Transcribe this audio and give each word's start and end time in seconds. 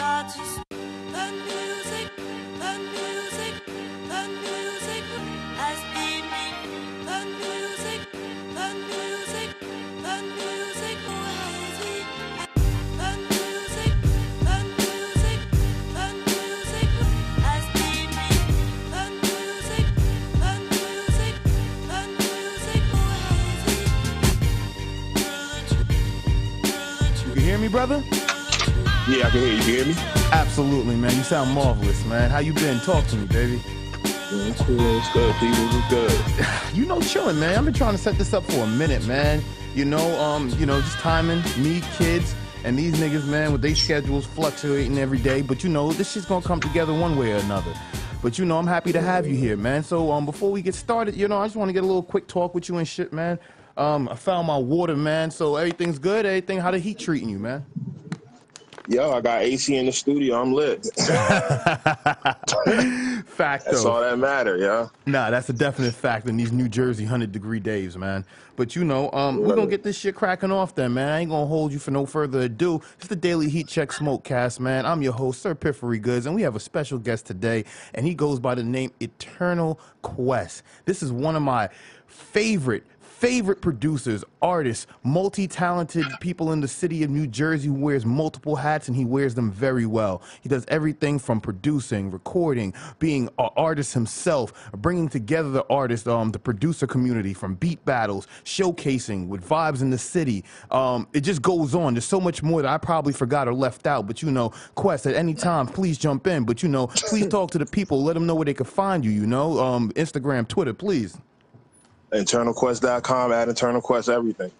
start 0.00 0.32
to 0.32 0.59
Yeah, 29.32 29.40
I 29.40 29.40
can 29.40 29.40
hear 29.40 29.48
you. 29.48 29.56
You 29.56 29.84
hear 29.84 29.86
me? 29.86 29.94
Absolutely, 30.32 30.96
man. 30.96 31.14
You 31.16 31.22
sound 31.22 31.52
marvelous, 31.52 32.04
man. 32.06 32.30
How 32.30 32.38
you 32.38 32.52
been? 32.52 32.80
Talk 32.80 33.06
to 33.08 33.16
me, 33.16 33.26
baby. 33.26 33.62
Yeah, 34.32 34.48
it's 34.48 34.62
cool. 34.62 34.98
It's 34.98 35.12
good. 35.12 35.34
People, 35.36 35.68
it's 35.72 35.88
good. 35.88 36.46
You 36.74 36.86
know, 36.86 37.00
chilling, 37.00 37.38
man. 37.38 37.58
I've 37.58 37.64
been 37.64 37.74
trying 37.74 37.92
to 37.92 37.98
set 37.98 38.16
this 38.16 38.32
up 38.32 38.44
for 38.44 38.60
a 38.60 38.66
minute, 38.66 39.06
man. 39.06 39.42
You 39.74 39.84
know, 39.84 40.20
um, 40.20 40.48
you 40.50 40.66
know, 40.66 40.80
just 40.80 40.98
timing, 40.98 41.42
me, 41.58 41.82
kids, 41.96 42.34
and 42.64 42.78
these 42.78 42.94
niggas, 42.94 43.26
man, 43.26 43.52
with 43.52 43.60
their 43.60 43.74
schedules 43.74 44.24
fluctuating 44.26 44.98
every 44.98 45.18
day. 45.18 45.42
But 45.42 45.64
you 45.64 45.70
know, 45.70 45.92
this 45.92 46.12
shit's 46.12 46.26
gonna 46.26 46.44
come 46.44 46.60
together 46.60 46.94
one 46.94 47.16
way 47.16 47.32
or 47.32 47.36
another. 47.36 47.74
But 48.22 48.38
you 48.38 48.44
know, 48.44 48.58
I'm 48.58 48.66
happy 48.66 48.92
to 48.92 49.00
have 49.00 49.26
you 49.26 49.34
here, 49.34 49.56
man. 49.56 49.82
So 49.82 50.12
um, 50.12 50.26
before 50.26 50.50
we 50.52 50.62
get 50.62 50.74
started, 50.74 51.14
you 51.16 51.26
know, 51.28 51.38
I 51.38 51.46
just 51.46 51.56
want 51.56 51.68
to 51.68 51.72
get 51.72 51.82
a 51.82 51.86
little 51.86 52.02
quick 52.02 52.26
talk 52.26 52.54
with 52.54 52.68
you 52.68 52.76
and 52.76 52.86
shit, 52.86 53.12
man. 53.12 53.38
Um, 53.76 54.08
I 54.08 54.14
found 54.14 54.46
my 54.46 54.58
water, 54.58 54.96
man. 54.96 55.30
So 55.30 55.56
everything's 55.56 55.98
good. 55.98 56.26
Everything, 56.26 56.58
how 56.58 56.70
the 56.70 56.78
heat 56.78 56.98
treating 56.98 57.28
you, 57.28 57.38
man? 57.38 57.64
Yo, 58.88 59.12
I 59.12 59.20
got 59.20 59.42
AC 59.42 59.76
in 59.76 59.86
the 59.86 59.92
studio. 59.92 60.40
I'm 60.40 60.52
lit. 60.52 60.84
Fact 63.26 63.64
That's 63.66 63.84
all 63.84 64.00
that 64.00 64.18
matter, 64.18 64.56
yeah. 64.56 64.88
Nah, 65.06 65.30
that's 65.30 65.48
a 65.48 65.52
definite 65.52 65.94
fact 65.94 66.28
in 66.28 66.36
these 66.36 66.52
New 66.52 66.68
Jersey 66.68 67.04
100 67.04 67.32
degree 67.32 67.60
days, 67.60 67.96
man. 67.96 68.24
But 68.56 68.76
you 68.76 68.84
know, 68.84 69.10
um, 69.12 69.38
we're 69.40 69.54
gonna 69.54 69.70
get 69.70 69.82
this 69.82 69.96
shit 69.96 70.14
cracking 70.14 70.50
off 70.50 70.74
then, 70.74 70.92
man. 70.94 71.08
I 71.08 71.20
ain't 71.20 71.30
gonna 71.30 71.46
hold 71.46 71.72
you 71.72 71.78
for 71.78 71.90
no 71.90 72.04
further 72.04 72.40
ado. 72.40 72.82
It's 72.98 73.06
the 73.06 73.16
Daily 73.16 73.48
Heat 73.48 73.68
Check 73.68 73.90
Smokecast, 73.90 74.60
man. 74.60 74.84
I'm 74.84 75.00
your 75.00 75.12
host, 75.12 75.40
Sir 75.40 75.54
Piffery 75.54 75.98
Goods, 75.98 76.26
and 76.26 76.34
we 76.34 76.42
have 76.42 76.56
a 76.56 76.60
special 76.60 76.98
guest 76.98 77.26
today, 77.26 77.64
and 77.94 78.04
he 78.04 78.14
goes 78.14 78.38
by 78.40 78.54
the 78.54 78.62
name 78.62 78.92
Eternal 79.00 79.80
Quest. 80.02 80.62
This 80.84 81.02
is 81.02 81.12
one 81.12 81.36
of 81.36 81.42
my 81.42 81.70
favorite 82.06 82.84
favorite 83.20 83.60
producers, 83.60 84.24
artists, 84.40 84.86
multi-talented 85.02 86.06
people 86.20 86.52
in 86.52 86.60
the 86.60 86.66
city 86.66 87.02
of 87.04 87.10
New 87.10 87.26
Jersey 87.26 87.68
who 87.68 87.74
wears 87.74 88.06
multiple 88.06 88.56
hats 88.56 88.88
and 88.88 88.96
he 88.96 89.04
wears 89.04 89.34
them 89.34 89.52
very 89.52 89.84
well. 89.84 90.22
He 90.40 90.48
does 90.48 90.64
everything 90.68 91.18
from 91.18 91.38
producing, 91.38 92.10
recording, 92.10 92.72
being 92.98 93.28
an 93.38 93.50
artist 93.58 93.92
himself, 93.92 94.72
bringing 94.72 95.06
together 95.06 95.50
the 95.50 95.66
artist, 95.68 96.08
um, 96.08 96.30
the 96.30 96.38
producer 96.38 96.86
community 96.86 97.34
from 97.34 97.56
beat 97.56 97.84
battles, 97.84 98.26
showcasing 98.46 99.28
with 99.28 99.46
vibes 99.46 99.82
in 99.82 99.90
the 99.90 99.98
city. 99.98 100.42
Um, 100.70 101.06
it 101.12 101.20
just 101.20 101.42
goes 101.42 101.74
on. 101.74 101.92
There's 101.92 102.06
so 102.06 102.22
much 102.22 102.42
more 102.42 102.62
that 102.62 102.70
I 102.70 102.78
probably 102.78 103.12
forgot 103.12 103.46
or 103.46 103.52
left 103.52 103.86
out. 103.86 104.06
But 104.06 104.22
you 104.22 104.30
know, 104.30 104.54
Quest, 104.76 105.06
at 105.06 105.14
any 105.14 105.34
time, 105.34 105.66
please 105.66 105.98
jump 105.98 106.26
in. 106.26 106.44
But 106.44 106.62
you 106.62 106.70
know, 106.70 106.86
please 106.86 107.26
talk 107.26 107.50
to 107.50 107.58
the 107.58 107.66
people. 107.66 108.02
Let 108.02 108.14
them 108.14 108.26
know 108.26 108.34
where 108.34 108.46
they 108.46 108.54
can 108.54 108.64
find 108.64 109.04
you. 109.04 109.10
You 109.10 109.26
know, 109.26 109.58
um, 109.58 109.92
Instagram, 109.92 110.48
Twitter, 110.48 110.72
please. 110.72 111.18
InternalQuest.com, 112.12 113.32
add 113.32 113.48
internalquest, 113.48 114.12
everything. 114.12 114.50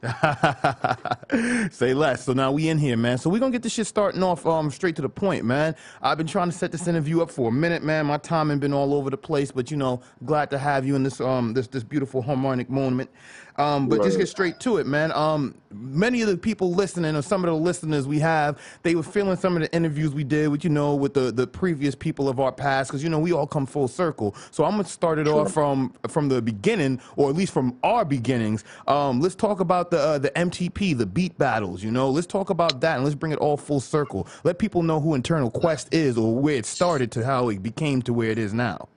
Say 1.72 1.92
less. 1.92 2.24
So 2.24 2.32
now 2.32 2.52
we 2.52 2.68
in 2.68 2.78
here, 2.78 2.96
man. 2.96 3.18
So 3.18 3.28
we're 3.28 3.40
gonna 3.40 3.50
get 3.50 3.64
this 3.64 3.72
shit 3.72 3.86
starting 3.86 4.22
off 4.22 4.46
um 4.46 4.70
straight 4.70 4.94
to 4.96 5.02
the 5.02 5.08
point, 5.08 5.44
man. 5.44 5.74
I've 6.00 6.16
been 6.16 6.26
trying 6.26 6.50
to 6.50 6.56
set 6.56 6.70
this 6.70 6.86
interview 6.86 7.20
up 7.20 7.30
for 7.32 7.48
a 7.48 7.52
minute, 7.52 7.82
man. 7.82 8.06
My 8.06 8.18
timing 8.18 8.60
been 8.60 8.72
all 8.72 8.94
over 8.94 9.10
the 9.10 9.16
place, 9.16 9.50
but 9.50 9.72
you 9.72 9.76
know, 9.76 10.00
glad 10.24 10.50
to 10.50 10.58
have 10.58 10.86
you 10.86 10.94
in 10.94 11.02
this 11.02 11.20
um 11.20 11.52
this 11.52 11.66
this 11.66 11.82
beautiful 11.82 12.22
harmonic 12.22 12.70
moment. 12.70 13.10
Um, 13.58 13.88
but 13.88 14.04
just 14.04 14.16
get 14.16 14.28
straight 14.28 14.60
to 14.60 14.76
it, 14.76 14.86
man. 14.86 15.10
Um, 15.10 15.56
many 15.72 16.22
of 16.22 16.28
the 16.28 16.36
people 16.36 16.72
listening, 16.72 17.16
or 17.16 17.22
some 17.22 17.42
of 17.44 17.50
the 17.50 17.56
listeners 17.56 18.06
we 18.06 18.20
have, 18.20 18.56
they 18.84 18.94
were 18.94 19.02
feeling 19.02 19.36
some 19.36 19.56
of 19.56 19.62
the 19.62 19.72
interviews 19.74 20.14
we 20.14 20.22
did 20.22 20.48
with 20.48 20.62
you 20.62 20.70
know 20.70 20.94
with 20.94 21.14
the 21.14 21.32
the 21.32 21.44
previous 21.44 21.96
people 21.96 22.28
of 22.28 22.38
our 22.38 22.52
past, 22.52 22.90
because 22.90 23.02
you 23.02 23.08
know 23.10 23.18
we 23.18 23.32
all 23.32 23.48
come 23.48 23.66
full 23.66 23.88
circle. 23.88 24.36
So 24.52 24.64
I'm 24.64 24.72
gonna 24.72 24.84
start 24.84 25.18
it 25.18 25.26
off 25.26 25.52
from 25.52 25.92
from 26.08 26.28
the 26.28 26.40
beginning, 26.40 27.00
or 27.16 27.30
at 27.30 27.34
least 27.34 27.52
from 27.52 27.76
our 27.82 28.04
beginnings. 28.04 28.62
Um, 28.86 29.20
let's 29.20 29.34
talk 29.34 29.58
about 29.58 29.90
the 29.90 29.98
uh, 29.98 30.18
the 30.18 30.30
MTP, 30.30 30.96
the 30.96 31.06
beat 31.06 31.36
battles. 31.36 31.82
You 31.82 31.90
know, 31.90 32.10
let's 32.10 32.28
talk 32.28 32.50
about 32.50 32.80
that 32.82 32.94
and 32.94 33.04
let's 33.04 33.16
bring 33.16 33.32
it 33.32 33.38
all 33.40 33.56
full 33.56 33.80
circle. 33.80 34.28
Let 34.44 34.60
people 34.60 34.84
know 34.84 35.00
who 35.00 35.14
Internal 35.14 35.50
Quest 35.50 35.92
is, 35.92 36.16
or 36.16 36.32
where 36.36 36.54
it 36.54 36.64
started 36.64 37.10
to 37.12 37.24
how 37.24 37.48
it 37.48 37.60
became 37.60 38.02
to 38.02 38.12
where 38.12 38.30
it 38.30 38.38
is 38.38 38.54
now. 38.54 38.88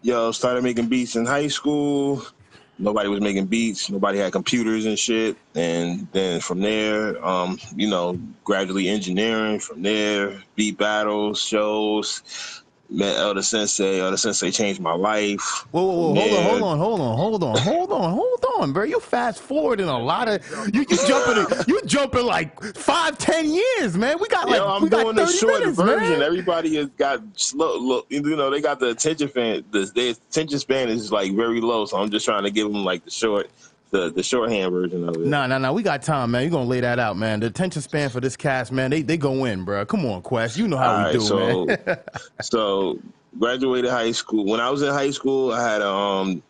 Yo, 0.00 0.32
started 0.32 0.64
making 0.64 0.88
beats 0.88 1.14
in 1.14 1.26
high 1.26 1.48
school. 1.48 2.24
Nobody 2.78 3.08
was 3.08 3.20
making 3.20 3.46
beats. 3.46 3.90
Nobody 3.90 4.18
had 4.18 4.32
computers 4.32 4.86
and 4.86 4.98
shit. 4.98 5.36
And 5.54 6.08
then 6.12 6.40
from 6.40 6.60
there, 6.60 7.24
um, 7.24 7.58
you 7.76 7.88
know, 7.88 8.18
gradually 8.44 8.88
engineering. 8.88 9.60
From 9.60 9.82
there, 9.82 10.42
beat 10.56 10.78
battles, 10.78 11.40
shows. 11.40 12.61
Met 12.92 13.16
Elder 13.16 13.42
Sensei. 13.42 14.00
Elder 14.00 14.16
Sensei 14.16 14.50
changed 14.50 14.80
my 14.80 14.92
life. 14.94 15.40
Whoa, 15.70 15.82
whoa, 15.82 16.12
whoa, 16.12 16.42
hold 16.42 16.62
on, 16.62 16.78
hold 16.78 17.00
on, 17.00 17.16
hold 17.16 17.42
on, 17.42 17.42
hold 17.42 17.42
on, 17.42 17.58
hold 17.58 17.92
on, 17.92 18.12
hold 18.12 18.44
on, 18.60 18.72
bro. 18.72 18.84
You 18.84 19.00
fast 19.00 19.40
forwarding 19.40 19.88
a 19.88 19.98
lot 19.98 20.28
of 20.28 20.44
you. 20.74 20.84
You 20.88 20.96
jumping, 21.06 21.64
you 21.68 21.80
jumping 21.86 22.26
like 22.26 22.62
five, 22.76 23.16
ten 23.18 23.50
years, 23.52 23.96
man. 23.96 24.18
We 24.20 24.28
got 24.28 24.48
like 24.48 24.58
Yo, 24.58 24.68
I'm 24.68 24.82
we 24.82 24.88
got 24.88 25.02
doing 25.02 25.16
the 25.16 25.26
30 25.26 25.38
short 25.38 25.60
minutes, 25.60 25.78
version. 25.78 26.10
man. 26.18 26.22
Everybody 26.22 26.76
has 26.76 26.88
got 26.98 27.22
slow. 27.34 27.78
Look, 27.78 28.06
you 28.10 28.20
know, 28.22 28.50
they 28.50 28.60
got 28.60 28.78
the 28.78 28.90
attention 28.90 29.28
span. 29.28 29.64
The 29.70 29.90
their 29.94 30.10
attention 30.10 30.58
span 30.58 30.88
is 30.88 31.10
like 31.10 31.32
very 31.34 31.60
low. 31.60 31.86
So 31.86 31.96
I'm 31.96 32.10
just 32.10 32.24
trying 32.26 32.44
to 32.44 32.50
give 32.50 32.70
them 32.70 32.84
like 32.84 33.04
the 33.04 33.10
short, 33.10 33.50
the 33.92 34.10
the 34.10 34.22
shorthand 34.22 34.72
version 34.72 35.08
of 35.08 35.14
it. 35.16 35.26
Nah, 35.26 35.46
nah, 35.46 35.58
nah. 35.58 35.72
We 35.72 35.82
got 35.82 36.02
time, 36.02 36.32
man. 36.32 36.42
You're 36.42 36.50
gonna 36.50 36.68
lay 36.68 36.80
that 36.80 36.98
out, 36.98 37.16
man. 37.16 37.40
The 37.40 37.46
attention 37.46 37.82
span 37.82 38.08
for 38.08 38.20
this 38.20 38.36
cast, 38.36 38.72
man. 38.72 38.90
They 38.90 39.02
they 39.02 39.16
go 39.16 39.44
in, 39.44 39.64
bro. 39.64 39.86
Come 39.86 40.04
on, 40.06 40.22
Quest. 40.22 40.56
You 40.56 40.66
know 40.66 40.78
how 40.78 40.90
we 40.96 40.96
Alright, 40.96 41.12
do, 41.12 41.20
so 41.20 41.66
man. 41.66 41.98
so 42.40 42.98
graduated 43.38 43.90
high 43.90 44.12
school. 44.12 44.46
When 44.46 44.60
I 44.60 44.70
was 44.70 44.82
in 44.82 44.90
high 44.90 45.10
school, 45.10 45.52
I 45.52 45.62
had 45.62 45.82
um 45.82 46.42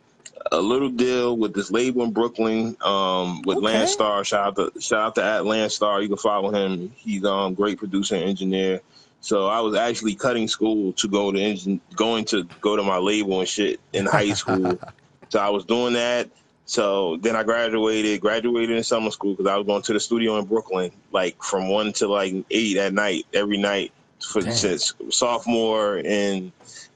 a 0.51 0.61
little 0.61 0.89
deal 0.89 1.37
with 1.37 1.55
this 1.55 1.71
label 1.71 2.03
in 2.05 2.13
Brooklyn 2.13 2.77
um 2.81 3.43
with 3.43 3.59
Okay. 3.59 3.67
Landstar. 3.67 4.25
Shout 4.25 4.59
out 4.59 4.75
to 4.75 4.81
shout 4.81 5.01
out 5.01 5.15
to 5.17 5.25
at 5.25 5.43
Landstar. 5.43 6.01
You 6.01 6.09
can 6.09 6.17
follow 6.17 6.53
him. 6.53 6.93
He's 6.97 7.25
um 7.25 7.55
great 7.55 7.79
producer 7.79 8.15
and 8.15 8.25
engineer. 8.25 8.81
So 9.21 9.47
I 9.47 9.61
was 9.61 9.77
actually 9.77 10.15
cutting 10.15 10.49
school 10.49 10.93
to 10.95 11.09
go 11.09 11.31
to 11.31 11.39
engine 11.39 11.81
going 11.95 12.25
to 12.27 12.45
go 12.61 12.77
to 12.77 12.83
my 12.83 12.99
label 12.99 13.41
and 13.41 13.49
shit 13.49 13.81
in 13.93 14.07
high 14.07 14.33
school. 14.33 14.79
so 15.29 15.39
I 15.41 15.49
was 15.49 15.65
doing 15.65 15.95
that. 15.95 16.29
So 16.73 17.19
then 17.19 17.37
I 17.37 17.43
graduated, 17.43 18.23
graduated 18.23 18.75
in 18.75 18.83
summer 18.83 19.11
school 19.11 19.35
because 19.35 19.47
I 19.47 19.59
was 19.59 19.67
going 19.67 19.83
to 19.83 19.93
the 19.93 20.01
studio 20.01 20.39
in 20.39 20.47
Brooklyn, 20.47 20.91
like 21.11 21.37
from 21.43 21.69
one 21.69 21.93
to 21.95 22.09
like 22.09 22.33
eight 22.51 22.79
at 22.79 22.95
night, 22.95 23.27
every 23.35 23.59
night 23.59 23.93
for 24.27 24.41
Damn. 24.41 24.55
since 24.55 24.95
sophomore 25.11 26.01
and 26.03 26.51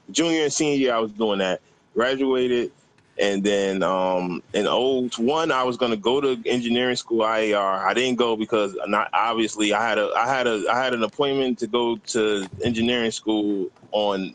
junior 0.09 0.45
and 0.45 0.51
senior 0.51 0.77
year. 0.77 0.95
I 0.95 0.97
was 0.97 1.11
doing 1.11 1.37
that. 1.37 1.61
Graduated, 1.93 2.71
and 3.19 3.43
then 3.43 3.83
um, 3.83 4.41
in 4.53 4.65
old 4.65 5.15
one, 5.19 5.51
I 5.51 5.61
was 5.61 5.77
gonna 5.77 5.95
go 5.95 6.19
to 6.21 6.41
engineering 6.47 6.95
school 6.95 7.19
IAR. 7.19 7.85
I 7.85 7.93
didn't 7.93 8.17
go 8.17 8.35
because 8.35 8.75
not 8.87 9.11
obviously 9.13 9.73
I 9.73 9.87
had 9.87 9.99
a 9.99 10.11
I 10.17 10.27
had 10.27 10.47
a 10.47 10.65
I 10.71 10.83
had 10.83 10.95
an 10.95 11.03
appointment 11.03 11.59
to 11.59 11.67
go 11.67 11.97
to 11.97 12.47
engineering 12.63 13.11
school 13.11 13.69
on 13.91 14.33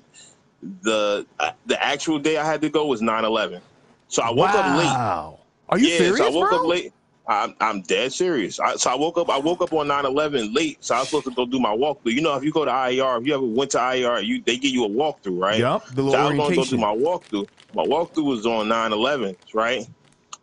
the 0.83 1.27
the 1.67 1.85
actual 1.85 2.21
day 2.21 2.37
I 2.37 2.47
had 2.47 2.61
to 2.61 2.69
go 2.69 2.87
was 2.87 3.01
9-11. 3.01 3.61
So 4.13 4.23
I 4.23 4.31
woke 4.31 4.51
up 4.51 4.67
late. 4.67 4.85
Wow. 4.85 5.41
Are 5.71 5.79
you 5.79 5.89
yeah, 5.89 5.97
serious, 5.97 6.19
so 6.19 6.27
I 6.27 6.31
woke 6.31 6.51
bro? 6.51 6.59
up 6.59 6.67
late. 6.67 6.93
I'm, 7.27 7.55
I'm 7.61 7.81
dead 7.83 8.13
serious. 8.13 8.61
I, 8.61 8.77
so 8.77 8.91
I 8.91 8.95
woke 8.95 9.17
up. 9.17 9.31
I 9.31 9.39
woke 9.39 9.63
up 9.63 9.73
on 9.73 9.89
9/11 9.89 10.55
late. 10.55 10.85
So 10.85 10.95
I 10.95 10.99
was 10.99 11.09
supposed 11.09 11.25
to 11.27 11.31
go 11.31 11.47
do 11.47 11.59
my 11.59 11.75
walkthrough. 11.75 12.13
You 12.13 12.21
know, 12.21 12.37
if 12.37 12.45
you 12.45 12.53
go 12.53 12.67
to 12.67 12.71
IER, 12.71 13.19
if 13.19 13.27
you 13.27 13.35
ever 13.35 13.47
went 13.47 13.71
to 13.71 13.79
IER, 13.79 14.21
you 14.21 14.43
they 14.45 14.59
give 14.59 14.71
you 14.71 14.85
a 14.85 14.89
walkthrough, 14.89 15.41
right? 15.41 15.61
Yep. 15.61 15.83
the 15.95 16.11
So 16.11 16.19
I 16.19 16.29
was 16.29 16.37
going 16.37 16.51
to 16.51 16.57
go 16.57 16.65
do 16.67 16.77
my 16.77 16.95
walkthrough. 16.95 17.47
My 17.73 17.85
walkthrough 17.85 18.27
was 18.27 18.45
on 18.45 18.69
9/11, 18.69 19.35
right? 19.55 19.87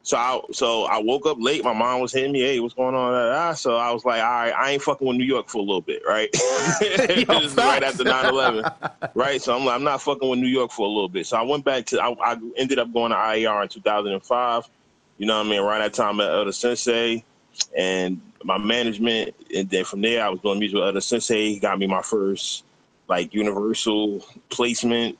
So 0.03 0.17
I 0.17 0.39
so 0.51 0.85
I 0.85 0.99
woke 0.99 1.25
up 1.25 1.37
late. 1.39 1.63
My 1.63 1.73
mom 1.73 1.99
was 1.99 2.13
hitting 2.13 2.31
me, 2.31 2.39
"Hey, 2.41 2.59
what's 2.59 2.73
going 2.73 2.95
on?" 2.95 3.55
So 3.55 3.75
I 3.75 3.91
was 3.91 4.05
like, 4.05 4.21
"All 4.21 4.29
right, 4.29 4.53
I 4.53 4.71
ain't 4.71 4.81
fucking 4.81 5.05
with 5.05 5.17
New 5.17 5.25
York 5.25 5.49
for 5.49 5.57
a 5.57 5.61
little 5.61 5.81
bit, 5.81 6.01
right?" 6.07 6.29
Is 6.81 7.55
right 7.55 7.83
after 7.83 8.03
9/11, 8.03 9.11
right? 9.13 9.41
So 9.41 9.55
I'm 9.55 9.65
like, 9.65 9.75
I'm 9.75 9.83
not 9.83 10.01
fucking 10.01 10.27
with 10.27 10.39
New 10.39 10.47
York 10.47 10.71
for 10.71 10.85
a 10.85 10.89
little 10.89 11.09
bit. 11.09 11.27
So 11.27 11.37
I 11.37 11.41
went 11.41 11.65
back 11.65 11.85
to. 11.87 12.01
I, 12.01 12.15
I 12.23 12.37
ended 12.57 12.79
up 12.79 12.91
going 12.93 13.11
to 13.11 13.17
IER 13.17 13.61
in 13.63 13.67
2005. 13.67 14.69
You 15.17 15.25
know 15.25 15.37
what 15.37 15.45
I 15.45 15.49
mean? 15.49 15.61
Right 15.61 15.81
at 15.81 15.93
the 15.93 16.01
time 16.01 16.19
at 16.21 16.31
Elder 16.31 16.53
Sensei 16.53 17.23
and 17.77 18.21
my 18.43 18.57
management, 18.57 19.35
and 19.53 19.69
then 19.69 19.83
from 19.83 20.01
there 20.01 20.23
I 20.23 20.29
was 20.29 20.39
doing 20.39 20.59
music 20.59 20.75
with 20.75 20.85
Elder 20.85 21.01
Sensei. 21.01 21.53
He 21.53 21.59
got 21.59 21.77
me 21.77 21.87
my 21.87 22.01
first 22.01 22.63
like 23.09 23.33
universal 23.33 24.25
placement 24.49 25.17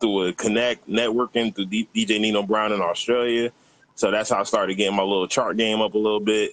through 0.00 0.28
a 0.28 0.32
connect 0.32 0.88
networking 0.88 1.54
through 1.54 1.66
D- 1.66 1.88
DJ 1.94 2.20
Nino 2.20 2.42
Brown 2.42 2.72
in 2.72 2.80
Australia. 2.80 3.52
So 4.00 4.10
that's 4.10 4.30
how 4.30 4.40
I 4.40 4.44
started 4.44 4.76
getting 4.76 4.96
my 4.96 5.02
little 5.02 5.28
chart 5.28 5.58
game 5.58 5.82
up 5.82 5.92
a 5.92 5.98
little 5.98 6.20
bit. 6.20 6.52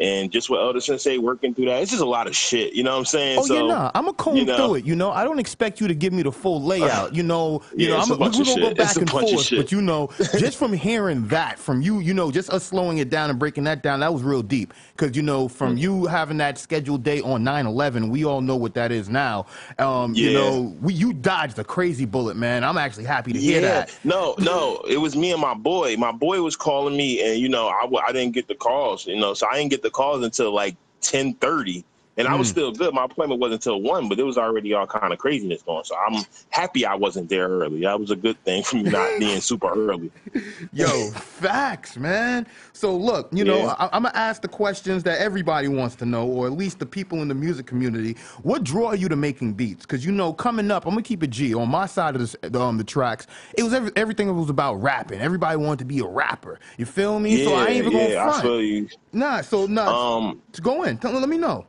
And 0.00 0.32
just 0.32 0.48
what 0.48 0.60
Elder 0.60 0.80
Sensei 0.80 1.18
working 1.18 1.54
through 1.54 1.66
that. 1.66 1.82
It's 1.82 1.90
just 1.90 2.02
a 2.02 2.06
lot 2.08 2.26
of 2.26 2.34
shit. 2.34 2.72
You 2.72 2.82
know 2.82 2.92
what 2.92 2.98
I'm 3.00 3.04
saying? 3.04 3.38
Oh 3.40 3.44
so, 3.46 3.54
yeah, 3.54 3.72
nah. 3.74 3.90
I'm 3.94 4.04
gonna 4.06 4.14
comb 4.16 4.36
you 4.36 4.44
know- 4.46 4.56
through 4.56 4.74
it. 4.76 4.84
You 4.86 4.96
know, 4.96 5.10
I 5.10 5.24
don't 5.24 5.38
expect 5.38 5.80
you 5.80 5.86
to 5.88 5.94
give 5.94 6.12
me 6.12 6.22
the 6.22 6.32
full 6.32 6.62
layout. 6.70 7.14
You 7.14 7.22
know, 7.22 7.62
you 7.76 7.88
Yeah, 7.88 7.96
know, 7.96 8.00
I'm 8.02 8.10
a 8.10 8.16
bunch 8.16 8.38
we're 8.38 8.44
gonna 8.44 8.60
go 8.60 8.74
back 8.74 8.86
It's 8.88 8.96
and 8.96 9.10
forth. 9.10 9.50
But 9.50 9.70
you 9.72 9.82
know, 9.82 10.08
just 10.38 10.56
from 10.56 10.72
hearing 10.72 11.28
that 11.28 11.58
from 11.58 11.82
you, 11.82 12.00
you 12.00 12.14
know, 12.14 12.30
just 12.30 12.50
us 12.50 12.64
slowing 12.64 12.98
it 12.98 13.10
down 13.10 13.30
and 13.30 13.38
breaking 13.38 13.64
that 13.64 13.82
down, 13.82 14.00
that 14.00 14.12
was 14.12 14.22
real 14.22 14.42
deep. 14.42 14.72
Because 14.96 15.16
you 15.16 15.22
know, 15.22 15.48
from 15.48 15.76
Mm. 15.76 15.80
you 15.80 16.06
having 16.06 16.38
that 16.38 16.58
scheduled 16.58 17.02
date 17.02 17.22
on 17.24 17.44
9/11, 17.44 18.08
we 18.10 18.24
all 18.24 18.40
know 18.40 18.56
what 18.56 18.74
that 18.74 18.90
is 18.92 19.08
now. 19.08 19.46
Um, 19.78 20.14
You 20.14 20.32
know, 20.32 20.74
we 20.80 20.94
you 20.94 21.12
dodged 21.12 21.58
a 21.58 21.64
crazy 21.64 22.04
bullet, 22.06 22.36
man. 22.36 22.64
I'm 22.64 22.78
actually 22.78 23.04
happy 23.04 23.32
to 23.32 23.38
hear 23.38 23.60
Yeah, 23.60 23.68
that. 23.80 23.98
no, 24.04 24.34
no, 24.38 24.82
it 24.88 24.96
was 24.96 25.14
me 25.16 25.32
and 25.32 25.40
my 25.40 25.54
boy. 25.54 25.96
My 25.96 26.12
boy 26.12 26.40
was 26.42 26.56
calling 26.56 26.96
me, 26.96 27.22
and 27.22 27.38
you 27.38 27.48
know, 27.48 27.68
I, 27.68 27.86
I 28.08 28.12
didn't 28.12 28.32
get 28.34 28.48
the 28.48 28.54
calls, 28.54 29.06
you 29.06 29.16
know, 29.18 29.34
so 29.34 29.46
I 29.50 29.56
didn't 29.58 29.70
get 29.70 29.82
the 29.82 29.89
calls 29.92 30.24
until 30.24 30.52
like 30.52 30.76
ten 31.00 31.34
thirty, 31.34 31.84
and 32.20 32.28
I 32.28 32.34
was 32.36 32.48
Mm. 32.48 32.50
still 32.52 32.72
good. 32.72 32.94
My 32.94 33.04
appointment 33.04 33.40
wasn't 33.40 33.64
until 33.64 33.80
one, 33.80 34.08
but 34.08 34.18
it 34.18 34.22
was 34.24 34.38
already 34.38 34.72
all 34.74 34.86
kind 34.86 35.12
of 35.12 35.18
craziness 35.18 35.62
going. 35.62 35.84
So 35.84 35.96
I'm 35.96 36.22
happy 36.50 36.84
I 36.86 36.94
wasn't 36.94 37.28
there 37.28 37.48
early. 37.48 37.80
That 37.82 37.98
was 37.98 38.10
a 38.10 38.16
good 38.16 38.38
thing 38.44 38.62
for 38.62 38.76
me 38.76 38.84
not 38.84 39.08
being 39.18 39.40
super 39.40 39.68
early. 39.72 40.12
Yo, 40.72 41.10
facts, 41.12 41.96
man. 41.96 42.46
So 42.72 42.96
look, 42.96 43.28
you 43.32 43.44
know, 43.44 43.58
Yeah. 43.58 43.74
I, 43.78 43.86
I'm 43.92 44.02
gonna 44.04 44.12
ask 44.14 44.42
the 44.42 44.48
questions 44.48 45.02
that 45.04 45.20
everybody 45.20 45.68
wants 45.68 45.96
to 45.96 46.06
know, 46.06 46.26
or 46.26 46.46
at 46.46 46.52
least 46.52 46.78
the 46.78 46.86
people 46.86 47.22
in 47.22 47.28
the 47.28 47.34
music 47.34 47.66
community. 47.66 48.16
What 48.42 48.64
draw 48.64 48.92
you 48.92 49.08
to 49.08 49.16
making 49.16 49.54
beats? 49.54 49.86
Because 49.86 50.04
you 50.04 50.12
know, 50.12 50.32
coming 50.32 50.70
up, 50.70 50.84
I'm 50.86 50.90
gonna 50.92 51.02
keep 51.02 51.22
it 51.22 51.30
G. 51.30 51.54
On 51.54 51.68
my 51.68 51.86
side 51.86 52.14
of 52.14 52.20
this, 52.20 52.36
um, 52.54 52.78
the 52.78 52.84
tracks, 52.84 53.26
it 53.56 53.62
was 53.62 53.72
every, 53.72 53.90
everything 53.96 54.34
was 54.36 54.50
about 54.50 54.74
rapping. 54.76 55.20
Everybody 55.20 55.56
wanted 55.56 55.80
to 55.80 55.84
be 55.86 56.00
a 56.00 56.06
rapper. 56.06 56.58
You 56.78 56.86
feel 56.86 57.18
me? 57.18 57.38
Yeah, 57.38 57.44
so 57.46 57.54
I 57.54 57.68
ain't 57.68 57.76
even 57.78 57.92
yeah, 57.92 57.98
gonna 57.98 58.20
I 58.20 58.24
front. 58.24 58.42
feel 58.42 58.62
you. 58.62 58.88
Nah, 59.12 59.40
so 59.40 59.66
nah. 59.66 60.16
Um, 60.18 60.42
go 60.60 60.82
in. 60.84 60.98
Tell, 60.98 61.12
let 61.12 61.28
me 61.28 61.38
know. 61.38 61.66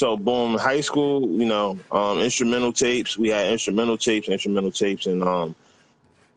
So 0.00 0.16
boom, 0.16 0.56
high 0.56 0.80
school, 0.80 1.28
you 1.28 1.44
know, 1.44 1.78
um, 1.92 2.20
instrumental 2.20 2.72
tapes. 2.72 3.18
We 3.18 3.28
had 3.28 3.48
instrumental 3.52 3.98
tapes, 3.98 4.30
instrumental 4.30 4.72
tapes, 4.72 5.04
and 5.04 5.22
um, 5.22 5.54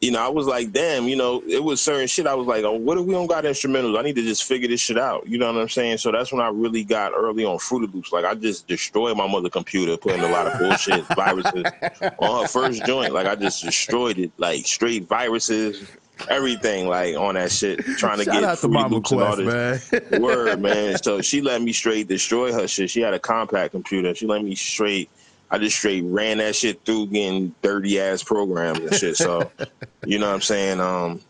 you 0.02 0.12
know, 0.12 0.20
I 0.20 0.28
was 0.28 0.48
like, 0.48 0.74
damn, 0.74 1.08
you 1.08 1.16
know, 1.16 1.42
it 1.48 1.64
was 1.64 1.80
certain 1.80 2.08
shit. 2.08 2.28
I 2.28 2.34
was 2.34 2.46
like, 2.46 2.66
oh, 2.66 2.74
what 2.74 2.98
if 2.98 3.06
we 3.06 3.14
don't 3.14 3.28
got 3.28 3.46
instrumentals? 3.46 3.98
I 3.98 4.02
need 4.02 4.18
to 4.18 4.22
just 4.22 4.44
figure 4.44 4.68
this 4.68 4.82
shit 4.82 4.98
out. 4.98 5.26
You 5.26 5.38
know 5.38 5.48
what 5.50 5.62
I'm 5.62 5.70
saying? 5.70 6.00
So 6.00 6.12
that's 6.12 6.34
when 6.34 6.42
I 6.42 6.50
really 6.50 6.84
got 6.84 7.14
early 7.16 7.46
on 7.46 7.58
Fruity 7.58 7.88
Loops. 7.88 8.12
Like 8.12 8.26
I 8.26 8.36
just 8.36 8.68
destroyed 8.68 9.16
my 9.16 9.28
mother 9.28 9.50
computer, 9.50 9.96
putting 9.96 10.20
a 10.20 10.28
lot 10.28 10.46
of 10.46 10.60
bullshit 10.60 11.06
viruses 11.16 11.64
on 12.20 12.42
her 12.42 12.48
first 12.50 12.86
joint. 12.86 13.14
Like 13.14 13.28
I 13.28 13.36
just 13.36 13.64
destroyed 13.64 14.20
it, 14.20 14.34
like 14.38 14.66
straight 14.66 15.08
viruses, 15.08 15.88
everything, 16.30 16.88
like 16.88 17.16
on 17.16 17.36
that 17.36 17.52
shit, 17.52 17.80
trying 17.98 18.20
to 18.20 18.26
Shout 18.26 18.34
get 18.34 18.44
out 18.44 18.58
to 18.60 18.68
Mama 18.68 19.02
Quest, 19.02 19.38
this. 19.38 19.92
man. 19.92 20.22
Word, 20.22 20.62
man. 20.62 20.98
So 21.02 21.22
she 21.22 21.42
let 21.42 21.62
me 21.62 21.74
straight 21.74 22.08
destroy 22.08 22.52
her 22.54 22.68
shit. 22.68 22.90
She 22.90 23.02
had 23.02 23.14
a 23.14 23.20
Compaq 23.20 23.72
computer. 23.72 24.14
She 24.16 24.28
let 24.28 24.44
me 24.44 24.56
straight. 24.56 25.10
I 25.52 25.60
just 25.60 25.78
straight 25.78 26.04
ran 26.04 26.40
that 26.40 26.56
shit 26.56 26.84
through 26.84 27.08
getting 27.08 27.54
dirty 27.62 28.00
ass 28.00 28.24
programs 28.24 28.80
and 28.80 28.94
shit. 28.96 29.18
So, 29.18 29.52
you 30.06 30.18
know 30.18 30.28
what 30.28 30.36
I'm 30.36 30.42
saying? 30.42 30.80
Um, 30.80 31.22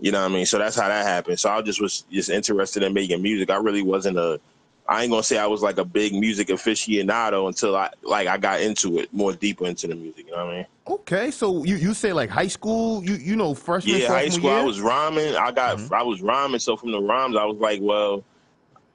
you 0.00 0.12
know 0.12 0.22
what 0.22 0.30
I 0.30 0.34
mean? 0.34 0.46
So 0.46 0.58
that's 0.58 0.76
how 0.76 0.88
that 0.88 1.06
happened. 1.06 1.38
So 1.38 1.50
I 1.50 1.62
just 1.62 1.80
was 1.80 2.02
just 2.10 2.30
interested 2.30 2.82
in 2.82 2.92
making 2.92 3.22
music. 3.22 3.50
I 3.50 3.56
really 3.56 3.82
wasn't 3.82 4.18
a. 4.18 4.40
I 4.88 5.02
ain't 5.02 5.10
gonna 5.10 5.22
say 5.22 5.38
I 5.38 5.46
was 5.46 5.62
like 5.62 5.78
a 5.78 5.84
big 5.84 6.12
music 6.14 6.48
aficionado 6.48 7.46
until 7.46 7.76
I 7.76 7.90
like 8.02 8.26
I 8.28 8.38
got 8.38 8.60
into 8.60 8.98
it 8.98 9.12
more 9.12 9.32
deeper 9.32 9.66
into 9.66 9.86
the 9.86 9.94
music. 9.94 10.26
You 10.26 10.32
know 10.32 10.44
what 10.46 10.54
I 10.54 10.56
mean? 10.58 10.66
okay, 10.88 11.30
so 11.30 11.62
you, 11.64 11.76
you 11.76 11.94
say 11.94 12.12
like 12.12 12.30
high 12.30 12.48
school? 12.48 13.04
You 13.04 13.14
you 13.14 13.36
know 13.36 13.54
freshman 13.54 14.00
Yeah, 14.00 14.08
high 14.08 14.28
school. 14.28 14.50
year? 14.50 14.58
I 14.58 14.62
was 14.62 14.80
rhyming. 14.80 15.36
I 15.36 15.52
got 15.52 15.78
Mhm. 15.78 15.92
I 15.92 16.02
was 16.02 16.20
rhyming. 16.22 16.58
So 16.60 16.76
from 16.76 16.90
the 16.92 17.00
rhymes, 17.00 17.36
I 17.36 17.44
was 17.44 17.58
like, 17.58 17.80
well, 17.82 18.24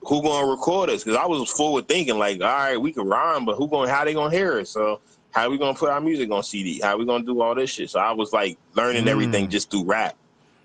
who 0.02 0.22
gonna 0.22 0.48
record 0.48 0.90
us? 0.90 1.04
Because 1.04 1.18
I 1.18 1.26
was 1.26 1.50
forward 1.50 1.88
thinking, 1.88 2.18
like, 2.18 2.42
all 2.42 2.48
right, 2.48 2.78
we 2.78 2.92
can 2.92 3.08
rhyme, 3.08 3.46
but 3.46 3.56
who 3.56 3.68
gonna 3.70 3.90
how 3.90 4.04
they 4.04 4.14
gonna 4.14 4.36
hear 4.36 4.60
it? 4.60 4.68
So 4.68 5.00
how 5.32 5.50
we 5.50 5.58
gonna 5.58 5.78
put 5.78 5.90
our 5.90 6.02
music 6.02 6.30
on 6.32 6.44
CD? 6.44 6.80
How 6.82 6.98
we 6.98 7.06
gonna 7.06 7.24
do 7.24 7.42
all 7.42 7.56
this 7.56 7.70
shit? 7.70 7.90
So 7.90 8.00
I 8.00 8.12
was 8.12 8.34
like 8.34 8.58
learning 8.76 9.06
Mm. 9.06 9.10
everything 9.10 9.50
just 9.50 9.72
through 9.72 9.86
rap. 9.86 10.16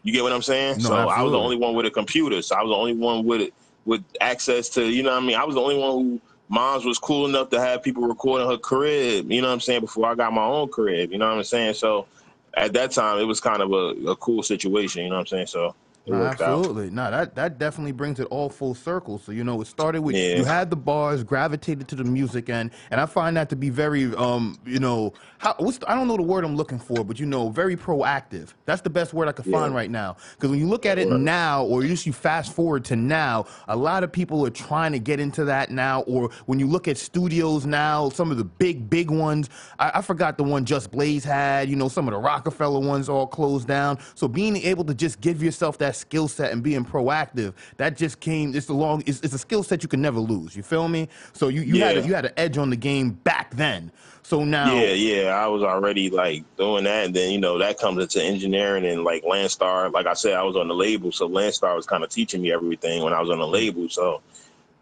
You 0.03 0.13
get 0.13 0.23
what 0.23 0.33
I'm 0.33 0.43
saying? 0.43 0.79
No, 0.79 0.89
so 0.89 1.09
I 1.09 1.23
was 1.23 1.33
the 1.33 1.39
only 1.39 1.57
one 1.57 1.75
with 1.75 1.87
a 1.87 1.91
computer. 1.91 2.41
So 2.43 2.57
I 2.57 2.63
was 2.63 2.71
the 2.71 2.77
only 2.77 2.95
one 2.95 3.25
with 3.25 3.43
it 3.43 3.55
with 3.91 4.05
access 4.21 4.69
to 4.71 4.89
you 4.89 5.03
know 5.03 5.11
what 5.11 5.23
I 5.23 5.27
mean. 5.27 5.37
I 5.37 5.45
was 5.45 5.57
the 5.57 5.61
only 5.61 5.77
one 5.77 5.93
who. 5.93 6.21
Mom's 6.53 6.85
was 6.85 6.99
cool 6.99 7.29
enough 7.29 7.49
to 7.51 7.61
have 7.61 7.81
people 7.81 8.03
recording 8.03 8.49
her 8.49 8.59
crib, 8.59 9.31
you 9.31 9.41
know 9.41 9.47
what 9.47 9.55
I'm 9.55 9.61
saying, 9.61 9.83
before 9.83 10.07
I 10.07 10.17
got 10.17 10.33
my 10.33 10.43
own 10.43 10.69
crib, 10.69 11.13
you 11.13 11.19
know 11.19 11.29
what 11.29 11.39
I'm 11.39 11.45
saying? 11.45 11.75
So 11.75 12.09
at 12.55 12.73
that 12.73 12.91
time 12.91 13.19
it 13.19 13.25
was 13.25 13.41
kind 13.41 13.63
of 13.63 13.71
a, 13.71 14.11
a 14.11 14.17
cool 14.17 14.43
situation, 14.43 15.05
you 15.05 15.11
know 15.11 15.15
what 15.15 15.21
I'm 15.21 15.27
saying? 15.29 15.47
So 15.47 15.77
it 16.07 16.13
No, 16.13 16.17
worked 16.17 16.41
out. 16.41 16.67
absolutely. 16.67 16.91
No, 16.91 17.11
that 17.11 17.35
that 17.37 17.59
definitely 17.59 17.93
brings 17.93 18.21
it 18.21 18.27
all 18.31 18.51
full 18.51 18.75
circle. 18.75 19.19
So 19.19 19.33
you 19.33 19.45
know, 19.45 19.61
it 19.63 19.67
started 19.69 20.03
with 20.03 20.17
Yeah. 20.17 20.35
you 20.35 20.45
had 20.45 20.71
the 20.71 20.77
bars, 20.77 21.25
gravitated 21.25 21.89
to 21.89 21.97
the 21.97 22.05
music 22.05 22.51
end, 22.51 22.73
and 22.91 23.01
I 23.01 23.07
find 23.07 23.37
that 23.39 23.49
to 23.51 23.57
be 23.57 23.71
very, 23.71 24.15
um, 24.17 24.59
you 24.67 24.81
know, 24.81 25.15
how 25.39 25.55
what's 25.59 25.79
I 25.89 25.95
don't 25.95 26.09
know 26.09 26.17
the 26.19 26.23
word 26.23 26.45
I'm 26.45 26.57
looking 26.57 26.79
for, 26.81 27.05
but 27.05 27.21
you 27.21 27.27
know, 27.27 27.51
very 27.51 27.77
proactive. 27.77 28.55
That's 28.67 28.83
the 28.83 28.91
best 28.91 29.15
word 29.15 29.29
I 29.29 29.33
could 29.33 29.47
find 29.47 29.75
right 29.75 29.91
now. 29.91 30.17
Because 30.33 30.51
when 30.51 30.59
you 30.61 30.69
look 30.69 30.87
at 30.87 30.99
it 30.99 31.09
Right. 31.09 31.21
now, 31.21 31.65
or 31.65 31.85
you 31.85 31.97
you 32.05 32.13
fast 32.13 32.53
forward 32.55 32.85
to 32.87 32.97
now, 32.97 33.47
a 33.69 33.77
lot 33.77 34.05
of 34.05 34.13
people 34.13 34.47
are 34.47 34.51
trying 34.51 34.93
to 34.93 34.99
get 35.01 35.21
into 35.21 35.45
that 35.47 35.71
now. 35.71 36.03
Or 36.03 36.31
when 36.47 36.59
you 36.61 36.67
look 36.67 36.89
at 36.89 36.99
studios 36.99 37.67
now, 37.67 38.11
some 38.11 38.31
of 38.31 38.37
the 38.39 38.45
big 38.45 38.91
big 38.91 39.11
ones, 39.11 39.49
I, 39.79 39.93
I 39.97 40.03
forgot 40.03 40.39
the 40.39 40.45
one 40.45 40.65
Just 40.67 40.91
Blaze 40.91 41.25
had. 41.25 41.71
You 41.71 41.77
know, 41.77 41.89
some 41.89 42.09
of 42.09 42.13
the 42.15 42.21
Rockefeller 42.21 42.81
ones 42.81 43.09
all 43.09 43.27
closed 43.27 43.69
down. 43.69 43.99
So 44.15 44.29
being 44.29 44.57
able 44.59 44.85
to 44.87 44.95
just 44.95 45.21
give 45.21 45.43
yourself 45.43 45.79
that 45.79 45.90
skill 45.97 46.29
set 46.29 46.53
and 46.53 46.63
being 46.63 46.85
proactive, 46.85 47.55
that 47.77 47.97
just 47.97 48.21
came. 48.21 48.55
It's 48.55 48.69
a 48.69 48.75
long. 48.75 49.03
It's, 49.07 49.21
it's 49.21 49.35
a 49.35 49.39
skill 49.39 49.63
set 49.63 49.83
you 49.83 49.89
can 49.89 50.01
never 50.01 50.21
lose. 50.21 50.57
You 50.57 50.63
feel 50.63 50.89
me? 50.89 51.09
So 51.33 51.49
you, 51.49 51.63
you 51.63 51.83
had 51.83 51.99
a, 51.99 52.07
you 52.07 52.15
had 52.15 52.27
an 52.27 52.33
edge 52.37 52.59
on 52.59 52.71
the 52.71 52.77
game 52.77 53.11
back 53.11 53.51
then. 53.55 53.93
So 54.23 54.45
now, 54.45 54.75
Yeah, 54.75 54.93
yeah, 54.93 55.29
I 55.31 55.49
was 55.49 55.63
already 55.63 56.11
like 56.11 56.45
doing 56.57 56.85
that, 56.85 57.07
and 57.07 57.15
then 57.17 57.33
you 57.33 57.41
know 57.41 57.59
that 57.59 57.79
comes 57.79 58.03
into 58.03 58.23
engineering 58.23 58.87
and 58.87 59.03
like 59.03 59.25
Landstar. 59.25 59.93
Like 59.93 60.07
I 60.07 60.15
said, 60.15 60.35
I 60.35 60.43
was 60.43 60.57
on 60.57 60.69
the 60.69 60.75
label, 60.75 61.11
so 61.11 61.29
Landstar 61.29 61.75
was 61.75 61.87
kind 61.87 62.05
of 62.05 62.11
teaching 62.11 62.43
me 62.43 62.53
everything 62.53 63.03
when 63.03 63.13
I 63.13 63.21
was 63.21 63.31
on 63.31 63.39
the 63.39 63.45
mm-hmm. 63.45 63.55
label. 63.55 63.89
So 63.89 64.23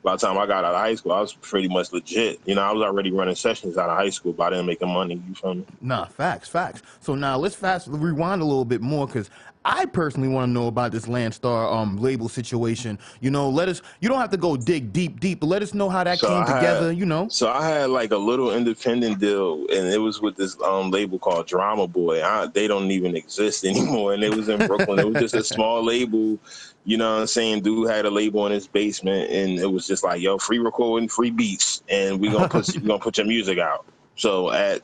by 0.02 0.14
the 0.14 0.18
time 0.18 0.38
I 0.38 0.46
got 0.46 0.64
out 0.64 0.74
of 0.74 0.80
high 0.80 0.94
school, 0.94 1.12
I 1.12 1.20
was 1.20 1.32
pretty 1.32 1.68
much 1.68 1.92
legit. 1.92 2.40
You 2.44 2.54
know, 2.54 2.62
I 2.62 2.72
was 2.72 2.82
already 2.82 3.10
running 3.10 3.34
sessions 3.34 3.76
out 3.76 3.90
of 3.90 3.96
high 3.96 4.10
school, 4.10 4.32
but 4.32 4.44
I 4.44 4.50
didn't 4.50 4.66
make 4.66 4.78
the 4.78 4.86
money. 4.86 5.20
You 5.28 5.34
feel 5.34 5.54
me? 5.54 5.66
Nah, 5.80 6.06
facts, 6.06 6.48
facts. 6.48 6.82
So 7.00 7.14
now 7.14 7.36
let's 7.36 7.56
fast 7.56 7.88
rewind 7.88 8.40
a 8.40 8.44
little 8.44 8.64
bit 8.64 8.80
more 8.80 9.06
because 9.06 9.28
I 9.64 9.84
personally 9.86 10.28
want 10.28 10.48
to 10.48 10.52
know 10.52 10.66
about 10.66 10.92
this 10.92 11.06
Landstar 11.06 11.72
um 11.72 11.96
label 11.96 12.28
situation. 12.28 12.98
You 13.20 13.30
know, 13.30 13.48
let 13.50 13.68
us. 13.68 13.82
You 14.00 14.08
don't 14.08 14.18
have 14.20 14.30
to 14.30 14.36
go 14.36 14.56
dig 14.56 14.92
deep, 14.92 15.20
deep, 15.20 15.40
but 15.40 15.46
let 15.46 15.62
us 15.62 15.74
know 15.74 15.88
how 15.88 16.04
that 16.04 16.18
So 16.18 16.28
came 16.28 16.42
had- 16.46 16.54
together. 16.56 16.92
You 16.92 17.04
know. 17.06 17.28
So 17.28 17.48
I 17.50 17.66
had 17.68 17.90
like 17.90 18.12
a 18.12 18.16
little 18.16 18.54
independent 18.54 19.18
deal, 19.20 19.66
and 19.72 19.86
it 19.88 19.98
was 19.98 20.20
with 20.22 20.36
this 20.36 20.56
um 20.62 20.90
label 20.90 21.18
called 21.18 21.46
Drama 21.46 21.86
Boy. 21.86 22.24
I, 22.24 22.46
they 22.46 22.66
don't 22.66 22.90
even 22.90 23.14
exist 23.16 23.64
anymore, 23.66 24.14
and 24.14 24.22
it 24.24 24.34
was 24.34 24.48
in 24.48 24.66
Brooklyn. 24.66 24.98
it 25.00 25.06
was 25.08 25.20
just 25.20 25.34
a 25.34 25.44
small 25.44 25.84
label. 25.84 26.38
You 26.84 26.96
know 26.96 27.12
what 27.14 27.20
I'm 27.20 27.26
saying? 27.26 27.62
Dude 27.62 27.90
had 27.90 28.06
a 28.06 28.10
label 28.10 28.46
in 28.46 28.52
his 28.52 28.66
basement, 28.66 29.30
and 29.30 29.58
it 29.58 29.70
was 29.70 29.86
just 29.86 30.02
like, 30.04 30.22
yo, 30.22 30.38
free 30.38 30.58
recording, 30.58 31.08
free 31.08 31.30
beats, 31.30 31.82
and 31.90 32.18
we 32.18 32.30
gonna 32.30 32.48
put 32.48 32.66
we 32.74 32.80
gonna 32.80 32.98
put 32.98 33.18
your 33.18 33.26
music 33.26 33.58
out. 33.58 33.84
So 34.16 34.50
at 34.50 34.80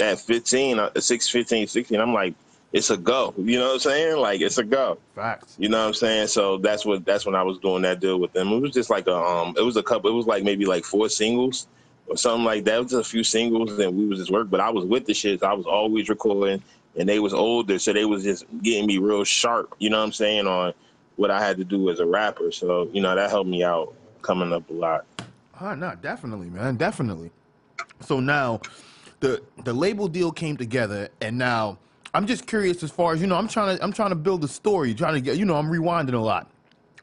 at 0.00 0.18
15, 0.18 0.78
uh, 0.78 0.90
6, 0.98 1.28
15, 1.28 1.66
16, 1.68 2.00
I'm 2.00 2.12
like, 2.12 2.34
it's 2.74 2.90
a 2.90 2.96
go. 2.96 3.32
You 3.38 3.60
know 3.60 3.68
what 3.68 3.74
I'm 3.74 3.78
saying? 3.78 4.16
Like 4.16 4.40
it's 4.40 4.58
a 4.58 4.64
go. 4.64 4.98
Facts. 5.14 5.54
You 5.58 5.68
know 5.68 5.78
what 5.78 5.86
I'm 5.86 5.94
saying? 5.94 6.26
So 6.26 6.58
that's 6.58 6.84
what 6.84 7.04
that's 7.04 7.24
when 7.24 7.36
I 7.36 7.42
was 7.44 7.58
doing 7.58 7.82
that 7.82 8.00
deal 8.00 8.18
with 8.18 8.32
them. 8.32 8.48
It 8.48 8.60
was 8.60 8.72
just 8.72 8.90
like 8.90 9.06
a 9.06 9.14
um 9.14 9.54
it 9.56 9.62
was 9.62 9.76
a 9.76 9.82
couple 9.82 10.10
it 10.10 10.14
was 10.14 10.26
like 10.26 10.42
maybe 10.42 10.66
like 10.66 10.84
four 10.84 11.08
singles 11.08 11.68
or 12.08 12.16
something 12.16 12.44
like 12.44 12.64
that. 12.64 12.74
It 12.74 12.82
was 12.82 12.92
a 12.94 13.04
few 13.04 13.22
singles 13.22 13.78
and 13.78 13.96
we 13.96 14.06
was 14.06 14.18
just 14.18 14.32
work, 14.32 14.50
but 14.50 14.58
I 14.60 14.70
was 14.70 14.84
with 14.84 15.06
the 15.06 15.14
shit. 15.14 15.44
I 15.44 15.52
was 15.52 15.66
always 15.66 16.08
recording 16.08 16.60
and 16.96 17.08
they 17.08 17.20
was 17.20 17.32
older, 17.32 17.78
so 17.78 17.92
they 17.92 18.04
was 18.04 18.24
just 18.24 18.44
getting 18.62 18.86
me 18.86 18.98
real 18.98 19.24
sharp, 19.24 19.74
you 19.78 19.88
know 19.88 19.98
what 19.98 20.04
I'm 20.04 20.12
saying, 20.12 20.46
on 20.46 20.74
what 21.16 21.30
I 21.30 21.40
had 21.40 21.56
to 21.58 21.64
do 21.64 21.90
as 21.90 22.00
a 22.00 22.06
rapper. 22.06 22.52
So, 22.52 22.88
you 22.92 23.00
know, 23.00 23.14
that 23.14 23.30
helped 23.30 23.50
me 23.50 23.64
out 23.64 23.94
coming 24.22 24.52
up 24.52 24.68
a 24.70 24.72
lot. 24.72 25.04
Ah, 25.60 25.74
no, 25.74 25.94
definitely, 26.00 26.50
man, 26.50 26.76
definitely. 26.76 27.30
So 28.00 28.20
now, 28.20 28.60
the 29.20 29.42
the 29.62 29.72
label 29.72 30.08
deal 30.08 30.32
came 30.32 30.56
together, 30.56 31.08
and 31.20 31.38
now 31.38 31.78
I'm 32.14 32.26
just 32.26 32.46
curious 32.46 32.82
as 32.82 32.90
far 32.90 33.12
as 33.12 33.20
you 33.20 33.26
know. 33.26 33.36
I'm 33.36 33.48
trying 33.48 33.76
to 33.76 33.82
I'm 33.84 33.92
trying 33.92 34.10
to 34.10 34.14
build 34.16 34.44
a 34.44 34.48
story, 34.48 34.94
trying 34.94 35.14
to 35.14 35.20
get 35.20 35.36
you 35.36 35.44
know. 35.44 35.56
I'm 35.56 35.70
rewinding 35.70 36.14
a 36.14 36.18
lot. 36.18 36.48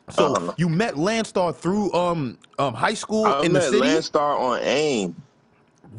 So 0.09 0.33
Uh-huh. 0.33 0.53
you 0.57 0.67
met 0.69 0.95
Landstar 0.95 1.53
through 1.55 1.91
um 1.93 2.37
um 2.59 2.73
high 2.73 2.93
school 2.95 3.25
I 3.25 3.41
in 3.43 3.53
the 3.53 3.61
city 3.61 3.79
met 3.79 4.03
city. 4.03 4.17
Landstar 4.17 4.39
on 4.39 4.59
AIM. 4.63 5.15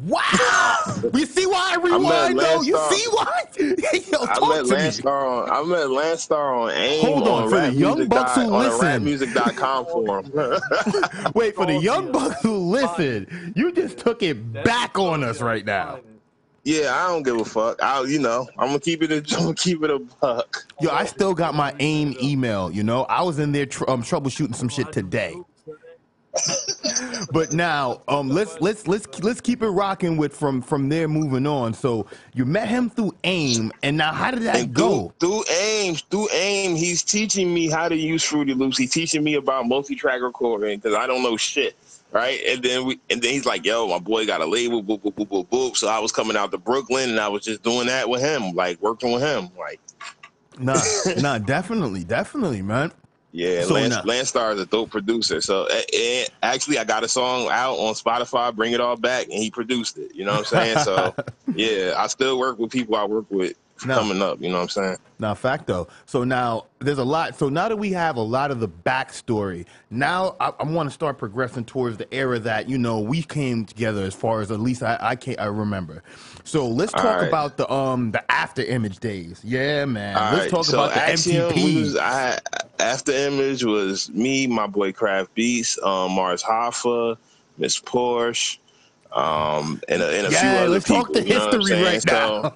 Wow! 0.07 0.75
you 1.13 1.25
see 1.27 1.45
why 1.45 1.73
I 1.73 1.77
met 1.83 1.83
rewind 1.83 2.39
though? 2.39 2.61
You 2.63 2.77
see 2.89 3.05
why? 3.11 3.43
Yo, 3.59 4.23
I 4.23 4.33
talk 4.33 4.49
met 4.49 4.65
to 4.65 4.71
me. 4.71 4.77
Landstar 4.81 5.47
on 5.47 5.49
I 5.51 5.63
met 5.69 5.87
Landstar 5.87 6.61
on 6.63 6.71
AIM 6.71 7.05
Hold 7.05 7.27
on, 7.27 7.43
on, 7.43 7.49
for 7.51 7.61
the 7.61 7.73
young 7.73 7.99
rapmusic 7.99 8.09
bucks 8.09 8.35
who 8.35 8.41
on 8.41 8.47
a 8.51 8.57
listen. 8.57 9.05
rapmusic.com 9.05 9.85
forum. 10.33 11.31
Wait 11.35 11.55
for 11.55 11.65
the 11.67 11.77
young 11.79 12.11
bucks 12.11 12.41
who 12.41 12.57
listen. 12.57 13.53
You 13.55 13.71
just 13.71 13.99
took 13.99 14.23
it 14.23 14.51
back 14.63 14.97
on 14.97 15.23
us 15.23 15.41
right 15.41 15.63
now. 15.65 15.99
Yeah, 16.63 16.95
I 16.95 17.07
don't 17.09 17.23
give 17.23 17.37
a 17.39 17.45
fuck. 17.45 17.81
I, 17.83 18.01
you 18.03 18.19
know, 18.19 18.47
I'm 18.57 18.67
gonna 18.67 18.79
keep 18.79 19.03
it. 19.03 19.11
A, 19.11 19.15
I'm 19.37 19.43
gonna 19.43 19.53
keep 19.53 19.83
it 19.83 19.89
a 19.89 19.99
buck. 19.99 20.65
Yo, 20.79 20.89
I 20.89 21.05
still 21.05 21.33
got 21.33 21.55
my 21.55 21.75
AIM 21.79 22.15
email. 22.21 22.71
You 22.71 22.83
know, 22.83 23.03
I 23.03 23.21
was 23.21 23.39
in 23.39 23.51
there 23.51 23.65
tr- 23.65 23.89
um, 23.89 24.01
troubleshooting 24.01 24.55
some 24.55 24.69
shit 24.69 24.91
today. 24.93 25.35
but 27.31 27.53
now, 27.53 28.01
um, 28.07 28.29
let's 28.29 28.59
let's 28.59 28.87
let's 28.87 29.05
let's 29.21 29.39
keep 29.39 29.61
it 29.61 29.67
rocking 29.67 30.17
with 30.17 30.35
from 30.35 30.61
from 30.61 30.89
there 30.89 31.07
moving 31.07 31.45
on. 31.45 31.73
So 31.73 32.07
you 32.33 32.45
met 32.45 32.67
him 32.69 32.89
through 32.89 33.13
AIM, 33.23 33.71
and 33.83 33.97
now 33.97 34.13
how 34.13 34.31
did 34.31 34.41
that 34.43 34.55
And 34.55 34.73
go? 34.73 35.13
through, 35.19 35.43
through 35.43 35.55
AIM, 35.55 35.95
through 35.95 36.29
AIM, 36.31 36.75
he's 36.75 37.03
teaching 37.03 37.53
me 37.53 37.69
how 37.69 37.87
to 37.87 37.95
use 37.95 38.23
Fruity 38.23 38.53
Loops. 38.55 38.77
He's 38.77 38.91
teaching 38.91 39.23
me 39.23 39.35
about 39.35 39.67
multi-track 39.67 40.21
recording 40.21 40.79
because 40.79 40.95
I 40.97 41.05
don't 41.05 41.21
know 41.21 41.37
shit, 41.37 41.75
right? 42.13 42.39
And 42.47 42.63
then 42.63 42.85
we, 42.85 42.99
and 43.09 43.21
then 43.21 43.31
he's 43.31 43.45
like, 43.45 43.65
"Yo, 43.65 43.87
my 43.87 43.99
boy 43.99 44.25
got 44.25 44.39
a 44.39 44.45
label, 44.45 44.81
boop 44.81 45.01
boop 45.01 45.15
boop 45.15 45.27
boop 45.27 45.47
boop." 45.49 45.75
So 45.75 45.89
I 45.89 45.99
was 45.99 46.13
coming 46.13 46.37
out 46.37 46.51
to 46.51 46.57
Brooklyn, 46.57 47.09
and 47.09 47.19
I 47.19 47.27
was 47.27 47.43
just 47.43 47.63
doing 47.63 47.87
that 47.87 48.07
with 48.07 48.21
him, 48.21 48.53
like 48.53 48.81
working 48.81 49.11
with 49.11 49.21
him, 49.23 49.49
like. 49.59 49.81
Nah, 50.59 50.79
nah, 51.17 51.39
definitely, 51.39 52.03
definitely, 52.03 52.61
man. 52.61 52.91
Yeah, 53.35 53.63
So 53.63 53.73
Lance, 53.73 53.95
now- 53.95 54.03
Landstar 54.03 54.53
is 54.53 54.59
a 54.61 54.67
dope 54.67 54.91
producer. 54.91 55.41
So 55.41 55.65
eh, 55.65 55.81
eh, 55.91 56.25
actually, 56.43 56.77
I 56.77 56.83
got 56.83 57.03
a 57.03 57.07
song 57.07 57.47
out 57.51 57.73
on 57.79 57.95
Spotify, 57.95 58.55
"Bring 58.55 58.73
It 58.73 58.79
All 58.79 58.95
Back," 58.95 59.23
and 59.25 59.33
he 59.33 59.49
produced 59.49 59.97
it. 59.97 60.13
You 60.13 60.23
know 60.25 60.33
what 60.33 60.53
I'm 60.53 60.75
saying? 60.75 60.77
So 60.79 61.15
yeah, 61.55 61.95
I 61.97 62.05
still 62.05 62.37
work 62.37 62.59
with 62.59 62.71
people 62.71 62.95
I 62.95 63.05
work 63.05 63.25
with 63.31 63.57
No. 63.85 63.95
coming 63.95 64.21
up. 64.21 64.41
You 64.41 64.49
know 64.49 64.55
what 64.55 64.63
I'm 64.63 64.69
saying? 64.69 64.97
Now, 65.19 65.33
fact 65.33 65.67
though. 65.67 65.87
So 66.05 66.23
now 66.23 66.65
there's 66.79 66.97
a 66.97 67.03
lot. 67.03 67.37
So 67.37 67.49
now 67.49 67.69
that 67.69 67.77
we 67.77 67.91
have 67.91 68.17
a 68.17 68.21
lot 68.21 68.51
of 68.51 68.59
the 68.59 68.67
backstory, 68.67 69.65
now 69.89 70.35
I, 70.39 70.51
I 70.59 70.63
want 70.63 70.89
to 70.89 70.93
start 70.93 71.17
progressing 71.17 71.65
towards 71.65 71.97
the 71.97 72.11
era 72.13 72.39
that 72.39 72.69
you 72.69 72.77
know 72.77 72.99
we 72.99 73.23
came 73.23 73.65
together. 73.65 74.03
As 74.03 74.13
far 74.13 74.41
as 74.41 74.51
at 74.51 74.59
least 74.59 74.83
I 74.83 74.97
I 74.99 75.15
can't 75.15 75.39
I 75.39 75.45
remember. 75.45 76.03
So 76.43 76.67
let's 76.67 76.91
talk 76.91 77.03
right. 77.03 77.27
about 77.27 77.57
the 77.57 77.71
um 77.71 78.11
the 78.11 78.29
after 78.31 78.63
image 78.63 78.99
days. 78.99 79.39
Yeah, 79.43 79.85
man. 79.85 80.17
All 80.17 80.31
let's 80.33 80.41
right, 80.41 80.49
talk 80.51 80.65
so 80.65 80.83
about 80.83 80.93
the 80.93 80.99
MTP. 80.99 81.79
was- 81.79 81.97
I, 81.97 82.39
after 82.79 83.11
Image 83.11 83.63
was 83.63 84.09
me, 84.11 84.47
my 84.47 84.67
boy 84.67 84.91
Craft 84.91 85.33
Beast, 85.35 85.79
um, 85.79 86.11
Mars 86.11 86.43
Hoffa, 86.43 87.17
Miss 87.57 87.79
Porsche, 87.79 88.57
um, 89.13 89.81
and 89.87 90.01
a, 90.01 90.17
and 90.17 90.27
a 90.27 90.29
few 90.29 90.49
yeah, 90.49 90.55
other 90.61 90.69
let's 90.69 90.87
people. 90.87 91.03
talk 91.03 91.13
the 91.13 91.23
you 91.23 91.29
know 91.35 91.45
what 91.45 91.53
I'm 91.53 91.59
history 91.61 91.83
right 91.83 92.05
now. 92.05 92.53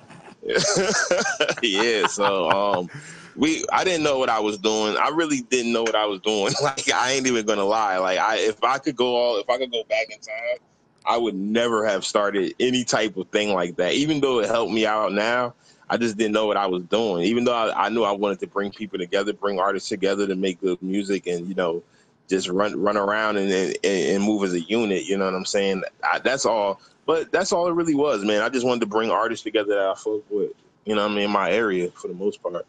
yeah, 1.62 2.08
so 2.08 2.50
um 2.50 2.90
we 3.36 3.66
I 3.72 3.84
didn't 3.84 4.04
know 4.04 4.18
what 4.18 4.30
I 4.30 4.40
was 4.40 4.58
doing. 4.58 4.98
I 4.98 5.10
really 5.10 5.42
didn't 5.42 5.74
know 5.74 5.84
what 5.84 5.96
I 5.96 6.06
was 6.06 6.20
doing. 6.22 6.54
Like 6.62 6.92
I 6.92 7.12
ain't 7.12 7.28
even 7.28 7.46
gonna 7.46 7.66
lie. 7.66 7.98
Like 7.98 8.20
I 8.20 8.38
if 8.38 8.64
I 8.64 8.78
could 8.80 8.96
go 8.96 9.16
all 9.16 9.40
if 9.40 9.50
I 9.50 9.58
could 9.58 9.72
go 9.72 9.84
back 9.90 10.08
in 10.10 10.20
time, 10.20 10.58
I 11.06 11.18
would 11.18 11.36
never 11.36 11.86
have 11.86 12.06
started 12.06 12.54
any 12.60 12.84
type 12.84 13.16
of 13.18 13.28
thing 13.30 13.54
like 13.54 13.76
that. 13.78 13.94
Even 13.94 14.20
though 14.20 14.40
it 14.40 14.50
helped 14.50 14.74
me 14.74 14.86
out 14.86 15.14
now, 15.14 15.54
I 15.90 15.98
just 15.98 16.18
didn't 16.18 16.34
know 16.34 16.48
what 16.48 16.58
I 16.58 16.66
was 16.66 16.84
doing. 16.84 17.24
Even 17.24 17.46
though 17.46 17.56
I, 17.56 17.86
I 17.86 17.90
knew 17.90 18.04
I 18.04 18.12
wanted 18.12 18.40
to 18.42 18.48
bring 18.48 18.72
people 18.72 18.98
together, 18.98 19.32
bring 19.32 19.60
artists 19.60 19.88
together 19.88 20.28
to 20.28 20.36
make 20.36 20.60
good 20.60 20.82
music 20.82 21.28
and, 21.28 21.48
you 21.48 21.56
know, 21.56 21.82
just 22.28 22.50
run 22.50 22.80
run 22.80 22.98
around 22.98 23.38
and 23.38 23.52
and, 23.52 23.78
and 23.84 24.24
move 24.24 24.44
as 24.44 24.54
a 24.54 24.62
unit. 24.62 25.06
You 25.06 25.18
know 25.18 25.26
what 25.26 25.36
I'm 25.36 25.46
saying? 25.46 25.84
I, 26.04 26.20
that's 26.20 26.46
all. 26.46 26.82
But 27.06 27.32
that's 27.32 27.54
all 27.54 27.68
it 27.68 27.74
really 27.74 27.96
was, 27.96 28.26
man. 28.26 28.42
I 28.42 28.50
just 28.50 28.66
wanted 28.66 28.82
to 28.82 28.86
bring 28.86 29.10
artists 29.10 29.44
together 29.44 29.76
that 29.76 29.80
I 29.80 29.96
fuck 29.96 30.30
with. 30.30 30.52
You 30.86 30.96
know 30.96 31.04
what 31.04 31.12
I 31.12 31.16
mean? 31.16 31.24
In 31.26 31.32
my 31.32 31.52
area 31.52 31.90
for 31.92 32.08
the 32.08 32.14
most 32.14 32.42
part. 32.44 32.66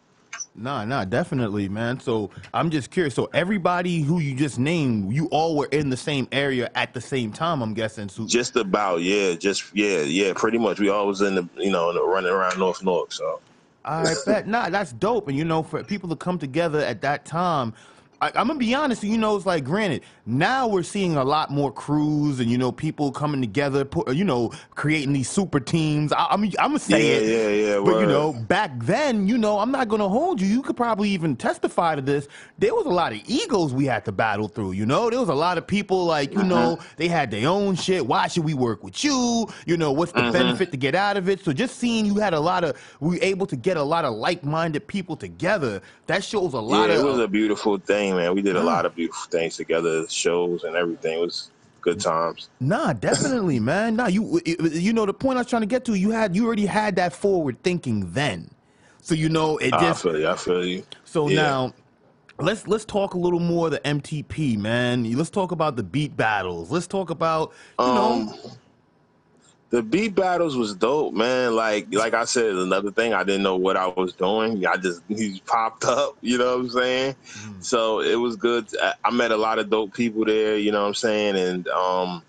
Nah, 0.55 0.83
nah, 0.83 1.05
definitely, 1.05 1.69
man. 1.69 1.99
So 1.99 2.29
I'm 2.53 2.69
just 2.69 2.91
curious. 2.91 3.15
So 3.15 3.29
everybody 3.33 4.01
who 4.01 4.19
you 4.19 4.35
just 4.35 4.59
named, 4.59 5.13
you 5.13 5.27
all 5.27 5.55
were 5.55 5.67
in 5.67 5.89
the 5.89 5.97
same 5.97 6.27
area 6.31 6.69
at 6.75 6.93
the 6.93 7.01
same 7.01 7.31
time. 7.31 7.61
I'm 7.61 7.73
guessing. 7.73 8.09
So 8.09 8.25
Just 8.25 8.55
about, 8.55 9.01
yeah. 9.01 9.35
Just 9.35 9.73
yeah, 9.73 10.01
yeah. 10.01 10.33
Pretty 10.35 10.57
much. 10.57 10.79
We 10.79 10.89
always 10.89 11.21
in 11.21 11.35
the 11.35 11.49
you 11.57 11.71
know 11.71 11.89
in 11.89 11.95
the, 11.95 12.03
running 12.03 12.31
around 12.31 12.59
North 12.59 12.83
North. 12.83 13.13
So 13.13 13.39
I 13.85 14.13
bet. 14.25 14.47
Nah, 14.47 14.69
that's 14.69 14.91
dope. 14.93 15.27
And 15.27 15.37
you 15.37 15.45
know, 15.45 15.63
for 15.63 15.83
people 15.83 16.09
to 16.09 16.15
come 16.15 16.37
together 16.37 16.79
at 16.79 17.01
that 17.01 17.25
time, 17.25 17.73
I, 18.21 18.27
I'm 18.35 18.47
gonna 18.47 18.59
be 18.59 18.73
honest. 18.73 19.03
You 19.03 19.17
know, 19.17 19.35
it's 19.35 19.45
like 19.45 19.63
granted. 19.63 20.03
Now 20.25 20.67
we're 20.67 20.83
seeing 20.83 21.15
a 21.15 21.23
lot 21.23 21.49
more 21.49 21.71
crews 21.71 22.39
and 22.39 22.49
you 22.49 22.57
know 22.57 22.71
people 22.71 23.11
coming 23.11 23.41
together, 23.41 23.85
put, 23.85 24.13
you 24.13 24.23
know, 24.23 24.51
creating 24.71 25.13
these 25.13 25.29
super 25.29 25.59
teams. 25.59 26.11
I, 26.13 26.27
I'm 26.29 26.43
I'm 26.43 26.51
gonna 26.51 26.79
say 26.79 27.01
yeah, 27.01 27.19
it. 27.19 27.23
yeah, 27.23 27.49
yeah. 27.49 27.69
Yeah. 27.69 27.81
But 27.83 27.99
you 28.01 28.07
know, 28.07 28.33
back 28.33 28.71
then, 28.79 29.27
you 29.27 29.37
know, 29.37 29.59
I'm 29.59 29.71
not 29.71 29.87
gonna 29.87 30.09
hold 30.09 30.41
you. 30.41 30.47
You 30.47 30.61
could 30.61 30.77
probably 30.77 31.09
even 31.09 31.35
testify 31.35 31.95
to 31.95 32.01
this. 32.01 32.27
There 32.57 32.73
was 32.73 32.85
a 32.85 32.89
lot 32.89 33.13
of 33.13 33.19
egos 33.25 33.73
we 33.73 33.85
had 33.85 34.05
to 34.05 34.11
battle 34.11 34.47
through. 34.47 34.73
You 34.73 34.85
know, 34.85 35.09
there 35.09 35.19
was 35.19 35.29
a 35.29 35.35
lot 35.35 35.57
of 35.57 35.65
people 35.65 36.05
like, 36.05 36.33
you 36.33 36.43
know, 36.43 36.75
mm-hmm. 36.75 36.93
they 36.97 37.07
had 37.07 37.31
their 37.31 37.47
own 37.47 37.75
shit. 37.75 38.05
Why 38.05 38.27
should 38.27 38.43
we 38.43 38.53
work 38.53 38.83
with 38.83 39.03
you? 39.03 39.47
You 39.65 39.77
know, 39.77 39.91
what's 39.91 40.11
the 40.11 40.21
mm-hmm. 40.21 40.31
benefit 40.31 40.71
to 40.71 40.77
get 40.77 40.95
out 40.95 41.17
of 41.17 41.29
it? 41.29 41.43
So 41.43 41.53
just 41.53 41.77
seeing 41.77 42.05
you 42.05 42.15
had 42.15 42.33
a 42.33 42.39
lot 42.39 42.63
of, 42.63 42.77
we 42.99 43.17
were 43.17 43.23
able 43.23 43.45
to 43.47 43.55
get 43.55 43.77
a 43.77 43.83
lot 43.83 44.05
of 44.05 44.13
like-minded 44.13 44.87
people 44.87 45.15
together. 45.15 45.81
That 46.07 46.23
shows 46.23 46.53
a 46.53 46.57
yeah, 46.57 46.61
lot 46.61 46.89
it 46.89 47.03
was 47.03 47.19
a 47.19 47.27
beautiful 47.27 47.77
thing, 47.77 48.08
man. 48.15 48.35
We 48.35 48.41
did 48.41 48.55
a 48.55 48.63
lot 48.63 48.85
of 48.85 48.95
beautiful 48.95 49.29
things 49.29 49.57
together, 49.57 50.07
shows 50.07 50.63
and 50.63 50.75
everything. 50.75 51.19
It 51.19 51.21
was 51.21 51.51
good 51.81 51.99
times. 51.99 52.49
Nah, 52.59 52.93
definitely, 52.93 53.59
man. 53.71 53.95
Nah, 53.95 54.07
you 54.07 54.41
you 54.45 54.93
know 54.93 55.05
the 55.05 55.13
point 55.13 55.37
I 55.37 55.41
was 55.41 55.47
trying 55.47 55.61
to 55.61 55.67
get 55.67 55.85
to. 55.85 55.93
You 55.95 56.11
had 56.11 56.35
you 56.35 56.45
already 56.45 56.65
had 56.65 56.95
that 56.97 57.13
forward 57.13 57.61
thinking 57.63 58.11
then, 58.13 58.51
so 59.01 59.15
you 59.15 59.29
know 59.29 59.57
it 59.57 59.73
I 59.73 59.93
feel 59.93 60.19
you. 60.19 60.27
I 60.27 60.35
feel 60.35 60.65
you. 60.65 60.83
So 61.05 61.27
Yeah. 61.27 61.35
now, 61.35 61.73
let's 62.39 62.67
let's 62.67 62.85
talk 62.85 63.13
a 63.13 63.17
little 63.17 63.39
more 63.39 63.67
of 63.67 63.71
the 63.71 63.79
MTP, 63.79 64.57
man. 64.57 65.11
Let's 65.13 65.29
talk 65.29 65.51
about 65.51 65.75
the 65.75 65.83
beat 65.83 66.15
battles. 66.17 66.71
Let's 66.71 66.87
talk 66.87 67.09
about 67.09 67.53
you 67.77 67.85
Um, 67.85 67.93
know. 67.93 68.33
The 69.71 69.83
beat 69.83 70.15
battles 70.15 70.57
was 70.57 70.75
dope, 70.75 71.13
man. 71.13 71.55
Like 71.55 71.87
like 71.93 72.13
I 72.13 72.25
said, 72.25 72.55
another 72.55 72.91
thing 72.91 73.13
I 73.13 73.23
didn't 73.23 73.43
know 73.43 73.55
what 73.55 73.77
I 73.77 73.87
was 73.87 74.13
doing. 74.13 74.65
I 74.65 74.77
just 74.77 75.01
he 75.07 75.41
popped 75.45 75.85
up, 75.85 76.17
you 76.21 76.37
know 76.37 76.57
what 76.57 76.61
I'm 76.65 76.69
saying? 76.69 77.13
Mm-hmm. 77.13 77.61
So 77.61 78.01
it 78.01 78.15
was 78.15 78.35
good. 78.35 78.67
I- 78.81 78.93
I 79.03 79.11
met 79.11 79.31
a 79.31 79.37
lot 79.37 79.59
of 79.59 79.69
dope 79.69 79.93
people 79.93 80.25
there, 80.25 80.57
you 80.57 80.71
know 80.71 80.81
what 80.81 80.87
I'm 80.87 80.93
saying? 80.95 81.35
And 81.37 81.67
um 81.69 82.23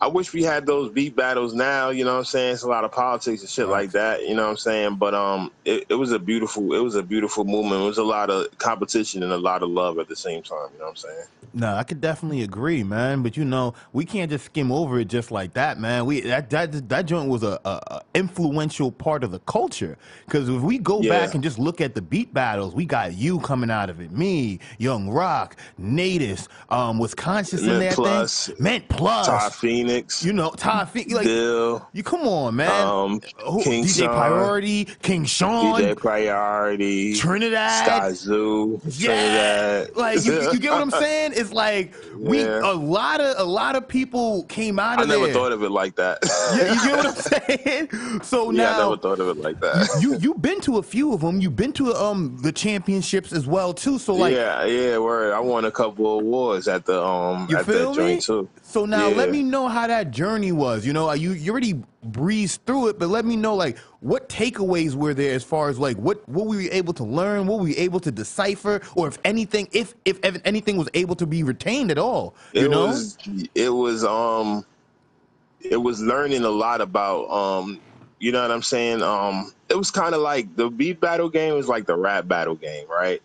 I 0.00 0.08
wish 0.08 0.32
we 0.32 0.42
had 0.42 0.66
those 0.66 0.90
beat 0.92 1.16
battles 1.16 1.54
now, 1.54 1.90
you 1.90 2.04
know 2.04 2.12
what 2.12 2.18
I'm 2.18 2.24
saying? 2.24 2.54
It's 2.54 2.62
a 2.62 2.68
lot 2.68 2.84
of 2.84 2.92
politics 2.92 3.40
and 3.42 3.48
shit 3.50 3.68
like 3.68 3.92
that, 3.92 4.22
you 4.28 4.34
know 4.34 4.44
what 4.44 4.50
I'm 4.50 4.56
saying? 4.56 4.96
But 4.96 5.14
um 5.14 5.50
it, 5.64 5.86
it 5.88 5.94
was 5.94 6.12
a 6.12 6.18
beautiful 6.18 6.74
it 6.74 6.80
was 6.80 6.94
a 6.94 7.02
beautiful 7.02 7.44
movement. 7.44 7.82
It 7.82 7.86
was 7.86 7.98
a 7.98 8.04
lot 8.04 8.30
of 8.30 8.46
competition 8.58 9.22
and 9.22 9.32
a 9.32 9.38
lot 9.38 9.62
of 9.62 9.70
love 9.70 9.98
at 9.98 10.08
the 10.08 10.16
same 10.16 10.42
time, 10.42 10.68
you 10.72 10.78
know 10.78 10.84
what 10.86 10.90
I'm 10.90 10.96
saying? 10.96 11.24
No, 11.54 11.74
I 11.74 11.84
could 11.84 12.00
definitely 12.00 12.42
agree, 12.42 12.82
man. 12.82 13.22
But 13.22 13.36
you 13.36 13.44
know, 13.44 13.74
we 13.92 14.04
can't 14.04 14.30
just 14.30 14.46
skim 14.46 14.72
over 14.72 14.98
it 14.98 15.06
just 15.06 15.30
like 15.30 15.54
that, 15.54 15.78
man. 15.78 16.04
We 16.04 16.20
that 16.22 16.50
that 16.50 16.88
that 16.88 17.06
joint 17.06 17.28
was 17.28 17.42
a, 17.44 17.60
a, 17.64 18.00
influential 18.14 18.90
part 18.90 19.22
of 19.24 19.30
the 19.30 19.38
culture. 19.40 19.96
Because 20.26 20.48
if 20.48 20.62
we 20.62 20.78
go 20.78 21.00
Yeah. 21.00 21.10
back 21.10 21.34
and 21.34 21.42
just 21.44 21.58
look 21.58 21.80
at 21.80 21.94
the 21.94 22.02
beat 22.02 22.34
battles, 22.34 22.74
we 22.74 22.84
got 22.86 23.14
you 23.14 23.38
coming 23.40 23.70
out 23.70 23.88
of 23.90 24.00
it, 24.00 24.10
me, 24.10 24.58
Young 24.78 25.08
Rock, 25.08 25.56
Natus, 25.78 26.48
um, 26.70 26.98
was 26.98 27.14
conscious 27.14 27.62
in 27.62 27.78
that. 27.78 27.94
Plus, 27.94 28.50
Mint 28.58 28.88
Plus, 28.88 29.26
Todd 29.26 29.54
Phoenix, 29.54 29.93
you 30.22 30.32
know, 30.32 30.50
Todd, 30.50 30.88
Fe- 30.90 31.06
like 31.14 31.26
you. 31.26 31.80
Come 32.04 32.22
on, 32.28 32.56
man. 32.56 32.86
um, 32.86 33.20
Who- 33.46 33.62
King 33.62 33.84
DJ 33.84 33.98
Sean, 34.00 34.08
Priority, 34.08 34.84
King 35.02 35.24
Sean, 35.24 35.80
DJ 35.80 35.96
Priority, 35.96 37.14
Trinidad. 37.14 37.86
Skyzoo, 37.88 38.80
Yeah, 38.98 39.84
Trinidad. 39.86 39.96
like 39.96 40.24
you, 40.24 40.52
you 40.52 40.58
get 40.58 40.72
what 40.72 40.82
I'm 40.82 40.90
saying? 41.02 41.32
It's 41.36 41.52
like 41.52 41.94
we 42.16 42.40
Yeah. 42.42 42.60
a 42.62 42.74
lot 42.74 43.20
of 43.20 43.38
a 43.38 43.44
lot 43.44 43.76
of 43.76 43.86
people 43.88 44.44
came 44.44 44.78
out 44.78 45.00
of 45.00 45.06
I 45.06 45.08
never 45.12 45.26
there. 45.26 45.34
thought 45.34 45.52
of 45.52 45.62
it 45.62 45.70
like 45.70 45.96
that. 45.96 46.18
yeah, 46.56 46.72
you 46.74 46.84
get 46.88 46.96
what 46.96 47.06
I'm 47.06 47.14
saying? 47.58 48.20
So 48.22 48.50
yeah, 48.50 48.74
I 48.76 48.78
never 48.78 48.96
thought 48.96 49.20
of 49.20 49.28
it 49.28 49.38
like 49.42 49.60
that. 49.60 49.98
you 50.00 50.16
you've 50.18 50.40
been 50.42 50.60
to 50.62 50.78
a 50.78 50.82
few 50.82 51.12
of 51.12 51.20
them. 51.20 51.40
You've 51.40 51.56
been 51.56 51.72
to 51.74 51.94
um 51.94 52.36
the 52.42 52.52
championships 52.52 53.32
as 53.32 53.46
well 53.46 53.72
too. 53.74 53.98
So 53.98 54.14
like 54.14 54.34
yeah, 54.34 54.64
yeah, 54.64 54.98
word. 54.98 55.32
I 55.32 55.40
won 55.40 55.64
a 55.64 55.70
couple 55.70 56.18
awards 56.18 56.68
at 56.68 56.84
the 56.86 57.02
um 57.02 57.46
you 57.50 57.56
at 57.56 57.66
that 57.66 57.88
me? 57.90 57.94
joint 57.94 58.22
too. 58.22 58.48
So 58.62 58.84
now 58.86 59.08
let 59.08 59.30
me 59.30 59.42
know 59.42 59.68
how 59.74 59.86
that 59.88 60.10
journey 60.10 60.52
was. 60.52 60.86
You 60.86 60.92
know, 60.92 61.12
you 61.12 61.32
you 61.32 61.50
already 61.50 61.82
breezed 62.04 62.64
through 62.64 62.88
it, 62.88 62.98
but 62.98 63.08
let 63.08 63.24
me 63.24 63.36
know 63.36 63.54
like 63.54 63.76
what 64.00 64.28
takeaways 64.28 64.94
were 64.94 65.12
there 65.12 65.34
as 65.34 65.44
far 65.44 65.68
as 65.68 65.78
like 65.78 65.96
what 65.98 66.26
what 66.28 66.46
were 66.46 66.56
we 66.56 66.70
able 66.70 66.94
to 66.94 67.04
learn, 67.04 67.46
what 67.46 67.58
were 67.58 67.64
we 67.64 67.76
able 67.76 68.00
to 68.00 68.10
decipher, 68.10 68.80
or 68.94 69.08
if 69.08 69.18
anything, 69.24 69.68
if 69.72 69.94
if, 70.04 70.18
if 70.22 70.40
anything 70.44 70.76
was 70.76 70.88
able 70.94 71.16
to 71.16 71.26
be 71.26 71.42
retained 71.42 71.90
at 71.90 71.98
all. 71.98 72.34
You 72.52 72.66
it 72.66 72.70
know? 72.70 72.86
was 72.86 73.18
it 73.54 73.70
was 73.70 74.04
um 74.04 74.64
it 75.60 75.76
was 75.76 76.00
learning 76.00 76.44
a 76.44 76.50
lot 76.50 76.80
about 76.80 77.28
um 77.30 77.80
you 78.20 78.32
know 78.32 78.40
what 78.40 78.50
I'm 78.50 78.62
saying? 78.62 79.02
Um 79.02 79.52
it 79.68 79.76
was 79.76 79.90
kind 79.90 80.14
of 80.14 80.20
like 80.20 80.54
the 80.56 80.70
beat 80.70 81.00
battle 81.00 81.28
game 81.28 81.54
was 81.54 81.68
like 81.68 81.86
the 81.86 81.96
rap 81.96 82.28
battle 82.28 82.54
game, 82.54 82.86
right? 82.88 83.20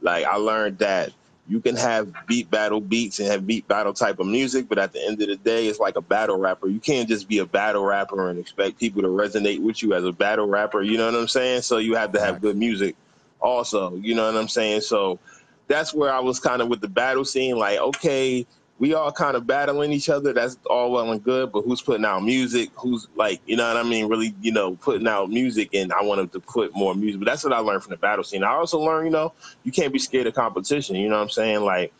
Like 0.00 0.24
I 0.24 0.36
learned 0.36 0.78
that 0.78 1.12
you 1.50 1.60
can 1.60 1.74
have 1.74 2.14
beat 2.28 2.48
battle 2.48 2.80
beats 2.80 3.18
and 3.18 3.26
have 3.26 3.44
beat 3.44 3.66
battle 3.66 3.92
type 3.92 4.20
of 4.20 4.28
music, 4.28 4.68
but 4.68 4.78
at 4.78 4.92
the 4.92 5.04
end 5.04 5.20
of 5.20 5.26
the 5.26 5.34
day, 5.34 5.66
it's 5.66 5.80
like 5.80 5.96
a 5.96 6.00
battle 6.00 6.38
rapper. 6.38 6.68
You 6.68 6.78
can't 6.78 7.08
just 7.08 7.28
be 7.28 7.38
a 7.38 7.44
battle 7.44 7.84
rapper 7.84 8.30
and 8.30 8.38
expect 8.38 8.78
people 8.78 9.02
to 9.02 9.08
resonate 9.08 9.60
with 9.60 9.82
you 9.82 9.92
as 9.92 10.04
a 10.04 10.12
battle 10.12 10.46
rapper. 10.46 10.80
You 10.80 10.96
know 10.96 11.06
what 11.06 11.16
I'm 11.16 11.26
saying? 11.26 11.62
So 11.62 11.78
you 11.78 11.96
have 11.96 12.12
to 12.12 12.20
have 12.20 12.40
good 12.40 12.56
music 12.56 12.94
also. 13.40 13.96
You 13.96 14.14
know 14.14 14.26
what 14.26 14.40
I'm 14.40 14.46
saying? 14.46 14.82
So 14.82 15.18
that's 15.66 15.92
where 15.92 16.12
I 16.12 16.20
was 16.20 16.38
kind 16.38 16.62
of 16.62 16.68
with 16.68 16.80
the 16.80 16.88
battle 16.88 17.24
scene. 17.24 17.56
Like, 17.56 17.80
okay, 17.80 18.46
we 18.80 18.94
all 18.94 19.12
kind 19.12 19.36
of 19.36 19.46
battling 19.46 19.92
each 19.92 20.08
other. 20.08 20.32
That's 20.32 20.56
all 20.68 20.90
well 20.90 21.12
and 21.12 21.22
good, 21.22 21.52
but 21.52 21.62
who's 21.62 21.82
putting 21.82 22.04
out 22.06 22.24
music? 22.24 22.70
Who's 22.76 23.08
like, 23.14 23.42
you 23.46 23.54
know 23.54 23.68
what 23.68 23.76
I 23.76 23.82
mean? 23.82 24.08
Really, 24.08 24.34
you 24.40 24.52
know, 24.52 24.74
putting 24.76 25.06
out 25.06 25.28
music, 25.28 25.74
and 25.74 25.92
I 25.92 26.02
wanted 26.02 26.32
to 26.32 26.40
put 26.40 26.74
more 26.74 26.94
music. 26.94 27.20
But 27.20 27.26
that's 27.26 27.44
what 27.44 27.52
I 27.52 27.58
learned 27.58 27.82
from 27.82 27.90
the 27.90 27.98
battle 27.98 28.24
scene. 28.24 28.42
I 28.42 28.52
also 28.52 28.80
learned, 28.80 29.04
you 29.04 29.12
know, 29.12 29.34
you 29.64 29.70
can't 29.70 29.92
be 29.92 29.98
scared 29.98 30.26
of 30.26 30.34
competition. 30.34 30.96
You 30.96 31.10
know 31.10 31.16
what 31.16 31.24
I'm 31.24 31.28
saying? 31.28 31.60
Like, 31.60 31.92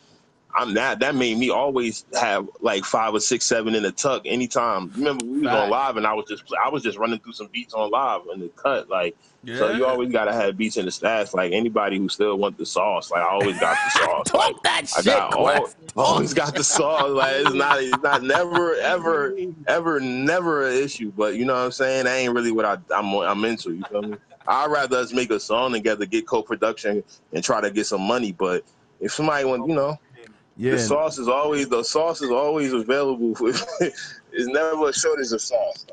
I'm 0.55 0.73
that. 0.73 0.99
That 0.99 1.15
made 1.15 1.37
me 1.37 1.49
always 1.49 2.05
have 2.19 2.49
like 2.59 2.83
five 2.83 3.13
or 3.13 3.19
six, 3.19 3.45
seven 3.45 3.75
in 3.75 3.83
the 3.83 3.91
tuck 3.91 4.23
anytime. 4.25 4.91
Remember 4.95 5.25
we 5.25 5.41
was 5.41 5.49
on 5.49 5.69
live 5.69 5.97
and 5.97 6.05
I 6.05 6.13
was 6.13 6.25
just 6.27 6.43
I 6.63 6.69
was 6.69 6.83
just 6.83 6.97
running 6.97 7.19
through 7.19 7.33
some 7.33 7.47
beats 7.47 7.73
on 7.73 7.89
live 7.89 8.21
in 8.33 8.39
the 8.39 8.49
cut. 8.49 8.89
Like 8.89 9.15
yeah. 9.43 9.57
so 9.57 9.71
you 9.71 9.85
always 9.85 10.11
gotta 10.11 10.33
have 10.33 10.57
beats 10.57 10.77
in 10.77 10.85
the 10.85 10.91
stash. 10.91 11.33
Like 11.33 11.51
anybody 11.51 11.97
who 11.97 12.09
still 12.09 12.37
want 12.37 12.57
the 12.57 12.65
sauce, 12.65 13.11
like 13.11 13.21
I 13.21 13.29
always 13.29 13.59
got 13.59 13.77
the 13.85 13.99
sauce. 14.05 14.33
Like 14.33 14.53
Talk 14.53 14.63
that 14.63 14.93
I 14.97 15.01
shit, 15.01 15.05
got 15.05 15.33
all, 15.33 15.69
always 15.95 16.33
got 16.33 16.55
the 16.55 16.63
sauce. 16.63 17.09
Like 17.09 17.33
it's 17.37 17.53
not 17.53 17.81
it's 17.81 18.03
not 18.03 18.23
never 18.23 18.75
ever 18.75 19.35
ever 19.67 19.99
never 19.99 20.67
an 20.67 20.75
issue. 20.75 21.11
But 21.15 21.35
you 21.35 21.45
know 21.45 21.53
what 21.53 21.65
I'm 21.65 21.71
saying? 21.71 22.05
That 22.05 22.17
ain't 22.17 22.33
really 22.33 22.51
what 22.51 22.65
I 22.65 22.77
I'm 22.93 23.13
I'm 23.13 23.45
into. 23.45 23.73
You 23.73 23.83
feel 23.89 24.01
me? 24.01 24.17
I'd 24.47 24.71
rather 24.71 24.97
us 24.97 25.13
make 25.13 25.29
a 25.31 25.39
song 25.39 25.71
together, 25.71 26.05
get 26.05 26.27
co-production, 26.27 27.03
and 27.31 27.43
try 27.43 27.61
to 27.61 27.69
get 27.69 27.85
some 27.85 28.01
money. 28.01 28.31
But 28.31 28.63
if 28.99 29.13
somebody 29.13 29.45
want, 29.45 29.67
you 29.67 29.75
know, 29.75 29.97
Yeah. 30.57 30.71
the 30.71 30.79
sauce 30.79 31.17
is 31.17 31.27
always 31.27 31.69
the 31.69 31.83
sauce 31.83 32.21
is 32.21 32.29
always 32.29 32.73
available. 32.73 33.33
it's 33.79 34.47
never 34.47 34.89
a 34.89 34.93
shortage 34.93 35.31
of 35.31 35.41
sauce. 35.41 35.85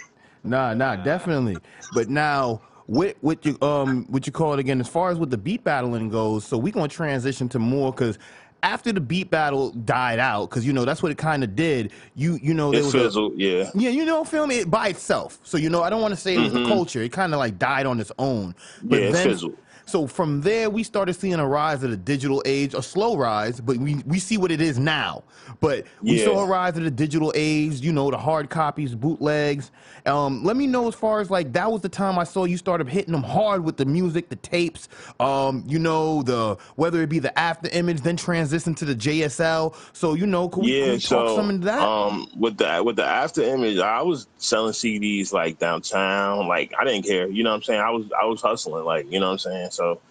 Nah, 0.45 0.75
nah, 0.75 0.95
definitely. 0.95 1.57
But 1.93 2.07
now, 2.07 2.61
what 2.85 3.17
what 3.21 3.43
you 3.45 3.57
um 3.61 4.05
what 4.09 4.27
you 4.27 4.31
call 4.31 4.53
it 4.53 4.59
again? 4.59 4.79
As 4.79 4.87
far 4.87 5.09
as 5.09 5.17
with 5.17 5.31
the 5.31 5.37
beat 5.37 5.63
battling 5.63 6.09
goes, 6.09 6.45
so 6.45 6.57
we 6.57 6.71
gonna 6.71 6.87
transition 6.87 7.49
to 7.49 7.59
more 7.59 7.91
because 7.91 8.19
after 8.65 8.91
the 8.93 9.01
beat 9.01 9.31
battle 9.31 9.71
died 9.71 10.19
out, 10.19 10.49
because 10.49 10.65
you 10.67 10.73
know 10.73 10.85
that's 10.85 11.03
what 11.03 11.11
it 11.13 11.19
kind 11.19 11.43
of 11.45 11.55
did. 11.55 11.93
You 12.15 12.39
you 12.43 12.53
know 12.55 12.73
there 12.73 12.81
It 12.81 12.85
was 12.85 12.95
a, 12.95 13.03
fizzled, 13.03 13.33
yeah. 13.37 13.71
yeah, 13.75 13.91
you 13.91 14.05
know, 14.05 14.25
film 14.25 14.51
it 14.51 14.71
by 14.71 14.89
itself. 14.89 15.39
So 15.43 15.57
you 15.57 15.69
know, 15.69 15.83
I 15.83 15.89
don't 15.91 16.01
want 16.01 16.13
to 16.13 16.19
say 16.19 16.35
it 16.35 16.39
was 16.39 16.53
the 16.53 16.59
Mhm. 16.59 16.67
culture. 16.67 17.01
It 17.03 17.13
kind 17.13 17.33
of 17.33 17.39
like 17.39 17.59
died 17.59 17.85
on 17.85 17.99
its 18.01 18.11
own. 18.19 18.55
But 18.83 19.01
Yeah, 19.01 19.09
it 19.09 19.13
then, 19.13 19.27
fizzled. 19.29 19.57
so 19.85 20.07
from 20.07 20.41
there, 20.41 20.69
we 20.69 20.83
started 20.83 21.13
seeing 21.15 21.35
a 21.35 21.47
rise 21.47 21.83
of 21.83 21.91
the 21.91 21.97
digital 21.97 22.41
age, 22.45 22.73
a 22.73 22.81
slow 22.81 23.17
rise, 23.17 23.61
but 23.61 23.77
we 23.77 24.01
we 24.05 24.19
see 24.19 24.37
what 24.37 24.51
it 24.51 24.61
is 24.61 24.79
now. 24.79 25.23
But 25.61 25.85
we 26.07 26.17
Yeah. 26.17 26.25
saw 26.25 26.43
a 26.43 26.47
rise 26.47 26.77
of 26.77 26.83
the 26.83 26.91
digital 26.91 27.31
age. 27.35 27.81
You 27.81 27.93
know, 27.93 28.11
the 28.11 28.17
hard 28.17 28.49
copies, 28.49 28.95
bootlegs. 28.95 29.71
Um, 30.07 30.43
let 30.43 30.57
me 30.57 30.67
know 30.67 30.87
as 30.87 30.95
far 30.95 31.21
as 31.21 31.29
like 31.31 31.53
that 31.53 31.71
was 31.71 31.81
the 31.81 31.89
time 31.89 32.17
I 32.19 32.23
saw 32.25 32.45
you 32.45 32.57
started 32.57 32.89
hitting 32.89 33.11
them 33.13 33.23
hard 33.23 33.63
with 33.63 33.77
the 33.77 33.85
music, 33.85 34.29
the 34.29 34.37
tapes. 34.37 34.89
Um, 35.19 35.63
you 35.67 35.79
know, 35.79 36.23
the 36.23 36.57
whether 36.75 37.01
it 37.03 37.09
be 37.09 37.19
the 37.19 37.37
after 37.39 37.69
image, 37.71 38.01
then 38.01 38.17
transition 38.17 38.54
to 38.63 38.85
the 38.85 38.95
JSL. 38.95 39.75
So 39.93 40.13
you 40.13 40.25
know, 40.25 40.49
can 40.49 40.63
we, 40.63 40.71
can 40.71 40.79
Yeah, 40.79 40.91
we 40.93 40.99
talk 40.99 41.27
so 41.27 41.35
some 41.35 41.49
into 41.49 41.65
that? 41.65 41.81
um, 41.81 42.27
with 42.37 42.57
the 42.57 42.81
with 42.83 42.95
the 42.95 43.05
after 43.05 43.41
image, 43.43 43.79
I 43.79 44.01
was 44.01 44.27
selling 44.37 44.73
CDs 44.73 45.33
like 45.33 45.59
downtown. 45.59 46.47
Like 46.47 46.73
I 46.79 46.85
didn't 46.85 47.05
care, 47.05 47.27
you 47.27 47.43
know 47.43 47.51
what 47.51 47.57
I'm 47.57 47.63
saying. 47.63 47.81
I 47.81 47.91
was 47.91 48.05
I 48.19 48.25
was 48.25 48.41
hustling, 48.41 48.85
like 48.85 49.11
you 49.11 49.19
know 49.19 49.27
what 49.27 49.33
I'm 49.33 49.39
saying. 49.39 49.71
So, 49.71 50.01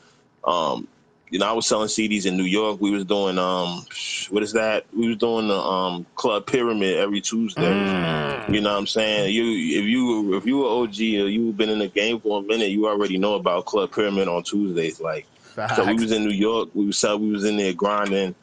um, 0.44 0.88
you 1.30 1.38
know, 1.38 1.46
I 1.46 1.52
was 1.52 1.66
selling 1.66 1.88
CDs 1.88 2.26
in 2.26 2.36
New 2.36 2.44
York. 2.44 2.80
We 2.80 2.90
was 2.90 3.04
doing 3.04 3.38
um, 3.38 3.84
what 4.30 4.42
is 4.42 4.52
that? 4.52 4.84
We 4.96 5.08
was 5.08 5.16
doing 5.16 5.48
the 5.48 5.58
um 5.58 6.06
Club 6.14 6.46
Pyramid 6.46 6.96
every 6.98 7.20
Tuesday. 7.20 7.62
Mm. 7.62 8.54
You 8.54 8.60
know 8.60 8.72
what 8.72 8.78
I'm 8.78 8.86
saying? 8.86 9.32
You 9.34 9.44
if 9.80 9.84
you 9.86 10.36
if 10.36 10.46
you 10.46 10.58
were 10.58 10.68
OG 10.68 10.94
or 11.00 11.28
you've 11.28 11.56
been 11.56 11.70
in 11.70 11.78
the 11.78 11.88
game 11.88 12.20
for 12.20 12.40
a 12.40 12.42
minute, 12.42 12.70
you 12.70 12.86
already 12.86 13.18
know 13.18 13.34
about 13.34 13.64
Club 13.66 13.90
Pyramid 13.92 14.28
on 14.28 14.42
Tuesdays. 14.42 15.00
Like 15.00 15.26
so 15.76 15.84
we 15.84 15.94
was 15.94 16.12
in 16.12 16.25
New 16.25 16.34
York. 16.34 16.70
We 16.75 16.87
was 16.87 17.02
we 17.02 17.30
was 17.30 17.44
in 17.44 17.56
there 17.56 17.73
grinding. 17.73 18.34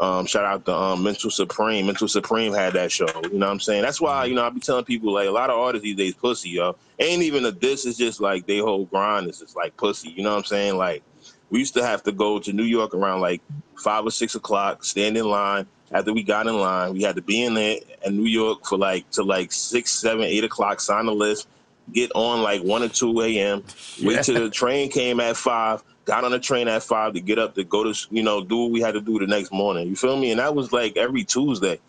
Um, 0.00 0.26
shout 0.26 0.44
out 0.44 0.64
to 0.66 0.74
um, 0.74 1.02
Mental 1.04 1.30
Supreme. 1.30 1.86
Mental 1.86 2.08
Supreme 2.08 2.52
had 2.52 2.72
that 2.72 2.90
show. 2.90 3.06
You 3.22 3.38
know 3.38 3.46
what 3.46 3.52
I'm 3.52 3.60
saying? 3.60 3.82
That's 3.82 4.00
why 4.00 4.24
you 4.24 4.34
know 4.34 4.44
I 4.44 4.50
be 4.50 4.60
telling 4.60 4.84
people 4.84 5.12
like 5.12 5.28
a 5.28 5.32
lot 5.32 5.50
of 5.50 5.58
artists 5.58 5.84
these 5.84 5.96
days 5.96 6.14
pussy 6.14 6.50
yo. 6.50 6.76
Ain't 6.98 7.22
even 7.22 7.44
a 7.44 7.52
diss. 7.52 7.86
It's 7.86 7.98
just 7.98 8.20
like 8.20 8.46
they 8.46 8.58
whole 8.58 8.86
grind 8.86 9.28
is 9.28 9.38
just 9.38 9.56
like 9.56 9.76
pussy. 9.76 10.10
You 10.10 10.24
know 10.24 10.30
what 10.30 10.38
I'm 10.38 10.44
saying? 10.44 10.76
Like 10.76 11.02
we 11.50 11.60
used 11.60 11.74
to 11.74 11.86
have 11.86 12.02
to 12.04 12.12
go 12.12 12.38
to 12.40 12.52
New 12.52 12.64
York 12.64 12.94
around 12.94 13.20
like 13.20 13.40
five 13.78 14.04
or 14.04 14.10
six 14.10 14.34
o'clock, 14.34 14.84
stand 14.84 15.16
in 15.16 15.26
line. 15.26 15.66
After 15.92 16.12
we 16.12 16.24
got 16.24 16.48
in 16.48 16.58
line, 16.58 16.94
we 16.94 17.02
had 17.02 17.14
to 17.14 17.22
be 17.22 17.44
in 17.44 17.54
there 17.54 17.76
in 18.04 18.16
New 18.16 18.28
York 18.28 18.66
for 18.66 18.76
like 18.76 19.08
to 19.12 19.22
like 19.22 19.52
six, 19.52 19.92
seven, 19.92 20.24
eight 20.24 20.42
o'clock. 20.42 20.80
Sign 20.80 21.06
the 21.06 21.14
list, 21.14 21.46
get 21.92 22.10
on 22.16 22.42
like 22.42 22.62
one 22.62 22.82
or 22.82 22.88
two 22.88 23.20
a.m. 23.20 23.62
Wait 24.02 24.24
till 24.24 24.42
the 24.42 24.50
train 24.50 24.90
came 24.90 25.20
at 25.20 25.36
five. 25.36 25.84
Got 26.04 26.24
on 26.24 26.32
the 26.32 26.38
train 26.38 26.68
at 26.68 26.82
five 26.82 27.14
to 27.14 27.20
get 27.20 27.38
up 27.38 27.54
to 27.54 27.64
go 27.64 27.84
to 27.90 28.06
you 28.10 28.22
know 28.22 28.44
do 28.44 28.56
what 28.58 28.70
we 28.70 28.80
had 28.80 28.94
to 28.94 29.00
do 29.00 29.18
the 29.18 29.26
next 29.26 29.52
morning. 29.52 29.88
You 29.88 29.96
feel 29.96 30.16
me? 30.16 30.30
And 30.30 30.40
that 30.40 30.54
was 30.54 30.72
like 30.72 30.96
every 30.96 31.24
Tuesday. 31.24 31.80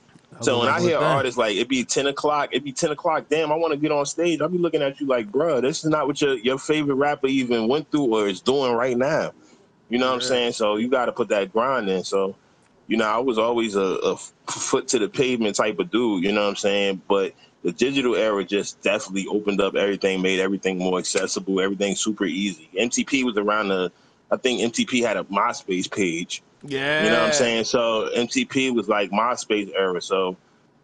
So 0.41 0.59
when 0.59 0.67
I 0.67 0.81
hear 0.81 0.97
artists 0.97 1.37
like 1.37 1.55
it 1.55 1.69
be 1.69 1.85
ten 1.85 2.07
o'clock, 2.07 2.49
it 2.51 2.63
be 2.63 2.71
ten 2.71 2.91
o'clock. 2.91 3.25
Damn, 3.29 3.51
I 3.51 3.55
want 3.55 3.73
to 3.73 3.77
get 3.79 3.91
on 3.91 4.05
stage. 4.05 4.41
I'll 4.41 4.49
be 4.49 4.57
looking 4.57 4.81
at 4.81 4.99
you 4.99 5.07
like, 5.07 5.31
bruh, 5.31 5.61
this 5.61 5.83
is 5.83 5.89
not 5.89 6.07
what 6.07 6.21
your 6.21 6.35
your 6.35 6.57
favorite 6.57 6.95
rapper 6.95 7.27
even 7.27 7.67
went 7.67 7.89
through 7.91 8.13
or 8.15 8.27
is 8.27 8.41
doing 8.41 8.73
right 8.73 8.97
now. 8.97 9.31
You 9.89 9.99
know 9.99 10.07
what 10.07 10.15
I'm 10.15 10.21
saying? 10.21 10.53
So 10.53 10.77
you 10.77 10.89
got 10.89 11.05
to 11.05 11.11
put 11.11 11.29
that 11.29 11.53
grind 11.53 11.89
in. 11.89 12.03
So, 12.03 12.35
you 12.87 12.97
know, 12.97 13.05
I 13.05 13.19
was 13.19 13.37
always 13.37 13.75
a 13.75 14.17
foot 14.47 14.87
to 14.89 14.99
the 14.99 15.07
pavement 15.07 15.55
type 15.55 15.79
of 15.79 15.91
dude. 15.91 16.23
You 16.23 16.31
know 16.31 16.41
what 16.41 16.49
I'm 16.49 16.55
saying? 16.55 17.01
But 17.07 17.33
the 17.63 17.71
digital 17.71 18.15
era 18.15 18.43
just 18.43 18.81
definitely 18.81 19.27
opened 19.27 19.61
up 19.61 19.75
everything, 19.75 20.21
made 20.21 20.39
everything 20.39 20.79
more 20.79 20.99
accessible, 20.99 21.61
everything 21.61 21.95
super 21.95 22.25
easy. 22.25 22.69
MTP 22.77 23.23
was 23.23 23.37
around 23.37 23.69
the, 23.69 23.91
I 24.31 24.37
think 24.37 24.61
MTP 24.61 25.01
had 25.05 25.17
a 25.17 25.23
MySpace 25.25 25.91
page. 25.91 26.41
yeah, 26.63 27.03
You 27.03 27.09
know 27.09 27.19
what 27.19 27.27
I'm 27.27 27.33
saying? 27.33 27.65
So 27.65 28.09
MTP 28.15 28.73
was 28.73 28.87
like 28.87 29.11
MySpace 29.11 29.71
era. 29.75 30.01
So, 30.01 30.35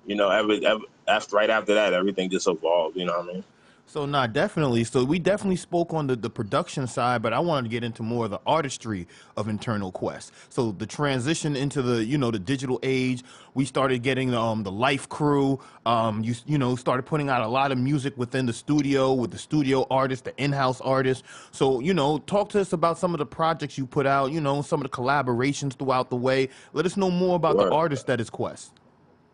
you 0.06 0.16
know, 0.16 0.30
every, 0.30 0.66
every 0.66 0.86
after 1.08 1.36
right 1.36 1.50
after 1.50 1.74
that, 1.74 1.94
everything 1.94 2.30
just 2.30 2.48
evolved. 2.48 2.98
You 2.98 3.06
know 3.06 3.18
what 3.20 3.30
I 3.30 3.34
mean? 3.34 3.44
So 3.92 4.06
nah, 4.06 4.26
definitely. 4.26 4.86
So 4.86 5.04
we 5.04 5.20
definitely 5.20 5.58
spoke 5.58 5.94
on 5.94 6.08
the, 6.08 6.16
the 6.16 6.30
production 6.30 6.88
side, 6.88 7.22
but 7.22 7.34
I 7.34 7.40
wanted 7.40 7.64
to 7.64 7.70
get 7.70 7.84
into 7.84 8.04
more 8.04 8.24
of 8.24 8.32
the 8.32 8.40
artistry 8.48 9.06
of 9.36 9.50
Internal 9.50 9.92
Quest. 9.92 10.32
So 10.48 10.72
the 10.72 10.86
transition 10.86 11.58
into 11.58 11.82
the 11.82 12.06
you 12.06 12.18
know 12.18 12.32
the 12.32 12.40
digital 12.40 12.80
age, 12.84 13.22
we 13.54 13.66
started 13.66 14.02
getting 14.02 14.34
um 14.34 14.64
the 14.64 14.72
Life 14.72 15.10
Crew. 15.10 15.60
Um, 15.86 16.24
you 16.24 16.36
you 16.46 16.58
know 16.58 16.78
started 16.78 17.04
putting 17.04 17.28
out 17.28 17.42
a 17.42 17.50
lot 17.50 17.74
of 17.74 17.78
music 17.78 18.18
within 18.18 18.46
the 18.46 18.54
studio 18.54 19.12
with 19.12 19.32
the 19.32 19.38
studio 19.38 19.86
artists, 19.92 20.24
the 20.24 20.42
in-house 20.42 20.80
artists. 20.80 21.28
So 21.52 21.82
you 21.82 21.94
know, 21.94 22.20
talk 22.20 22.48
to 22.52 22.62
us 22.62 22.72
about 22.72 22.98
some 22.98 23.14
of 23.14 23.18
the 23.18 23.26
projects 23.26 23.78
you 23.78 23.86
put 23.86 24.06
out. 24.06 24.32
You 24.32 24.40
know, 24.40 24.62
some 24.62 24.80
of 24.80 24.90
the 24.90 24.98
collaborations 24.98 25.74
throughout 25.74 26.10
the 26.10 26.16
way. 26.16 26.48
Let 26.72 26.86
us 26.86 26.96
know 26.96 27.12
more 27.12 27.36
about 27.36 27.58
the 27.58 27.64
Word. 27.64 27.74
artist 27.74 28.08
that 28.08 28.22
is 28.22 28.30
Quest. 28.30 28.72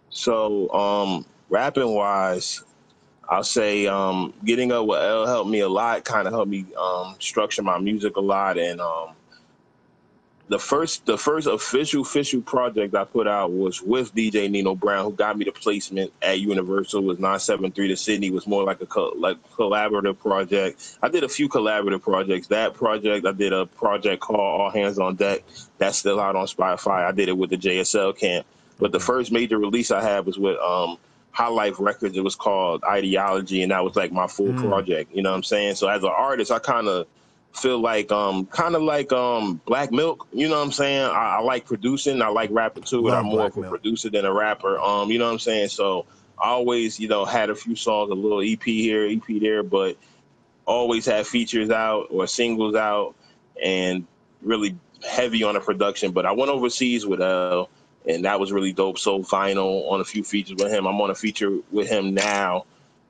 So, 0.09 0.73
um, 0.73 1.27
rapping 1.49 1.93
wise, 1.93 2.63
I'll 3.29 3.43
say 3.43 3.87
um, 3.87 4.33
getting 4.45 4.71
up 4.71 4.85
with 4.85 5.01
L 5.01 5.25
helped 5.25 5.49
me 5.49 5.59
a 5.59 5.69
lot. 5.69 6.05
Kind 6.05 6.27
of 6.27 6.33
helped 6.33 6.49
me 6.49 6.65
um, 6.79 7.15
structure 7.19 7.61
my 7.61 7.77
music 7.77 8.15
a 8.15 8.21
lot. 8.21 8.57
And 8.57 8.79
um, 8.79 9.09
the 10.47 10.57
first, 10.57 11.05
the 11.05 11.17
first 11.17 11.45
official, 11.45 12.03
official 12.03 12.41
project 12.41 12.95
I 12.95 13.03
put 13.03 13.27
out 13.27 13.51
was 13.51 13.81
with 13.81 14.15
DJ 14.15 14.49
Nino 14.49 14.75
Brown, 14.75 15.03
who 15.03 15.11
got 15.11 15.37
me 15.37 15.43
the 15.43 15.51
placement 15.51 16.13
at 16.21 16.39
Universal. 16.39 17.03
Was 17.03 17.19
973 17.19 17.89
to 17.89 17.97
Sydney. 17.97 18.31
Was 18.31 18.47
more 18.47 18.63
like 18.63 18.79
a 18.79 18.85
co- 18.85 19.13
like 19.17 19.37
collaborative 19.51 20.17
project. 20.17 20.97
I 21.03 21.09
did 21.09 21.25
a 21.25 21.29
few 21.29 21.49
collaborative 21.49 22.01
projects. 22.01 22.47
That 22.47 22.75
project, 22.75 23.27
I 23.27 23.33
did 23.33 23.51
a 23.51 23.65
project 23.65 24.21
called 24.21 24.39
All 24.39 24.69
Hands 24.69 24.97
on 24.97 25.15
Deck. 25.15 25.43
That's 25.79 25.97
still 25.97 26.21
out 26.21 26.37
on 26.37 26.47
Spotify. 26.47 27.05
I 27.05 27.11
did 27.11 27.27
it 27.27 27.37
with 27.37 27.49
the 27.49 27.57
JSL 27.57 28.17
camp. 28.17 28.45
But 28.79 28.93
the 28.93 28.99
first 28.99 29.33
major 29.33 29.57
release 29.57 29.91
I 29.91 30.01
had 30.01 30.25
was 30.25 30.37
with 30.37 30.57
um, 30.59 30.97
High 31.37 31.49
Life 31.49 31.75
Records. 31.77 32.17
It 32.17 32.23
was 32.23 32.33
called 32.35 32.83
Ideology, 32.83 33.61
and 33.61 33.71
that 33.71 33.83
was 33.83 33.95
like 33.95 34.11
my 34.11 34.25
full 34.25 34.53
Mm. 34.53 34.67
project. 34.67 35.15
You 35.15 35.21
know 35.21 35.29
what 35.29 35.35
I'm 35.35 35.43
saying? 35.43 35.75
So 35.75 35.87
as 35.87 36.01
an 36.01 36.09
artist, 36.09 36.51
I 36.51 36.57
kind 36.57 36.87
of 36.87 37.05
feel 37.53 37.77
like 37.79 38.11
um 38.11 38.47
kind 38.47 38.75
of 38.75 38.81
like 38.81 39.11
um 39.13 39.61
Black 39.67 39.91
Milk. 39.91 40.27
You 40.33 40.49
know 40.49 40.57
what 40.57 40.65
I'm 40.65 40.71
saying? 40.71 41.03
I, 41.05 41.37
I 41.37 41.41
like 41.41 41.67
producing. 41.67 42.23
I 42.23 42.29
like 42.29 42.49
rapping 42.51 42.81
too, 42.83 43.03
but 43.03 43.13
I'm 43.13 43.25
more 43.25 43.41
Black 43.41 43.51
of 43.51 43.57
a 43.57 43.61
Milk. 43.61 43.69
producer 43.69 44.09
than 44.09 44.25
a 44.25 44.33
rapper. 44.33 44.79
Um, 44.79 45.11
you 45.11 45.19
know 45.19 45.25
what 45.25 45.33
I'm 45.33 45.37
saying? 45.39 45.69
So 45.69 46.07
I 46.41 46.49
always, 46.49 46.99
you 46.99 47.07
know, 47.07 47.23
had 47.23 47.51
a 47.51 47.55
few 47.55 47.75
songs, 47.75 48.09
a 48.09 48.15
little 48.15 48.41
EP 48.41 48.63
here, 48.63 49.05
EP 49.07 49.39
there, 49.39 49.61
but 49.61 49.95
always 50.65 51.05
had 51.05 51.27
features 51.27 51.69
out 51.69 52.07
or 52.09 52.25
singles 52.25 52.73
out 52.75 53.13
and 53.63 54.07
really 54.41 54.75
heavy 55.07 55.43
on 55.43 55.53
the 55.53 55.59
production. 55.59 56.11
But 56.13 56.25
I 56.25 56.31
went 56.31 56.49
overseas 56.49 57.05
with 57.05 57.21
L 57.21 57.69
and 58.07 58.25
that 58.25 58.39
was 58.39 58.51
really 58.51 58.73
dope. 58.73 58.97
So 58.97 59.19
vinyl 59.19 59.91
on 59.91 60.01
a 60.01 60.05
few 60.05 60.23
features 60.23 60.55
with 60.57 60.71
him. 60.71 60.87
I'm 60.87 60.99
on 61.01 61.09
a 61.09 61.15
feature 61.15 61.59
with 61.71 61.89
him 61.89 62.13
now 62.13 62.65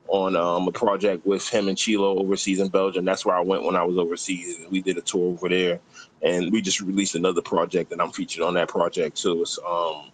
on 0.08 0.36
um, 0.36 0.66
a 0.66 0.72
project 0.72 1.26
with 1.26 1.46
him 1.48 1.68
and 1.68 1.76
Chilo 1.76 2.18
overseas 2.18 2.60
in 2.60 2.68
Belgium. 2.68 3.04
That's 3.04 3.26
where 3.26 3.36
I 3.36 3.40
went 3.40 3.62
when 3.62 3.76
I 3.76 3.84
was 3.84 3.98
overseas. 3.98 4.58
We 4.70 4.80
did 4.80 4.96
a 4.96 5.02
tour 5.02 5.32
over 5.32 5.48
there, 5.48 5.80
and 6.22 6.50
we 6.50 6.62
just 6.62 6.80
released 6.80 7.14
another 7.14 7.42
project, 7.42 7.92
and 7.92 8.00
I'm 8.00 8.10
featured 8.10 8.42
on 8.42 8.54
that 8.54 8.68
project 8.68 9.18
too. 9.18 9.42
It's 9.42 9.58
um, 9.66 10.10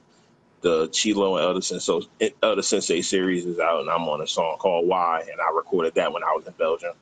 the 0.63 0.89
Chilo 0.89 1.37
and 1.37 1.47
Elder 1.47 1.61
Sensei, 1.61 2.09
Elder 2.43 2.63
Sensei 2.63 3.03
series 3.03 3.47
is 3.47 3.61
out, 3.61 3.81
and 3.81 3.91
I'm 3.91 4.09
on 4.09 4.21
a 4.21 4.27
song 4.27 4.57
called 4.59 4.89
Why, 4.89 5.21
and 5.21 5.41
I 5.41 5.55
recorded 5.55 5.95
that 5.95 6.13
when 6.13 6.25
I 6.25 6.33
was 6.35 6.47
in 6.47 6.55
Belgium. 6.55 6.95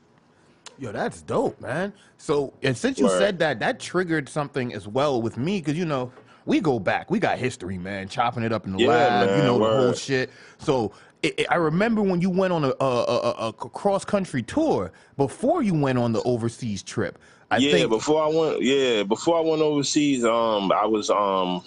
Yo, 0.78 0.90
that's 0.90 1.22
dope, 1.22 1.60
man. 1.60 1.92
So, 2.18 2.52
and 2.62 2.76
since 2.76 2.98
you 2.98 3.06
Word. 3.06 3.18
said 3.18 3.38
that, 3.38 3.60
that 3.60 3.78
triggered 3.78 4.28
something 4.28 4.74
as 4.74 4.88
well 4.88 5.22
with 5.22 5.38
me, 5.38 5.60
because 5.60 5.78
you 5.78 5.84
know 5.84 6.12
we 6.46 6.60
go 6.60 6.78
back, 6.78 7.10
we 7.10 7.18
got 7.18 7.38
history, 7.38 7.78
man, 7.78 8.08
chopping 8.08 8.42
it 8.42 8.52
up 8.52 8.66
in 8.66 8.72
the 8.72 8.78
Yeah, 8.78 8.88
lab, 8.88 9.34
you 9.34 9.42
man, 9.42 9.42
know 9.42 9.58
the 9.58 9.66
whole 9.66 9.92
shit. 9.92 10.30
So, 10.58 10.92
it, 11.22 11.40
it- 11.40 11.46
I 11.50 11.56
remember 11.56 12.02
when 12.02 12.20
you 12.20 12.30
went 12.30 12.52
on 12.52 12.64
a, 12.64 12.72
a, 12.80 12.84
a, 12.84 13.48
a 13.48 13.52
cross 13.54 14.04
country 14.04 14.42
tour 14.42 14.92
before 15.16 15.62
you 15.62 15.74
went 15.74 15.98
on 15.98 16.12
the 16.12 16.22
overseas 16.22 16.82
trip. 16.82 17.18
I 17.50 17.58
yeah, 17.58 17.70
think 17.70 17.90
before 17.90 18.22
I 18.22 18.28
went, 18.28 18.62
yeah, 18.62 19.02
before 19.04 19.36
I 19.38 19.40
went 19.40 19.62
overseas, 19.62 20.24
um, 20.24 20.72
I 20.72 20.86
was 20.86 21.10
um, 21.10 21.62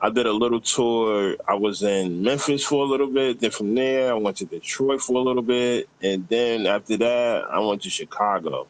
I 0.00 0.10
did 0.10 0.26
a 0.26 0.32
little 0.32 0.60
tour. 0.60 1.36
I 1.48 1.54
was 1.54 1.82
in 1.82 2.22
Memphis 2.22 2.64
for 2.64 2.84
a 2.84 2.88
little 2.88 3.06
bit. 3.08 3.40
Then 3.40 3.50
from 3.50 3.74
there, 3.74 4.10
I 4.10 4.14
went 4.14 4.36
to 4.38 4.44
Detroit 4.46 5.00
for 5.00 5.16
a 5.16 5.20
little 5.20 5.42
bit, 5.42 5.88
and 6.02 6.28
then 6.28 6.66
after 6.66 6.96
that, 6.98 7.44
I 7.50 7.60
went 7.60 7.82
to 7.82 7.90
Chicago. 7.90 8.66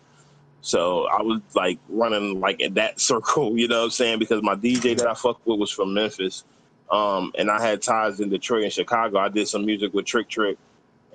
So 0.66 1.06
I 1.06 1.22
was 1.22 1.40
like 1.54 1.78
running 1.88 2.40
like 2.40 2.60
in 2.60 2.74
that 2.74 2.98
circle, 3.10 3.56
you 3.56 3.68
know 3.68 3.78
what 3.78 3.84
I'm 3.84 3.90
saying? 3.90 4.18
Because 4.18 4.42
my 4.42 4.56
DJ 4.56 4.96
that 4.98 5.06
I 5.06 5.14
fucked 5.14 5.46
with 5.46 5.60
was 5.60 5.70
from 5.70 5.94
Memphis. 5.94 6.42
Um, 6.90 7.32
and 7.38 7.48
I 7.50 7.62
had 7.62 7.82
ties 7.82 8.18
in 8.18 8.30
Detroit 8.30 8.64
and 8.64 8.72
Chicago. 8.72 9.18
I 9.18 9.28
did 9.28 9.46
some 9.46 9.64
music 9.64 9.94
with 9.94 10.06
Trick 10.06 10.28
Trick, 10.28 10.58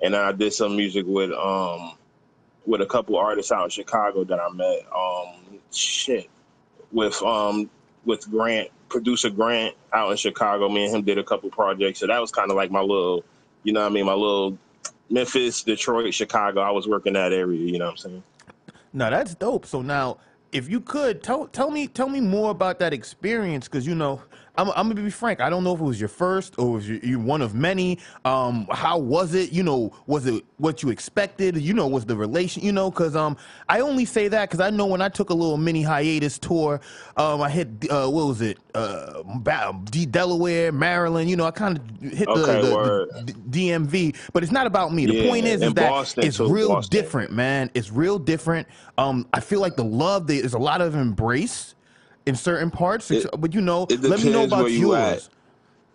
and 0.02 0.16
I 0.16 0.32
did 0.32 0.54
some 0.54 0.74
music 0.74 1.04
with 1.06 1.32
um 1.32 1.98
with 2.64 2.80
a 2.80 2.86
couple 2.86 3.16
artists 3.16 3.52
out 3.52 3.64
in 3.64 3.70
Chicago 3.70 4.24
that 4.24 4.40
I 4.40 4.50
met. 4.50 4.86
Um, 4.94 5.58
shit, 5.70 6.30
with 6.90 7.22
um 7.22 7.68
with 8.06 8.30
Grant, 8.30 8.70
producer 8.88 9.28
Grant 9.28 9.74
out 9.92 10.10
in 10.10 10.16
Chicago. 10.16 10.68
Me 10.70 10.84
and 10.84 10.94
him 10.94 11.02
did 11.02 11.18
a 11.18 11.24
couple 11.24 11.50
projects, 11.50 12.00
so 12.00 12.06
that 12.06 12.20
was 12.20 12.30
kind 12.30 12.50
of 12.50 12.56
like 12.56 12.70
my 12.70 12.80
little, 12.80 13.22
you 13.64 13.74
know, 13.74 13.80
what 13.80 13.90
I 13.90 13.94
mean, 13.94 14.06
my 14.06 14.14
little 14.14 14.56
Memphis, 15.10 15.62
Detroit, 15.62 16.14
Chicago. 16.14 16.60
I 16.60 16.70
was 16.70 16.88
working 16.88 17.14
that 17.14 17.32
area. 17.34 17.60
You 17.60 17.78
know 17.78 17.86
what 17.86 17.92
I'm 17.92 17.96
saying? 17.98 18.22
No, 18.92 19.10
that's 19.10 19.34
dope. 19.34 19.66
So 19.66 19.82
now, 19.82 20.18
if 20.52 20.68
you 20.68 20.80
could 20.80 21.22
tell 21.22 21.46
tell 21.46 21.70
me 21.70 21.86
tell 21.86 22.08
me 22.08 22.20
more 22.20 22.50
about 22.50 22.78
that 22.80 22.92
experience, 22.92 23.68
because 23.68 23.86
you 23.86 23.94
know, 23.94 24.20
I'm, 24.56 24.68
I'm 24.70 24.88
gonna 24.88 25.02
be 25.02 25.10
frank. 25.10 25.40
I 25.40 25.50
don't 25.50 25.64
know 25.64 25.74
if 25.74 25.80
it 25.80 25.84
was 25.84 26.00
your 26.00 26.08
first 26.08 26.58
or 26.58 26.72
was 26.72 26.88
you, 26.88 27.00
you 27.02 27.18
one 27.18 27.42
of 27.42 27.54
many. 27.54 27.98
Um, 28.24 28.66
how 28.70 28.98
was 28.98 29.34
it? 29.34 29.52
You 29.52 29.62
know, 29.62 29.94
was 30.06 30.26
it 30.26 30.44
what 30.58 30.82
you 30.82 30.90
expected? 30.90 31.56
You 31.56 31.74
know, 31.74 31.88
was 31.88 32.04
the 32.06 32.16
relation? 32.16 32.62
You 32.62 32.72
know, 32.72 32.90
because 32.90 33.16
um, 33.16 33.36
I 33.68 33.80
only 33.80 34.04
say 34.04 34.28
that 34.28 34.50
because 34.50 34.60
I 34.60 34.70
know 34.70 34.86
when 34.86 35.00
I 35.02 35.08
took 35.08 35.30
a 35.30 35.34
little 35.34 35.56
mini 35.56 35.82
hiatus 35.82 36.38
tour, 36.38 36.80
um, 37.16 37.40
I 37.42 37.50
hit 37.50 37.68
uh, 37.90 38.08
what 38.08 38.26
was 38.28 38.42
it? 38.42 38.58
Uh, 38.74 39.22
D- 39.90 40.06
Delaware, 40.06 40.72
Maryland. 40.72 41.30
You 41.30 41.36
know, 41.36 41.46
I 41.46 41.50
kind 41.50 41.78
of 41.78 42.12
hit 42.12 42.28
Okay, 42.28 42.60
the, 42.60 42.76
the, 42.76 43.22
the 43.24 43.32
DMV, 43.32 44.16
but 44.32 44.42
it's 44.42 44.52
not 44.52 44.66
about 44.66 44.92
me. 44.92 45.06
The 45.06 45.14
Yeah, 45.14 45.22
point 45.28 45.46
is, 45.46 45.62
is 45.62 45.74
that 45.74 45.88
Boston, 45.90 46.24
it's 46.24 46.40
real 46.40 46.68
Boston. 46.68 46.90
different, 46.90 47.32
man. 47.32 47.70
It's 47.74 47.90
real 47.90 48.18
different. 48.18 48.68
Um, 48.98 49.26
I 49.32 49.40
feel 49.40 49.60
like 49.60 49.76
the 49.76 49.84
love 49.84 50.26
there's 50.26 50.54
a 50.54 50.58
lot 50.58 50.80
of 50.80 50.94
embrace 50.94 51.74
in 52.26 52.34
certain 52.36 52.70
parts, 52.70 53.10
It- 53.10 53.26
but 53.38 53.54
you 53.54 53.60
know, 53.60 53.86
let 53.90 54.20
me 54.22 54.30
know 54.30 54.44
about 54.44 54.70
you 54.70 54.94
at. 54.94 55.28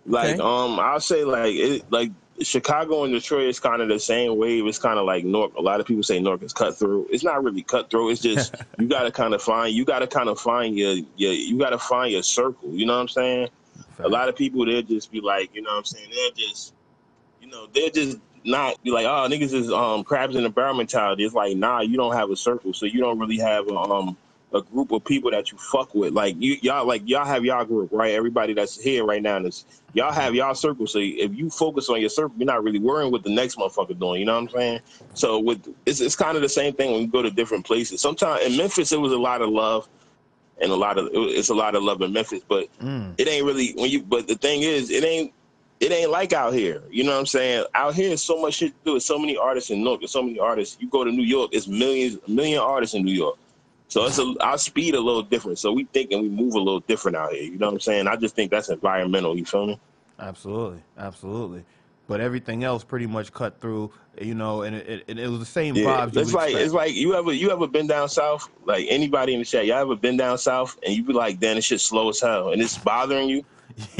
Like, 0.05 0.39
Okay. 0.39 0.41
um, 0.41 0.79
I'll 0.79 0.99
say 1.01 1.23
like 1.25 1.53
it, 1.55 1.83
like 1.91 2.11
Chicago 2.41 3.03
and 3.03 3.13
Detroit 3.13 3.47
is 3.49 3.59
kind 3.59 3.81
of 3.81 3.89
the 3.89 3.99
same 3.99 4.37
wave. 4.37 4.65
It's 4.65 4.79
kind 4.79 4.97
of 4.99 5.05
like 5.05 5.25
North. 5.25 5.51
A 5.57 5.61
lot 5.61 5.79
of 5.81 5.85
people 5.85 6.03
say 6.03 6.19
North 6.19 6.41
is 6.43 6.53
cutthroat. 6.53 7.07
It's 7.09 7.23
not 7.23 7.43
really 7.43 7.61
cutthroat. 7.63 8.11
It's 8.11 8.21
just 8.21 8.55
you 8.79 8.87
got 8.87 9.03
to 9.03 9.11
kind 9.11 9.33
of 9.33 9.41
find. 9.41 9.73
You 9.75 9.83
got 9.83 9.99
to 9.99 10.07
kind 10.07 10.29
of 10.29 10.39
find 10.39 10.77
your 10.77 10.95
your. 11.17 11.33
You 11.33 11.57
got 11.57 11.71
to 11.71 11.77
find 11.77 12.13
your 12.13 12.23
circle. 12.23 12.69
You 12.71 12.85
know 12.85 12.95
what 12.95 13.01
I'm 13.01 13.07
saying? 13.09 13.49
A 13.99 14.07
lot 14.07 14.29
of 14.29 14.35
people 14.35 14.65
they'll 14.65 14.81
just 14.83 15.11
be 15.11 15.19
like, 15.19 15.53
you 15.53 15.61
know 15.61 15.71
what 15.71 15.79
I'm 15.79 15.85
saying? 15.85 16.09
They'll 16.11 16.31
just, 16.47 16.73
you 17.41 17.47
know, 17.47 17.67
they're 17.73 17.89
just 17.89 18.17
not 18.45 18.81
be 18.83 18.91
like, 18.91 19.05
oh, 19.07 19.27
niggas 19.29 19.53
is 19.53 19.71
um 19.71 20.03
crabs 20.05 20.35
in 20.35 20.43
the 20.43 20.49
barrel 20.49 20.75
mentality. 20.75 21.25
It's 21.25 21.33
like, 21.35 21.57
nah, 21.57 21.81
you 21.81 21.97
don't 21.97 22.15
have 22.15 22.29
a 22.31 22.35
circle, 22.35 22.73
so 22.73 22.85
you 22.85 22.99
don't 23.01 23.19
really 23.19 23.39
have 23.39 23.67
a, 23.67 23.75
um 23.75 24.15
a 24.53 24.61
group 24.61 24.91
of 24.91 25.03
people 25.03 25.31
that 25.31 25.51
you 25.51 25.57
fuck 25.57 25.93
with. 25.93 26.13
Like 26.13 26.35
you 26.39 26.57
y'all 26.61 26.85
like 26.87 27.01
y'all 27.05 27.25
have 27.25 27.43
y'all 27.45 27.65
group, 27.65 27.89
right? 27.91 28.13
Everybody 28.13 28.53
that's 28.53 28.81
here 28.81 29.05
right 29.05 29.21
now 29.21 29.37
is 29.39 29.65
y'all 29.93 30.11
have 30.11 30.35
y'all 30.35 30.55
circle. 30.55 30.87
So 30.87 30.99
if 30.99 31.35
you 31.35 31.49
focus 31.49 31.89
on 31.89 31.99
your 31.99 32.09
circle, 32.09 32.35
you're 32.37 32.45
not 32.47 32.63
really 32.63 32.79
worrying 32.79 33.11
what 33.11 33.23
the 33.23 33.29
next 33.29 33.57
motherfucker 33.57 33.97
doing. 33.99 34.19
You 34.21 34.25
know 34.25 34.35
what 34.35 34.43
I'm 34.43 34.49
saying? 34.49 34.79
So 35.13 35.39
with 35.39 35.67
it's 35.85 35.99
it's 36.01 36.15
kind 36.15 36.35
of 36.37 36.41
the 36.43 36.49
same 36.49 36.73
thing 36.73 36.91
when 36.93 37.01
you 37.01 37.07
go 37.07 37.21
to 37.21 37.31
different 37.31 37.65
places. 37.65 38.01
Sometimes 38.01 38.45
in 38.45 38.55
Memphis 38.57 38.91
it 38.91 38.99
was 38.99 39.11
a 39.11 39.17
lot 39.17 39.41
of 39.41 39.49
love 39.49 39.87
and 40.61 40.71
a 40.71 40.75
lot 40.75 40.97
of 40.97 41.09
it's 41.13 41.49
a 41.49 41.55
lot 41.55 41.75
of 41.75 41.83
love 41.83 42.01
in 42.01 42.13
Memphis, 42.13 42.41
but 42.47 42.67
Mm. 42.81 43.13
it 43.17 43.27
ain't 43.27 43.45
really 43.45 43.73
when 43.75 43.89
you 43.89 44.01
but 44.03 44.27
the 44.27 44.35
thing 44.35 44.61
is 44.61 44.89
it 44.91 45.03
ain't 45.03 45.33
it 45.79 45.91
ain't 45.91 46.09
like 46.09 46.33
out 46.33 46.53
here 46.53 46.81
you 46.89 47.03
know 47.03 47.11
what 47.11 47.19
i'm 47.19 47.25
saying 47.27 47.63
out 47.75 47.93
here 47.93 48.11
is 48.11 48.23
so 48.23 48.41
much 48.41 48.55
shit 48.55 48.71
to 48.71 48.91
do 48.91 48.95
it's 48.95 49.05
so 49.05 49.19
many 49.19 49.37
artists 49.37 49.69
in 49.69 49.79
new 49.79 49.89
york 49.89 49.99
there's 50.01 50.11
so 50.11 50.23
many 50.23 50.39
artists 50.39 50.77
you 50.79 50.89
go 50.89 51.03
to 51.03 51.11
new 51.11 51.23
york 51.23 51.49
it's 51.53 51.67
millions 51.67 52.17
a 52.27 52.31
million 52.31 52.59
artists 52.59 52.95
in 52.95 53.03
new 53.05 53.11
york 53.11 53.35
so 53.87 54.05
it's 54.05 54.19
a 54.19 54.35
our 54.41 54.57
speed 54.57 54.95
a 54.95 54.99
little 54.99 55.23
different. 55.23 55.59
So 55.59 55.71
we 55.71 55.85
think 55.85 56.11
and 56.11 56.21
we 56.21 56.29
move 56.29 56.55
a 56.55 56.59
little 56.59 56.81
different 56.81 57.17
out 57.17 57.31
here. 57.31 57.43
You 57.43 57.57
know 57.57 57.67
what 57.67 57.75
i'm 57.75 57.79
saying? 57.79 58.07
I 58.07 58.15
just 58.15 58.35
think 58.35 58.51
that's 58.51 58.69
environmental 58.69 59.37
you 59.37 59.45
feel 59.45 59.67
me? 59.67 59.79
Absolutely, 60.19 60.83
absolutely. 60.97 61.63
But 62.07 62.21
everything 62.21 62.63
else 62.63 62.83
pretty 62.83 63.05
much 63.05 63.33
cut 63.33 63.59
through, 63.59 63.91
you 64.19 64.33
know, 64.33 64.61
and 64.61 64.77
it, 64.77 65.03
it, 65.07 65.19
it 65.19 65.27
was 65.27 65.39
the 65.39 65.45
same 65.45 65.75
yeah. 65.75 66.07
vibes. 66.07 66.15
it's 66.15 66.33
like 66.33 66.51
expect. 66.51 66.65
it's 66.65 66.73
like 66.73 66.93
you 66.95 67.15
ever 67.15 67.33
you 67.33 67.51
ever 67.51 67.67
been 67.67 67.87
down 67.87 68.09
south? 68.09 68.49
Like 68.65 68.85
anybody 68.89 69.33
in 69.33 69.39
the 69.39 69.45
chat 69.45 69.65
y'all 69.65 69.77
ever 69.77 69.95
been 69.95 70.17
down 70.17 70.37
south 70.37 70.77
and 70.85 70.93
you 70.93 71.03
be 71.03 71.13
like 71.13 71.39
damn 71.39 71.55
this 71.55 71.65
shit 71.65 71.81
slow 71.81 72.09
as 72.09 72.19
hell 72.19 72.51
and 72.51 72.61
it's 72.61 72.77
bothering 72.77 73.29
you 73.29 73.45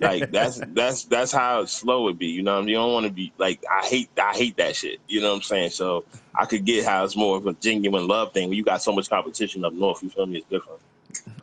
like 0.00 0.30
that's 0.30 0.60
that's 0.68 1.04
that's 1.04 1.32
how 1.32 1.64
slow 1.64 2.08
it 2.08 2.18
be. 2.18 2.26
You 2.26 2.42
know, 2.42 2.54
what 2.54 2.58
I 2.58 2.60
mean? 2.62 2.68
you 2.70 2.74
don't 2.76 2.92
want 2.92 3.06
to 3.06 3.12
be 3.12 3.32
like 3.38 3.62
I 3.70 3.86
hate 3.86 4.10
I 4.18 4.34
hate 4.34 4.56
that 4.56 4.76
shit. 4.76 5.00
You 5.08 5.20
know 5.20 5.30
what 5.30 5.36
I'm 5.36 5.42
saying? 5.42 5.70
So 5.70 6.04
I 6.34 6.44
could 6.46 6.64
get 6.64 6.84
how 6.84 7.04
it's 7.04 7.16
more 7.16 7.36
of 7.36 7.46
a 7.46 7.54
genuine 7.54 8.06
love 8.06 8.32
thing. 8.32 8.48
When 8.48 8.58
you 8.58 8.64
got 8.64 8.82
so 8.82 8.92
much 8.92 9.08
competition 9.08 9.64
up 9.64 9.72
north, 9.72 10.02
you 10.02 10.10
feel 10.10 10.26
me? 10.26 10.38
It's 10.38 10.48
different. 10.48 10.80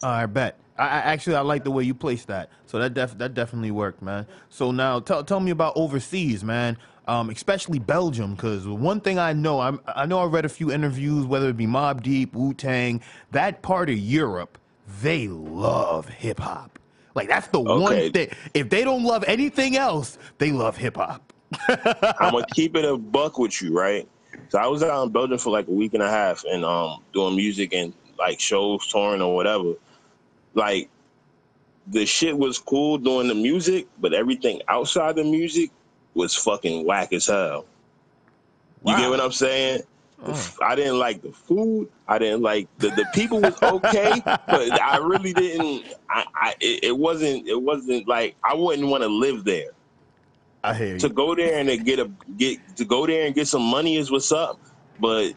I 0.03 0.25
bet. 0.25 0.57
I, 0.77 0.83
I 0.83 0.97
actually 0.99 1.35
I 1.35 1.41
like 1.41 1.63
the 1.63 1.71
way 1.71 1.83
you 1.83 1.93
placed 1.93 2.27
that. 2.27 2.49
So 2.65 2.79
that 2.79 2.93
def, 2.93 3.17
that 3.17 3.33
definitely 3.33 3.71
worked, 3.71 4.01
man. 4.01 4.27
So 4.49 4.71
now 4.71 4.99
tell 4.99 5.23
tell 5.23 5.39
me 5.39 5.51
about 5.51 5.73
overseas, 5.75 6.43
man. 6.43 6.77
Um, 7.07 7.29
especially 7.29 7.79
Belgium, 7.79 8.35
because 8.35 8.67
one 8.67 9.01
thing 9.01 9.17
I 9.17 9.33
know, 9.33 9.59
I'm, 9.59 9.81
I 9.87 10.05
know 10.05 10.19
I 10.19 10.25
read 10.25 10.45
a 10.45 10.49
few 10.49 10.71
interviews, 10.71 11.25
whether 11.25 11.49
it 11.49 11.57
be 11.57 11.65
Mobb 11.65 12.03
Deep, 12.03 12.33
Wu 12.33 12.53
Tang, 12.53 13.01
that 13.31 13.63
part 13.63 13.89
of 13.89 13.97
Europe, 13.97 14.59
they 15.01 15.27
love 15.27 16.07
hip 16.07 16.39
hop. 16.39 16.70
Like 17.15 17.27
that's 17.27 17.47
the 17.47 17.59
Okay. 17.59 17.81
one 17.81 18.11
thing. 18.13 18.29
If 18.53 18.69
they 18.69 18.83
don't 18.83 19.03
love 19.03 19.23
anything 19.25 19.75
else, 19.77 20.17
they 20.37 20.51
love 20.51 20.77
hip 20.77 20.97
hop. 20.97 21.33
I'm 22.19 22.31
gonna 22.31 22.45
keep 22.45 22.75
it 22.75 22.85
a 22.85 22.97
buck 22.97 23.37
with 23.37 23.61
you, 23.61 23.77
right? 23.77 24.07
So 24.49 24.59
I 24.59 24.67
was 24.67 24.83
out 24.83 25.03
in 25.03 25.11
Belgium 25.11 25.37
for 25.37 25.51
like 25.51 25.67
a 25.67 25.71
week 25.71 25.93
and 25.93 26.03
a 26.03 26.09
half 26.09 26.43
and 26.45 26.63
um 26.65 27.03
doing 27.13 27.35
music 27.35 27.73
and 27.73 27.93
like 28.17 28.39
shows, 28.39 28.87
touring 28.87 29.21
or 29.21 29.35
whatever. 29.35 29.73
Like 30.53 30.89
the 31.87 32.05
shit 32.05 32.37
was 32.37 32.59
cool 32.59 32.97
doing 32.97 33.27
the 33.27 33.35
music, 33.35 33.87
but 33.99 34.13
everything 34.13 34.61
outside 34.67 35.15
the 35.15 35.23
music 35.23 35.71
was 36.13 36.35
fucking 36.35 36.85
whack 36.85 37.13
as 37.13 37.27
hell. 37.27 37.65
You 38.83 38.95
get 38.95 39.09
what 39.09 39.19
I'm 39.21 39.31
saying? 39.31 39.81
Oh. 40.23 40.55
I 40.61 40.75
didn't 40.75 40.99
like 40.99 41.21
the 41.21 41.31
food. 41.31 41.89
I 42.07 42.19
didn't 42.19 42.41
like 42.41 42.67
the 42.77 42.89
the 42.89 43.05
people 43.13 43.41
was 43.41 43.61
okay, 43.61 44.21
but 44.25 44.81
I 44.81 44.97
really 44.97 45.33
didn't. 45.33 45.85
I, 46.09 46.25
I 46.35 46.55
it, 46.59 46.83
it 46.83 46.97
wasn't 46.97 47.47
it 47.47 47.59
wasn't 47.59 48.07
like 48.07 48.35
I 48.43 48.53
wouldn't 48.53 48.87
want 48.87 49.03
to 49.03 49.09
live 49.09 49.43
there. 49.43 49.71
I 50.63 50.75
hear 50.75 50.93
you. 50.93 50.99
To 50.99 51.09
go 51.09 51.33
there 51.33 51.57
and 51.57 51.69
to 51.69 51.77
get 51.77 51.99
a 51.99 52.11
get 52.37 52.59
to 52.77 52.85
go 52.85 53.07
there 53.07 53.25
and 53.25 53.33
get 53.33 53.47
some 53.47 53.63
money 53.63 53.97
is 53.97 54.11
what's 54.11 54.31
up, 54.31 54.59
but 54.99 55.33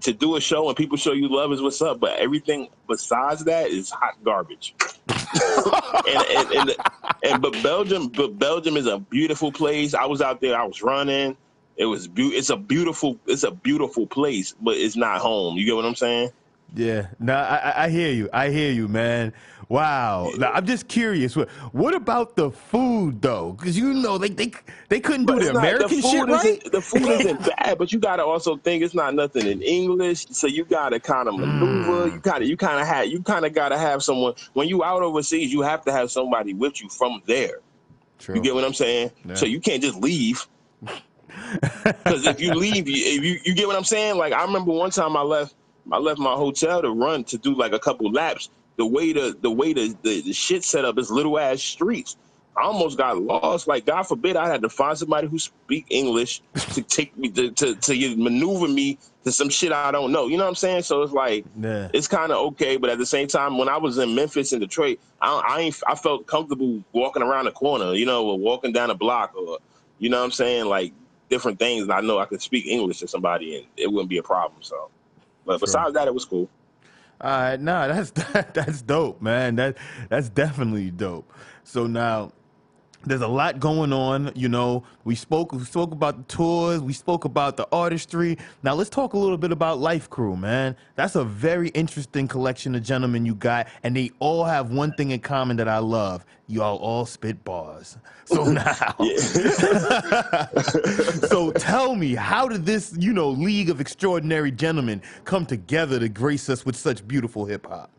to 0.00 0.12
do 0.12 0.36
a 0.36 0.40
show 0.40 0.68
and 0.68 0.76
people 0.76 0.96
show 0.96 1.12
you 1.12 1.28
love 1.28 1.52
is 1.52 1.60
what's 1.60 1.82
up. 1.82 1.98
But 1.98 2.18
everything 2.18 2.68
besides 2.86 3.44
that 3.44 3.68
is 3.68 3.90
hot 3.90 4.14
garbage. 4.22 4.76
and 5.08 6.26
and, 6.30 6.52
and, 6.52 6.76
and 7.24 7.42
but 7.42 7.60
Belgium, 7.64 8.08
but 8.08 8.38
Belgium 8.38 8.76
is 8.76 8.86
a 8.86 9.00
beautiful 9.00 9.50
place. 9.50 9.92
I 9.92 10.04
was 10.04 10.22
out 10.22 10.40
there. 10.40 10.56
I 10.56 10.64
was 10.64 10.82
running. 10.82 11.36
It 11.76 11.86
was 11.86 12.06
beau- 12.08 12.30
It's 12.32 12.50
a 12.50 12.56
beautiful. 12.56 13.18
It's 13.26 13.44
a 13.44 13.50
beautiful 13.50 14.06
place, 14.06 14.54
but 14.60 14.76
it's 14.76 14.96
not 14.96 15.20
home. 15.20 15.56
You 15.56 15.64
get 15.64 15.76
what 15.76 15.84
I'm 15.86 15.94
saying? 15.94 16.30
Yeah, 16.74 17.08
no, 17.20 17.34
I, 17.34 17.56
I- 17.56 17.84
I 17.84 17.88
hear 17.90 18.10
you. 18.12 18.28
I 18.32 18.48
hear 18.50 18.72
you, 18.72 18.88
man. 18.88 19.32
Wow. 19.68 20.30
Now, 20.36 20.52
I'm 20.52 20.66
just 20.66 20.86
curious. 20.86 21.34
What, 21.34 21.48
what 21.72 21.94
about 21.94 22.36
the 22.36 22.50
food, 22.50 23.22
though? 23.22 23.52
Because 23.52 23.78
you 23.78 23.94
know 23.94 24.18
they 24.18 24.28
they 24.28 24.52
they 24.90 25.00
couldn't 25.00 25.24
do 25.26 25.38
the 25.38 25.52
not- 25.52 25.56
American 25.64 25.88
food 25.88 26.04
shit, 26.04 26.28
right? 26.28 26.62
The 26.72 26.80
food 26.82 27.02
isn't 27.08 27.40
bad, 27.56 27.78
but 27.78 27.90
you 27.90 27.98
gotta 27.98 28.22
also 28.24 28.56
think 28.58 28.82
it's 28.82 28.94
not 28.94 29.14
nothing 29.14 29.46
in 29.46 29.62
English, 29.62 30.26
so 30.30 30.46
you 30.46 30.64
gotta 30.64 31.00
kind 31.00 31.26
of 31.28 31.38
maneuver. 31.38 32.10
Mm. 32.10 32.14
You 32.14 32.20
kind 32.20 32.42
of 32.42 32.48
you 32.50 32.56
kind 32.58 32.80
of 32.80 32.86
have 32.86 33.06
you 33.06 33.22
kind 33.22 33.46
of 33.46 33.54
gotta 33.54 33.78
have 33.78 34.02
someone 34.02 34.34
when 34.52 34.68
you 34.68 34.84
out 34.84 35.02
overseas. 35.02 35.50
You 35.52 35.62
have 35.62 35.84
to 35.86 35.92
have 35.92 36.10
somebody 36.10 36.52
with 36.52 36.82
you 36.82 36.90
from 36.90 37.22
there. 37.26 37.60
True. 38.18 38.34
You 38.36 38.42
get 38.42 38.54
what 38.54 38.64
I'm 38.64 38.74
saying? 38.74 39.10
Yeah. 39.24 39.34
So 39.34 39.46
you 39.46 39.58
can't 39.60 39.82
just 39.82 39.98
leave. 40.00 40.46
Because 41.84 42.26
if 42.26 42.40
you 42.40 42.54
leave, 42.54 42.88
you, 42.88 42.94
if 42.96 43.24
you 43.24 43.38
you 43.44 43.54
get 43.54 43.66
what 43.66 43.76
I'm 43.76 43.84
saying. 43.84 44.16
Like 44.16 44.32
I 44.32 44.42
remember 44.44 44.72
one 44.72 44.90
time 44.90 45.16
I 45.16 45.22
left 45.22 45.54
I 45.90 45.98
left 45.98 46.18
my 46.18 46.34
hotel 46.34 46.82
to 46.82 46.90
run 46.90 47.24
to 47.24 47.38
do 47.38 47.54
like 47.54 47.72
a 47.72 47.78
couple 47.78 48.10
laps. 48.10 48.50
The 48.76 48.86
way 48.86 49.12
the 49.12 49.36
the 49.40 49.50
way 49.50 49.72
the, 49.72 49.96
the, 50.02 50.22
the 50.22 50.32
shit 50.32 50.64
set 50.64 50.84
up 50.84 50.98
is 50.98 51.10
little 51.10 51.38
ass 51.38 51.62
streets. 51.62 52.16
I 52.56 52.64
almost 52.64 52.98
got 52.98 53.18
lost. 53.18 53.66
Like 53.66 53.86
God 53.86 54.02
forbid 54.02 54.36
I 54.36 54.48
had 54.48 54.62
to 54.62 54.68
find 54.68 54.96
somebody 54.96 55.26
who 55.26 55.38
speak 55.38 55.86
English 55.88 56.42
to 56.54 56.82
take 56.82 57.16
me 57.16 57.30
to, 57.30 57.50
to 57.50 57.74
to 57.74 58.16
maneuver 58.16 58.68
me 58.68 58.98
to 59.24 59.32
some 59.32 59.48
shit 59.48 59.72
I 59.72 59.90
don't 59.90 60.12
know. 60.12 60.26
You 60.26 60.36
know 60.36 60.44
what 60.44 60.50
I'm 60.50 60.54
saying? 60.56 60.82
So 60.82 61.02
it's 61.02 61.12
like 61.12 61.44
yeah. 61.58 61.88
it's 61.92 62.08
kind 62.08 62.30
of 62.30 62.38
okay, 62.48 62.76
but 62.76 62.90
at 62.90 62.98
the 62.98 63.06
same 63.06 63.26
time, 63.26 63.56
when 63.56 63.68
I 63.68 63.78
was 63.78 63.98
in 63.98 64.14
Memphis 64.14 64.52
and 64.52 64.60
Detroit, 64.60 64.98
I, 65.20 65.42
I 65.48 65.60
ain't 65.60 65.80
I 65.86 65.94
felt 65.94 66.26
comfortable 66.26 66.82
walking 66.92 67.22
around 67.22 67.46
the 67.46 67.52
corner, 67.52 67.94
you 67.94 68.06
know, 68.06 68.26
or 68.26 68.38
walking 68.38 68.72
down 68.72 68.90
a 68.90 68.94
block, 68.94 69.34
or 69.34 69.58
you 69.98 70.10
know 70.10 70.18
what 70.18 70.24
I'm 70.24 70.32
saying, 70.32 70.66
like 70.66 70.92
different 71.32 71.58
things. 71.58 71.84
And 71.84 71.92
I 71.92 72.00
know 72.02 72.18
I 72.18 72.26
could 72.26 72.42
speak 72.42 72.66
English 72.66 73.00
to 73.00 73.08
somebody, 73.08 73.56
and 73.56 73.66
it 73.76 73.90
wouldn't 73.90 74.10
be 74.10 74.18
a 74.18 74.22
problem. 74.22 74.62
So, 74.62 74.90
but 75.46 75.60
Sure. 75.60 75.60
besides 75.60 75.94
that, 75.94 76.06
it 76.06 76.14
was 76.14 76.26
cool. 76.26 76.48
All 77.20 77.30
right, 77.30 77.60
nah, 77.60 77.88
that's 77.92 78.10
that, 78.12 78.54
that's 78.54 78.82
dope, 78.82 79.22
man. 79.22 79.56
That 79.56 79.78
that's 80.10 80.28
definitely 80.28 80.90
dope. 80.90 81.32
So 81.64 81.86
now 81.86 82.32
there's 83.04 83.20
a 83.20 83.28
lot 83.28 83.60
going 83.60 83.92
on. 83.92 84.32
You 84.34 84.48
know, 84.48 84.84
we 85.04 85.14
spoke 85.14 85.52
we 85.52 85.64
spoke 85.64 85.92
about 85.92 86.16
the 86.16 86.24
tours, 86.34 86.80
we 86.80 86.92
spoke 86.92 87.24
about 87.24 87.56
the 87.56 87.66
artistry. 87.72 88.38
Now 88.62 88.74
let's 88.74 88.90
talk 88.90 89.14
a 89.14 89.18
little 89.18 89.38
bit 89.38 89.52
about 89.52 89.78
Life 89.78 90.10
Crew, 90.10 90.36
man. 90.36 90.76
That's 90.96 91.14
a 91.14 91.24
very 91.24 91.68
interesting 91.70 92.28
collection 92.28 92.74
of 92.74 92.82
gentlemen 92.82 93.26
you 93.26 93.34
got, 93.34 93.68
and 93.82 93.96
they 93.96 94.10
all 94.18 94.44
have 94.44 94.70
one 94.70 94.92
thing 94.92 95.10
in 95.10 95.20
common 95.20 95.56
that 95.56 95.68
I 95.68 95.78
love. 95.78 96.24
Y'all 96.48 96.76
all 96.78 97.06
spit 97.06 97.44
bars. 97.44 97.96
So 98.24 98.44
now, 98.52 98.94
so 101.28 101.52
tell 101.52 101.94
me, 101.94 102.14
how 102.14 102.48
did 102.48 102.66
this, 102.66 102.94
you 102.98 103.12
know, 103.12 103.30
League 103.30 103.70
of 103.70 103.80
Extraordinary 103.80 104.50
Gentlemen 104.50 105.02
come 105.24 105.46
together 105.46 105.98
to 105.98 106.08
grace 106.08 106.48
us 106.48 106.64
with 106.66 106.76
such 106.76 107.06
beautiful 107.06 107.46
hip 107.46 107.66
hop? 107.66 107.90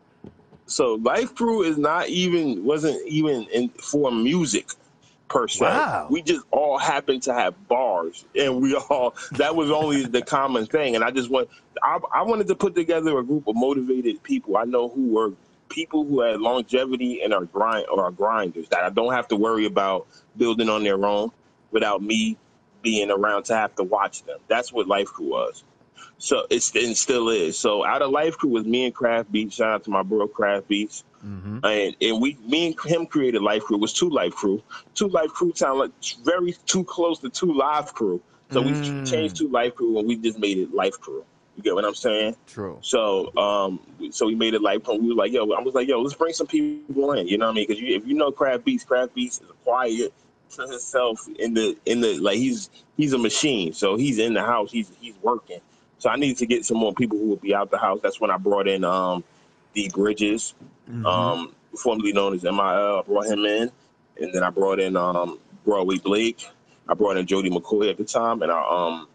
So 0.66 0.94
Life 0.94 1.34
Crew 1.34 1.62
is 1.62 1.76
not 1.76 2.08
even 2.08 2.64
wasn't 2.64 3.06
even 3.06 3.46
in 3.52 3.68
for 3.70 4.10
music 4.10 4.70
per 5.28 5.48
se. 5.48 5.64
Wow. 5.64 6.08
We 6.10 6.22
just 6.22 6.44
all 6.50 6.78
happened 6.78 7.22
to 7.24 7.34
have 7.34 7.68
bars, 7.68 8.24
and 8.36 8.60
we 8.60 8.74
all 8.74 9.14
that 9.32 9.54
was 9.54 9.70
only 9.70 10.04
the 10.04 10.22
common 10.22 10.66
thing. 10.66 10.94
And 10.94 11.04
I 11.04 11.10
just 11.10 11.30
want 11.30 11.48
I, 11.82 11.98
I 12.12 12.22
wanted 12.22 12.48
to 12.48 12.54
put 12.54 12.74
together 12.74 13.18
a 13.18 13.24
group 13.24 13.46
of 13.46 13.56
motivated 13.56 14.22
people 14.22 14.56
I 14.56 14.64
know 14.64 14.88
who 14.88 15.08
were 15.08 15.32
people 15.68 16.04
who 16.04 16.20
had 16.20 16.40
longevity 16.40 17.22
and 17.22 17.34
are 17.34 17.44
grind 17.44 17.86
or 17.90 18.04
are 18.04 18.10
grinders 18.10 18.68
that 18.68 18.84
I 18.84 18.90
don't 18.90 19.12
have 19.12 19.28
to 19.28 19.36
worry 19.36 19.66
about 19.66 20.06
building 20.36 20.68
on 20.68 20.84
their 20.84 21.04
own 21.04 21.30
without 21.70 22.02
me 22.02 22.36
being 22.82 23.10
around 23.10 23.44
to 23.44 23.54
have 23.54 23.74
to 23.76 23.82
watch 23.82 24.22
them. 24.24 24.38
That's 24.46 24.72
what 24.72 24.86
Life 24.86 25.08
Crew 25.08 25.30
was. 25.30 25.64
So 26.18 26.46
it's 26.50 26.74
and 26.74 26.96
still 26.96 27.28
is. 27.28 27.58
So 27.58 27.84
out 27.84 28.02
of 28.02 28.10
Life 28.10 28.36
Crew 28.38 28.50
was 28.50 28.64
me 28.64 28.86
and 28.86 28.94
Craft 28.94 29.30
Beats. 29.32 29.56
Shout 29.56 29.70
out 29.70 29.84
to 29.84 29.90
my 29.90 30.02
bro 30.02 30.26
Craft 30.28 30.68
Beats. 30.68 31.04
Mm-hmm. 31.24 31.58
And 31.64 31.96
and 32.00 32.22
we 32.22 32.38
me 32.46 32.66
and 32.68 32.80
him 32.84 33.06
created 33.06 33.42
Life 33.42 33.64
Crew. 33.64 33.76
It 33.76 33.80
was 33.80 33.92
two 33.92 34.10
Life 34.10 34.34
Crew. 34.34 34.62
Two 34.94 35.08
Life 35.08 35.30
Crew 35.30 35.52
sound 35.54 35.78
like 35.78 35.90
very 36.22 36.54
too 36.66 36.84
close 36.84 37.18
to 37.20 37.30
two 37.30 37.52
Live 37.52 37.92
Crew. 37.94 38.20
So 38.50 38.62
we 38.62 38.72
Mm. 38.72 39.04
changed 39.04 39.36
two 39.36 39.48
Life 39.48 39.74
Crew 39.74 39.98
and 39.98 40.06
we 40.06 40.16
just 40.16 40.38
made 40.38 40.58
it 40.58 40.72
Life 40.72 41.00
Crew. 41.00 41.24
You 41.56 41.62
get 41.62 41.74
what 41.74 41.84
I'm 41.84 41.94
saying? 41.94 42.36
True. 42.46 42.78
So, 42.80 43.34
um, 43.36 43.80
so 44.10 44.26
we 44.26 44.34
made 44.34 44.54
it 44.54 44.62
like 44.62 44.86
we 44.88 45.08
were 45.08 45.14
like, 45.14 45.32
yo, 45.32 45.50
I 45.52 45.60
was 45.60 45.74
like, 45.74 45.88
yo, 45.88 46.00
let's 46.00 46.14
bring 46.14 46.32
some 46.32 46.46
people 46.46 47.12
in. 47.12 47.26
You 47.28 47.38
know 47.38 47.46
what 47.46 47.52
I 47.52 47.54
mean? 47.54 47.66
Because 47.68 47.80
you, 47.80 47.94
if 47.96 48.06
you 48.06 48.14
know 48.14 48.30
Craft 48.32 48.64
Beats, 48.64 48.84
Craft 48.84 49.14
Beats 49.14 49.40
is 49.40 49.48
quiet 49.64 50.12
to 50.50 50.62
himself 50.62 51.26
in 51.38 51.54
the 51.54 51.76
in 51.86 52.00
the 52.00 52.18
like 52.18 52.36
he's 52.36 52.70
he's 52.96 53.12
a 53.12 53.18
machine. 53.18 53.72
So 53.72 53.96
he's 53.96 54.18
in 54.18 54.34
the 54.34 54.42
house. 54.42 54.70
He's 54.70 54.90
he's 55.00 55.14
working. 55.22 55.60
So 56.04 56.10
I 56.10 56.16
needed 56.16 56.36
to 56.36 56.46
get 56.46 56.66
some 56.66 56.76
more 56.76 56.92
people 56.92 57.16
who 57.16 57.28
would 57.28 57.40
be 57.40 57.54
out 57.54 57.70
the 57.70 57.78
house. 57.78 57.98
That's 58.02 58.20
when 58.20 58.30
I 58.30 58.36
brought 58.36 58.68
in 58.68 58.84
um 58.84 59.24
the 59.72 59.88
Bridges, 59.88 60.52
Mhm. 60.86 61.06
um, 61.06 61.54
formerly 61.74 62.12
known 62.12 62.34
as 62.34 62.42
MIL. 62.42 62.98
I 62.98 63.02
brought 63.06 63.24
him 63.24 63.46
in, 63.46 63.72
and 64.20 64.34
then 64.34 64.42
I 64.42 64.50
brought 64.50 64.80
in 64.80 64.98
um 64.98 65.38
Broadway 65.64 65.96
Blake. 65.96 66.46
I 66.86 66.92
brought 66.92 67.16
in 67.16 67.26
Jody 67.26 67.48
McCoy 67.48 67.88
at 67.88 67.96
the 67.96 68.04
time, 68.04 68.42
and 68.42 68.52
I 68.52 68.60
um 68.68 69.08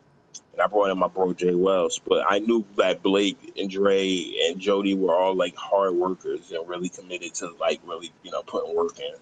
and 0.53 0.63
I 0.63 0.65
brought 0.65 0.89
in 0.89 0.97
my 0.97 1.07
bro 1.07 1.31
Jay 1.31 1.53
Wells. 1.53 2.01
But 2.03 2.25
I 2.27 2.39
knew 2.39 2.65
that 2.77 3.03
Blake 3.03 3.53
and 3.55 3.69
Dre 3.69 4.09
and 4.47 4.59
Jody 4.59 4.95
were 4.95 5.13
all 5.13 5.35
like 5.35 5.55
hard 5.55 5.93
workers 5.93 6.51
and 6.51 6.67
really 6.67 6.89
committed 6.89 7.35
to 7.35 7.51
like 7.59 7.81
really 7.85 8.11
you 8.23 8.31
know 8.31 8.41
putting 8.41 8.75
work 8.75 8.99
in. 8.99 9.13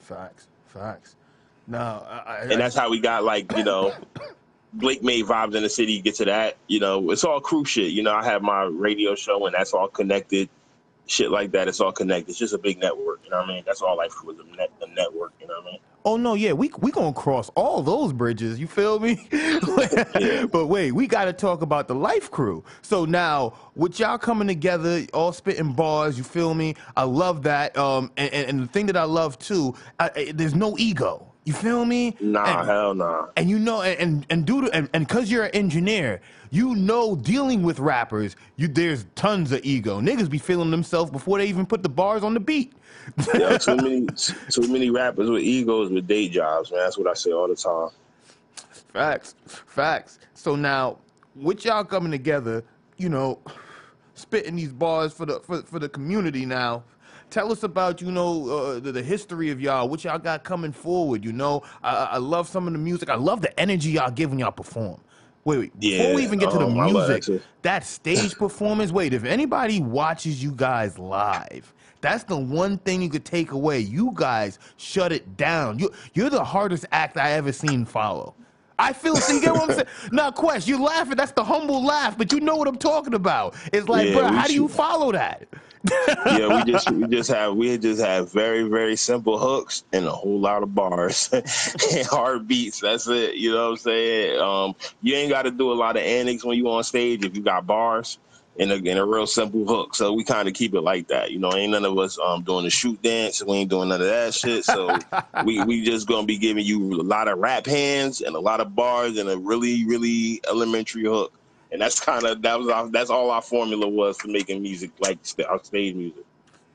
Facts. 0.00 0.48
Facts. 0.66 1.14
No, 1.68 1.78
I, 1.78 2.16
I, 2.26 2.36
And 2.50 2.60
that's 2.60 2.74
how 2.74 2.90
we 2.90 2.98
got 2.98 3.22
like 3.22 3.56
you 3.56 3.62
know. 3.62 3.94
Blake 4.74 5.02
made 5.02 5.24
vibes 5.24 5.54
in 5.54 5.62
the 5.62 5.68
city. 5.68 6.00
Get 6.00 6.16
to 6.16 6.24
that, 6.26 6.56
you 6.66 6.80
know. 6.80 7.10
It's 7.10 7.24
all 7.24 7.40
crew 7.40 7.64
shit. 7.64 7.92
You 7.92 8.02
know, 8.02 8.12
I 8.14 8.24
have 8.24 8.42
my 8.42 8.62
radio 8.64 9.14
show, 9.14 9.46
and 9.46 9.54
that's 9.54 9.72
all 9.72 9.88
connected. 9.88 10.48
Shit 11.06 11.30
like 11.30 11.52
that. 11.52 11.68
It's 11.68 11.80
all 11.80 11.92
connected. 11.92 12.30
It's 12.30 12.38
just 12.38 12.54
a 12.54 12.58
big 12.58 12.78
network. 12.78 13.20
You 13.24 13.30
know 13.30 13.36
what 13.38 13.44
I 13.50 13.54
mean? 13.54 13.62
That's 13.66 13.82
all 13.82 13.96
life 13.96 14.14
was 14.24 14.36
a, 14.38 14.56
net, 14.56 14.70
a 14.82 14.88
network. 14.94 15.32
You 15.40 15.46
know 15.46 15.54
what 15.60 15.68
I 15.68 15.70
mean? 15.72 15.80
Oh 16.06 16.16
no, 16.18 16.34
yeah, 16.34 16.52
we 16.52 16.70
we 16.80 16.90
gonna 16.90 17.12
cross 17.14 17.50
all 17.54 17.82
those 17.82 18.12
bridges. 18.12 18.58
You 18.60 18.66
feel 18.66 18.98
me? 19.00 19.26
But 20.52 20.66
wait, 20.66 20.92
we 20.92 21.06
got 21.06 21.24
to 21.26 21.32
talk 21.32 21.62
about 21.62 21.88
the 21.88 21.94
Life 21.94 22.30
Crew. 22.30 22.62
So 22.82 23.04
now, 23.04 23.54
with 23.74 23.98
y'all 23.98 24.18
coming 24.18 24.46
together, 24.48 25.04
all 25.14 25.32
spitting 25.32 25.72
bars. 25.72 26.16
You 26.18 26.24
feel 26.24 26.54
me? 26.54 26.74
I 26.96 27.04
love 27.04 27.42
that. 27.44 27.76
Um, 27.76 28.10
and, 28.16 28.32
and, 28.32 28.48
and 28.50 28.60
the 28.60 28.66
thing 28.66 28.86
that 28.86 28.96
I 28.96 29.04
love 29.04 29.38
too, 29.38 29.74
I, 29.98 30.10
I- 30.14 30.32
there's 30.34 30.54
no 30.54 30.76
ego. 30.78 31.26
You 31.44 31.52
feel 31.52 31.84
me? 31.84 32.16
Nah, 32.20 32.60
And- 32.60 32.68
hell 32.68 32.94
nah. 32.94 33.26
and 33.36 33.50
you 33.50 33.58
know 33.58 33.82
and 33.82 34.24
and, 34.30 34.46
due 34.46 34.62
to 34.62 34.70
and, 34.74 34.88
and 34.94 35.08
cause 35.08 35.30
you're 35.30 35.44
an 35.44 35.50
engineer 35.50 36.20
you 36.50 36.74
know 36.74 37.14
dealing 37.16 37.62
with 37.62 37.78
rappers 37.78 38.34
you 38.56 38.66
there's 38.68 39.04
tons 39.14 39.52
of 39.52 39.60
ego 39.64 40.00
niggas 40.00 40.30
be 40.30 40.38
feeling 40.38 40.70
themselves 40.70 41.10
before 41.10 41.36
they 41.38 41.46
even 41.46 41.66
put 41.66 41.82
the 41.82 41.88
bars 41.88 42.22
on 42.22 42.32
the 42.34 42.40
beat 42.40 42.72
Yo, 43.34 43.58
too 43.58 43.76
many, 43.76 44.06
too 44.50 44.68
many 44.68 44.88
rappers 44.88 45.28
with 45.28 45.42
egos 45.42 45.90
with 45.90 46.06
day 46.06 46.26
jobs, 46.28 46.70
man. 46.70 46.80
That's 46.80 46.96
what 46.96 47.06
I 47.08 47.12
say 47.14 47.32
all 47.32 47.48
the 47.48 47.56
time. 47.56 47.90
facts 48.92 49.34
facts 49.44 50.18
so 50.34 50.54
now 50.56 50.98
with 51.34 51.64
y'all 51.64 51.84
coming 51.84 52.10
together 52.12 52.64
you 52.96 53.08
know 53.08 53.38
spitting 54.14 54.56
these 54.56 54.72
bars 54.72 55.12
for 55.12 55.26
the 55.26 55.40
for, 55.40 55.60
for 55.62 55.78
the 55.78 55.88
community 55.88 56.46
now 56.46 56.82
tell 57.34 57.50
us 57.50 57.64
about 57.64 58.00
you 58.00 58.12
know 58.12 58.48
uh, 58.48 58.78
the, 58.78 58.92
the 58.92 59.02
history 59.02 59.50
of 59.50 59.60
y'all 59.60 59.88
what 59.88 60.04
y'all 60.04 60.20
got 60.20 60.44
coming 60.44 60.70
forward 60.70 61.24
you 61.24 61.32
know 61.32 61.64
I, 61.82 61.94
I 62.12 62.16
love 62.18 62.46
some 62.46 62.68
of 62.68 62.72
the 62.72 62.78
music 62.78 63.10
i 63.10 63.16
love 63.16 63.40
the 63.40 63.58
energy 63.58 63.90
y'all 63.90 64.12
give 64.12 64.30
when 64.30 64.38
y'all 64.38 64.52
perform 64.52 65.00
wait 65.44 65.58
wait 65.58 65.80
before 65.80 66.14
we 66.14 66.22
even 66.22 66.38
get 66.38 66.52
to 66.52 66.58
the 66.58 66.66
um, 66.66 66.74
music 66.74 67.42
that 67.62 67.84
stage 67.84 68.36
performance 68.36 68.92
wait 68.92 69.12
if 69.12 69.24
anybody 69.24 69.80
watches 69.80 70.44
you 70.44 70.52
guys 70.52 70.96
live 70.96 71.74
that's 72.00 72.22
the 72.22 72.36
one 72.36 72.78
thing 72.78 73.02
you 73.02 73.08
could 73.08 73.24
take 73.24 73.50
away 73.50 73.80
you 73.80 74.12
guys 74.14 74.60
shut 74.76 75.10
it 75.10 75.36
down 75.36 75.76
you, 75.80 75.90
you're 76.12 76.30
the 76.30 76.44
hardest 76.44 76.86
act 76.92 77.16
i 77.16 77.32
ever 77.32 77.50
seen 77.50 77.84
follow 77.84 78.32
I 78.76 78.92
feel, 78.92 79.14
see, 79.14 79.36
you 79.36 79.40
get 79.40 79.52
what 79.52 79.70
I'm 79.70 79.76
saying? 79.76 79.86
Now, 80.12 80.32
Quest, 80.32 80.66
you 80.66 80.82
laughing. 80.82 81.14
That's 81.16 81.30
the 81.30 81.44
humble 81.44 81.84
laugh, 81.84 82.18
but 82.18 82.32
you 82.32 82.40
know 82.40 82.56
what 82.56 82.66
I'm 82.66 82.76
talking 82.76 83.14
about. 83.14 83.54
It's 83.72 83.88
like, 83.88 84.08
Yeah, 84.08 84.14
bro, 84.14 84.26
how 84.32 84.48
do 84.48 84.52
you 84.52 84.66
should- 84.66 84.76
follow 84.76 85.12
that? 85.12 85.46
Yeah, 86.26 86.64
we 86.64 86.72
just 86.72 86.90
we 86.90 87.06
just 87.08 87.30
have 87.30 87.54
we 87.54 87.76
just 87.76 88.00
have 88.00 88.32
very 88.32 88.62
very 88.62 88.96
simple 88.96 89.38
hooks 89.38 89.84
and 89.92 90.06
a 90.06 90.10
whole 90.10 90.40
lot 90.40 90.62
of 90.62 90.74
bars 90.74 91.28
and 91.32 92.06
hard 92.06 92.48
beats. 92.48 92.80
That's 92.80 93.06
it. 93.06 93.34
You 93.36 93.52
know 93.52 93.64
what 93.64 93.70
I'm 93.70 93.76
saying? 93.76 94.40
Um, 94.40 94.74
you 95.02 95.14
ain't 95.14 95.30
got 95.30 95.42
to 95.42 95.50
do 95.50 95.72
a 95.72 95.74
lot 95.74 95.96
of 95.96 96.02
antics 96.02 96.44
when 96.44 96.56
you 96.56 96.70
on 96.70 96.84
stage 96.84 97.24
if 97.24 97.36
you 97.36 97.42
got 97.42 97.66
bars 97.66 98.18
and 98.58 98.70
a, 98.70 98.76
and 98.76 98.98
a 98.98 99.04
real 99.04 99.26
simple 99.26 99.66
hook. 99.66 99.94
So 99.94 100.12
we 100.12 100.24
kind 100.24 100.48
of 100.48 100.54
keep 100.54 100.74
it 100.74 100.80
like 100.80 101.08
that. 101.08 101.32
You 101.32 101.38
know, 101.38 101.52
ain't 101.54 101.72
none 101.72 101.84
of 101.84 101.98
us 101.98 102.18
um 102.18 102.42
doing 102.42 102.64
the 102.64 102.70
shoot 102.70 103.00
dance. 103.02 103.42
We 103.44 103.56
ain't 103.58 103.70
doing 103.70 103.88
none 103.90 104.00
of 104.00 104.06
that 104.06 104.32
shit. 104.32 104.64
So 104.64 104.96
we 105.44 105.62
we 105.64 105.84
just 105.84 106.08
gonna 106.08 106.26
be 106.26 106.38
giving 106.38 106.64
you 106.64 107.00
a 107.00 107.02
lot 107.02 107.28
of 107.28 107.38
rap 107.38 107.66
hands 107.66 108.22
and 108.22 108.34
a 108.36 108.40
lot 108.40 108.60
of 108.60 108.74
bars 108.74 109.18
and 109.18 109.28
a 109.28 109.36
really 109.36 109.84
really 109.84 110.40
elementary 110.48 111.04
hook. 111.04 111.32
And 111.74 111.82
that's 111.82 111.98
kind 111.98 112.24
of 112.24 112.40
that 112.42 112.56
was 112.56 112.68
our, 112.68 112.88
that's 112.88 113.10
all 113.10 113.32
our 113.32 113.42
formula 113.42 113.88
was 113.88 114.16
for 114.16 114.28
making 114.28 114.62
music 114.62 114.92
like 115.00 115.18
our 115.48 115.62
stage 115.64 115.96
music. 115.96 116.24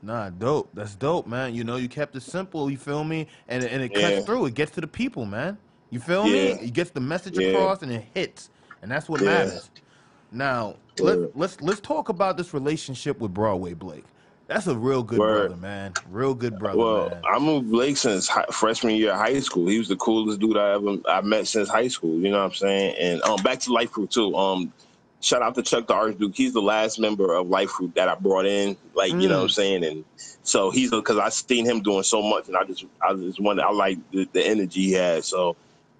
Nah, 0.02 0.30
dope. 0.30 0.70
That's 0.74 0.94
dope, 0.94 1.26
man. 1.26 1.56
You 1.56 1.64
know, 1.64 1.78
you 1.78 1.88
kept 1.88 2.18
it 2.18 2.22
simple. 2.22 2.70
You 2.70 2.78
feel 2.78 3.06
me? 3.06 3.28
And 3.48 3.64
and 3.64 3.82
it 3.82 3.94
cuts 3.94 4.18
Yeah. 4.18 4.22
through. 4.26 4.48
It 4.48 4.56
gets 4.56 4.72
to 4.74 4.82
the 4.82 4.88
people, 4.88 5.26
man. 5.26 5.58
You 5.90 6.02
feel 6.02 6.26
Yeah. 6.26 6.34
me? 6.34 6.50
It 6.68 6.74
gets 6.74 6.92
the 6.92 7.00
message 7.00 7.38
Yeah. 7.38 7.48
across, 7.48 7.82
and 7.82 7.94
it 7.94 8.04
hits, 8.14 8.50
and 8.82 8.92
that's 8.92 9.08
what 9.08 9.22
matters. 9.22 9.70
Now, 10.32 10.76
let, 11.00 11.36
let's 11.36 11.62
let's 11.62 11.80
talk 11.80 12.10
about 12.10 12.36
this 12.38 12.54
relationship 12.54 13.20
with 13.20 13.34
Broadway 13.34 13.74
Blake. 13.74 14.04
That's 14.48 14.68
a 14.68 14.76
real 14.76 15.04
good 15.04 15.20
Word. 15.20 15.50
brother, 15.50 15.62
man. 15.62 15.94
Real 16.10 16.34
good 16.34 16.58
brother, 16.60 16.78
Well, 16.80 17.10
man. 17.10 17.24
I 17.24 17.40
moved 17.40 17.70
Blake 17.70 17.98
since 17.98 18.28
hi- 18.28 18.46
freshman 18.52 18.96
year 18.96 19.12
of 19.12 19.18
high 19.18 19.40
school. 19.40 19.68
He 19.68 19.78
was 19.78 19.88
the 19.88 19.96
coolest 19.96 20.40
dude 20.40 20.58
I 20.58 20.74
ever 20.74 20.98
I 21.08 21.22
met 21.22 21.48
since 21.48 21.70
high 21.70 21.88
school. 21.88 22.16
You 22.20 22.32
know 22.32 22.40
what 22.40 22.46
I'm 22.46 22.54
saying? 22.54 22.96
And 23.00 23.22
um, 23.24 23.44
back 23.44 23.60
to 23.62 23.74
Life 23.74 23.92
Crew 23.92 24.08
too. 24.08 24.36
Um, 24.36 24.74
shout 25.22 25.42
out 25.42 25.56
to 25.56 25.62
Chuck 25.64 25.88
the 25.88 25.94
Archduke. 25.94 26.36
He's 26.36 26.54
the 26.54 26.62
last 26.62 27.00
member 27.00 27.34
of 27.34 27.48
Life 27.48 27.70
Crew 27.70 27.92
that 27.96 28.08
I 28.08 28.16
brought 28.16 28.46
in. 28.46 28.78
Like 28.94 29.12
you 29.12 29.28
know 29.28 29.38
what 29.38 29.44
I'm 29.44 29.50
saying? 29.50 29.84
And 29.84 30.06
so 30.44 30.72
he's 30.72 30.92
because 30.92 31.18
I 31.18 31.30
seen 31.30 31.66
him 31.66 31.82
doing 31.82 32.04
so 32.04 32.22
much, 32.22 32.48
and 32.48 32.58
I 32.58 32.64
just 32.64 32.86
I 33.02 33.14
just 33.14 33.40
wanted 33.40 33.64
I 33.64 33.72
like 33.72 33.98
the, 34.12 34.28
the 34.32 34.46
energy 34.46 34.82
he 34.82 34.92
had. 34.94 35.24
So 35.24 35.56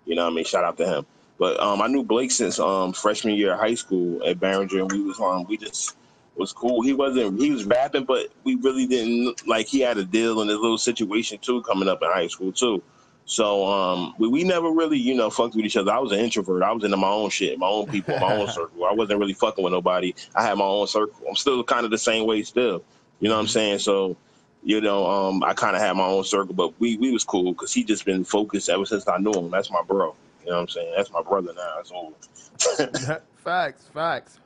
you 0.06 0.16
know 0.16 0.26
what 0.26 0.34
I 0.34 0.36
mean? 0.36 0.46
Shout 0.46 0.64
out 0.64 0.78
to 0.78 0.88
him. 0.88 1.06
But 1.38 1.60
um, 1.60 1.82
I 1.82 1.88
knew 1.88 2.04
Blake 2.04 2.32
since 2.32 2.60
um, 2.60 2.92
freshman 2.92 3.36
year 3.36 3.54
of 3.54 3.60
high 3.60 3.76
school 3.76 4.22
at 4.26 4.40
Barringer, 4.40 4.82
and 4.82 4.92
we 4.92 5.02
was 5.02 5.20
um, 5.20 5.46
we 5.46 5.58
just 5.58 5.96
was 6.36 6.54
cool. 6.54 6.82
He 6.82 6.94
wasn't 6.94 7.40
he 7.40 7.52
was 7.52 7.66
rapping, 7.66 8.06
but 8.06 8.28
we 8.44 8.56
really 8.56 8.88
didn't 8.88 9.48
like 9.48 9.68
he 9.68 9.82
had 9.82 9.98
a 9.98 10.04
deal 10.04 10.42
in 10.42 10.48
his 10.48 10.58
little 10.58 10.78
situation 10.78 11.38
too 11.38 11.62
coming 11.64 11.88
up 11.88 12.02
in 12.02 12.10
high 12.10 12.28
school 12.28 12.52
too. 12.52 12.82
So 13.30 13.64
um, 13.68 14.16
we, 14.18 14.28
we 14.28 14.44
never 14.44 14.72
really 14.72 14.98
you 14.98 15.14
know 15.14 15.30
fucked 15.30 15.56
with 15.56 15.64
each 15.64 15.78
other. 15.78 15.92
I 15.92 16.00
was 16.00 16.12
an 16.12 16.18
introvert. 16.18 16.64
I 16.64 16.72
was 16.72 16.84
into 16.84 16.98
my 16.98 17.10
own 17.10 17.30
shit, 17.30 17.60
my 17.60 17.68
own 17.68 17.86
people, 17.86 18.18
my 18.20 18.26
own 18.34 18.48
circle. 18.52 18.86
I 18.86 18.94
wasn't 18.94 19.20
really 19.20 19.34
fucking 19.34 19.64
with 19.64 19.72
nobody. 19.72 20.16
I 20.36 20.42
had 20.44 20.58
my 20.58 20.66
own 20.66 20.88
circle. 20.88 21.22
I'm 21.30 21.36
still 21.36 21.64
kind 21.64 21.86
of 21.86 21.92
the 21.92 21.98
same 22.00 22.26
way 22.26 22.42
still. 22.42 22.84
You 23.20 23.30
know 23.30 23.36
what 23.36 23.42
I'm 23.42 23.48
saying? 23.48 23.80
So 23.80 24.18
you 24.64 24.82
know 24.82 25.06
um, 25.06 25.44
I 25.44 25.54
kind 25.54 25.76
of 25.76 25.82
had 25.84 25.96
my 25.96 26.06
own 26.06 26.24
circle, 26.24 26.56
but 26.56 26.80
we 26.80 26.98
we 26.98 27.12
was 27.12 27.24
cool 27.24 27.54
because 27.54 27.72
he 27.72 27.84
just 27.84 28.04
been 28.04 28.24
focused 28.24 28.68
ever 28.68 28.84
since 28.84 29.08
I 29.08 29.18
knew 29.20 29.32
him. 29.32 29.52
That's 29.52 29.70
my 29.70 29.84
bro. 29.84 30.16
You 30.44 30.50
know 30.50 30.56
what 30.56 30.62
I'm 30.62 30.68
saying? 30.70 30.94
That's 30.98 31.12
my 31.12 31.22
brother 31.22 31.54
now. 31.56 31.74
That's 31.76 31.92
all. 31.92 32.14
facts, 33.36 33.86
facts. 33.94 34.40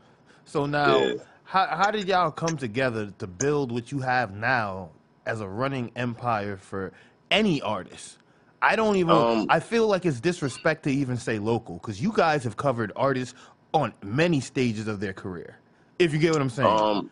So 0.43 0.65
now, 0.65 1.05
Yeah. 1.05 1.13
how 1.45 1.67
how 1.67 1.89
did 1.89 2.09
y'all 2.09 2.31
come 2.31 2.57
together 2.57 3.13
to 3.19 3.27
build 3.27 3.71
what 3.71 3.93
you 3.93 4.01
have 4.01 4.35
now 4.35 4.89
as 5.25 5.39
a 5.39 5.47
running 5.47 5.93
empire 5.95 6.57
for 6.57 6.91
any 7.31 7.61
artist? 7.61 8.17
I 8.63 8.78
don't 8.78 8.95
even. 8.95 9.12
Um, 9.12 9.45
I 9.49 9.60
feel 9.60 9.88
like 9.88 10.06
it's 10.06 10.21
disrespect 10.21 10.84
to 10.84 10.89
even 10.89 11.17
say 11.17 11.38
local 11.38 11.76
because 11.76 12.02
you 12.02 12.13
guys 12.13 12.45
have 12.45 12.56
covered 12.56 12.93
artists 12.95 13.36
on 13.73 13.93
many 14.02 14.39
stages 14.39 14.88
of 14.88 15.02
their 15.02 15.12
career. 15.12 15.58
If 15.99 16.13
you 16.13 16.19
get 16.19 16.32
what 16.32 16.41
I'm 16.41 16.49
saying. 16.49 16.69
Um, 16.69 17.10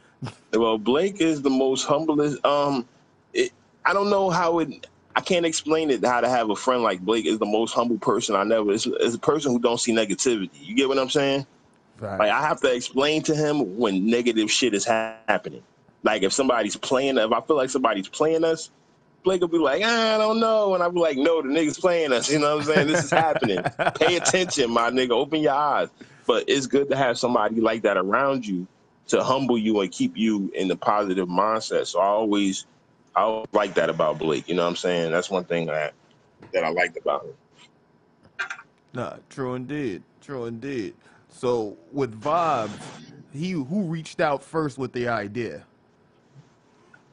well, 0.53 0.77
Blake 0.77 1.19
is 1.19 1.41
the 1.41 1.49
most 1.49 1.85
humblest. 1.85 2.43
Um, 2.45 2.87
it, 3.33 3.51
I 3.85 3.93
don't 3.93 4.09
know 4.09 4.29
how 4.29 4.59
it. 4.59 4.87
I 5.13 5.19
can't 5.19 5.45
explain 5.45 5.89
it 5.89 6.05
how 6.05 6.21
to 6.21 6.29
have 6.29 6.49
a 6.49 6.55
friend 6.55 6.83
like 6.83 7.01
Blake 7.01 7.25
is 7.25 7.37
the 7.37 7.45
most 7.45 7.73
humble 7.73 7.97
person 7.97 8.33
I 8.33 8.43
never. 8.43 8.71
It's, 8.71 8.85
it's 8.85 9.15
a 9.15 9.19
person 9.19 9.51
who 9.51 9.59
don't 9.59 9.79
see 9.79 9.93
negativity. 9.93 10.49
You 10.53 10.73
get 10.73 10.87
what 10.87 10.97
I'm 10.97 11.09
saying? 11.09 11.45
Facts. 11.97 12.19
Like 12.19 12.31
I 12.31 12.41
have 12.41 12.61
to 12.61 12.73
explain 12.73 13.23
to 13.23 13.35
him 13.35 13.77
when 13.77 14.05
negative 14.05 14.49
shit 14.49 14.73
is 14.73 14.85
ha- 14.85 15.15
happening. 15.27 15.63
Like 16.03 16.23
if 16.23 16.31
somebody's 16.31 16.77
playing, 16.77 17.17
if 17.17 17.31
I 17.31 17.41
feel 17.41 17.57
like 17.57 17.69
somebody's 17.69 18.07
playing 18.07 18.45
us, 18.45 18.69
Blake 19.23 19.41
will 19.41 19.47
be 19.47 19.57
like, 19.57 19.81
"Ah, 19.85 20.15
I 20.15 20.17
don't 20.17 20.39
know, 20.39 20.73
and 20.73 20.81
I'll 20.81 20.91
be 20.91 20.99
like, 20.99 21.17
no, 21.17 21.41
the 21.41 21.49
nigga's 21.49 21.79
playing 21.79 22.11
us. 22.11 22.29
You 22.29 22.39
know 22.39 22.55
what 22.55 22.67
I'm 22.67 22.73
saying? 22.73 22.87
This 22.87 23.03
is 23.03 23.11
happening. 23.11 23.63
Pay 23.95 24.15
attention, 24.15 24.71
my 24.71 24.89
nigga. 24.89 25.11
Open 25.11 25.41
your 25.41 25.53
eyes. 25.53 25.89
But 26.25 26.45
it's 26.47 26.65
good 26.65 26.89
to 26.89 26.95
have 26.95 27.17
somebody 27.17 27.61
like 27.61 27.83
that 27.83 27.97
around 27.97 28.45
you 28.45 28.67
to 29.07 29.23
humble 29.23 29.57
you 29.57 29.81
and 29.81 29.91
keep 29.91 30.17
you 30.17 30.51
in 30.55 30.67
the 30.67 30.75
positive 30.75 31.27
mindset. 31.27 31.87
So 31.87 31.99
I 31.99 32.05
always, 32.05 32.65
I 33.15 33.21
always 33.21 33.47
like 33.53 33.73
that 33.75 33.89
about 33.89 34.17
Blake. 34.19 34.47
You 34.47 34.55
know 34.55 34.63
what 34.63 34.69
I'm 34.69 34.75
saying? 34.75 35.11
That's 35.11 35.29
one 35.29 35.43
thing 35.43 35.67
that 35.67 35.93
that 36.53 36.63
I 36.63 36.69
liked 36.69 36.97
about 36.97 37.25
him. 37.25 37.33
Nah, 38.93 39.17
true 39.29 39.55
indeed. 39.55 40.03
True 40.21 40.45
indeed. 40.45 40.95
So 41.29 41.77
with 41.91 42.19
vibes, 42.19 42.71
he 43.31 43.51
who 43.51 43.83
reached 43.83 44.19
out 44.19 44.43
first 44.43 44.77
with 44.77 44.93
the 44.93 45.07
idea. 45.07 45.65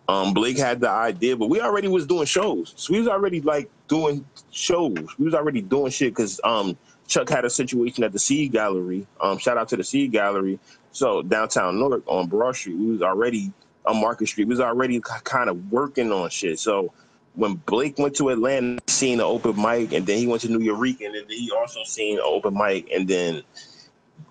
Um 0.08 0.32
Blake 0.32 0.58
had 0.58 0.80
the 0.80 0.90
idea, 0.90 1.36
but 1.36 1.48
we 1.48 1.60
already 1.60 1.88
was 1.88 2.06
doing 2.06 2.26
shows. 2.26 2.72
So 2.76 2.92
we 2.92 2.98
was 3.00 3.08
already 3.08 3.40
like 3.40 3.70
doing 3.88 4.24
shows. 4.50 4.96
We 5.18 5.26
was 5.26 5.34
already 5.34 5.60
doing 5.60 5.90
shit 5.90 6.14
because 6.14 6.40
um 6.44 6.76
Chuck 7.06 7.28
had 7.28 7.44
a 7.44 7.50
situation 7.50 8.04
at 8.04 8.12
the 8.12 8.18
Seed 8.18 8.52
Gallery. 8.52 9.06
Um, 9.20 9.38
shout 9.38 9.56
out 9.56 9.68
to 9.70 9.76
the 9.76 9.84
Seed 9.84 10.12
Gallery. 10.12 10.58
So 10.92 11.22
downtown 11.22 11.78
Newark 11.78 12.02
on 12.06 12.28
Broad 12.28 12.54
Street, 12.54 12.76
we 12.76 12.86
was 12.86 13.02
already 13.02 13.52
on 13.86 14.00
Market 14.00 14.28
Street. 14.28 14.44
We 14.44 14.50
was 14.52 14.60
already 14.60 15.00
kind 15.00 15.48
of 15.48 15.72
working 15.72 16.12
on 16.12 16.28
shit. 16.28 16.58
So 16.58 16.92
when 17.34 17.54
Blake 17.54 17.98
went 17.98 18.16
to 18.16 18.28
Atlanta, 18.28 18.78
seen 18.88 19.20
an 19.20 19.26
open 19.26 19.56
mic, 19.56 19.92
and 19.92 20.06
then 20.06 20.18
he 20.18 20.26
went 20.26 20.42
to 20.42 20.48
New 20.48 20.60
York, 20.60 21.00
and 21.00 21.14
then 21.14 21.24
he 21.28 21.50
also 21.50 21.82
seen 21.84 22.18
an 22.18 22.24
open 22.24 22.54
mic, 22.54 22.88
and 22.92 23.08
then 23.08 23.42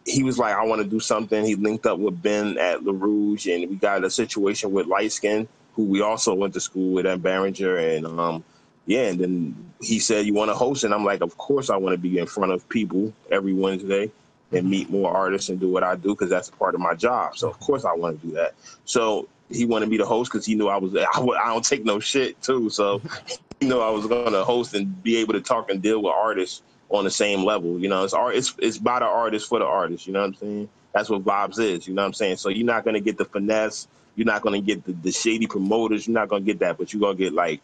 he 0.05 0.23
was 0.23 0.37
like, 0.37 0.53
I 0.55 0.65
want 0.65 0.81
to 0.81 0.87
do 0.87 0.99
something. 0.99 1.45
He 1.45 1.55
linked 1.55 1.85
up 1.85 1.99
with 1.99 2.21
Ben 2.21 2.57
at 2.57 2.83
La 2.83 2.93
Rouge, 2.93 3.47
and 3.47 3.69
we 3.69 3.75
got 3.75 4.03
a 4.03 4.09
situation 4.09 4.71
with 4.71 4.87
Light 4.87 5.11
Skin, 5.11 5.47
who 5.77 5.83
we 5.83 6.01
also 6.01 6.33
went 6.33 6.55
to 6.55 6.59
school 6.59 6.91
with 6.91 7.05
at 7.05 7.21
Barringer. 7.21 7.77
And 7.77 8.05
um, 8.05 8.43
yeah, 8.87 9.03
and 9.03 9.19
then 9.19 9.71
he 9.79 9.99
said, 9.99 10.25
You 10.25 10.33
want 10.33 10.49
to 10.49 10.55
host? 10.55 10.83
And 10.83 10.93
I'm 10.93 11.05
like, 11.05 11.21
Of 11.21 11.37
course, 11.37 11.69
I 11.69 11.77
want 11.77 11.93
to 11.93 11.97
be 11.97 12.17
in 12.17 12.25
front 12.25 12.51
of 12.51 12.67
people 12.67 13.13
every 13.31 13.53
Wednesday 13.53 14.11
and 14.51 14.69
meet 14.69 14.89
more 14.89 15.15
artists 15.15 15.49
and 15.49 15.59
do 15.59 15.69
what 15.69 15.83
I 15.83 15.95
do 15.95 16.09
because 16.09 16.29
that's 16.29 16.49
a 16.49 16.53
part 16.53 16.73
of 16.73 16.81
my 16.81 16.95
job. 16.95 17.37
So, 17.37 17.49
of 17.49 17.59
course, 17.59 17.85
I 17.85 17.93
want 17.93 18.19
to 18.19 18.27
do 18.27 18.33
that. 18.33 18.55
So, 18.85 19.29
he 19.49 19.65
wanted 19.65 19.87
me 19.87 19.97
to 19.97 20.05
host 20.05 20.31
because 20.31 20.45
he 20.45 20.55
knew 20.55 20.67
I 20.67 20.77
was, 20.77 20.95
I, 20.95 21.21
I 21.21 21.47
don't 21.47 21.63
take 21.63 21.85
no 21.85 21.99
shit 21.99 22.41
too. 22.41 22.69
So, 22.69 23.01
he 23.59 23.67
knew 23.67 23.79
I 23.79 23.91
was 23.91 24.07
going 24.07 24.33
to 24.33 24.43
host 24.43 24.73
and 24.73 25.03
be 25.03 25.17
able 25.17 25.33
to 25.33 25.41
talk 25.41 25.69
and 25.69 25.81
deal 25.81 26.01
with 26.01 26.13
artists 26.13 26.63
on 26.89 27.03
the 27.03 27.11
same 27.11 27.43
level. 27.43 27.79
You 27.79 27.89
know, 27.89 28.03
it's 28.03 28.13
art. 28.13 28.35
It's 28.35 28.53
it's 28.59 28.77
by 28.77 28.99
the 28.99 29.05
artist 29.05 29.47
for 29.49 29.59
the 29.59 29.65
artist. 29.65 30.07
You 30.07 30.13
know 30.13 30.21
what 30.21 30.27
I'm 30.27 30.35
saying? 30.35 30.69
That's 30.93 31.09
what 31.09 31.23
vibes 31.23 31.59
is. 31.59 31.87
You 31.87 31.93
know 31.93 32.01
what 32.01 32.07
I'm 32.07 32.13
saying? 32.13 32.37
So 32.37 32.49
you're 32.49 32.65
not 32.65 32.85
gonna 32.85 32.99
get 32.99 33.17
the 33.17 33.25
finesse. 33.25 33.87
You're 34.15 34.25
not 34.25 34.41
gonna 34.41 34.61
get 34.61 34.83
the, 34.85 34.93
the 34.93 35.11
shady 35.11 35.47
promoters. 35.47 36.07
You're 36.07 36.15
not 36.15 36.29
gonna 36.29 36.45
get 36.45 36.59
that. 36.59 36.77
But 36.77 36.93
you're 36.93 37.01
gonna 37.01 37.15
get 37.15 37.33
like 37.33 37.61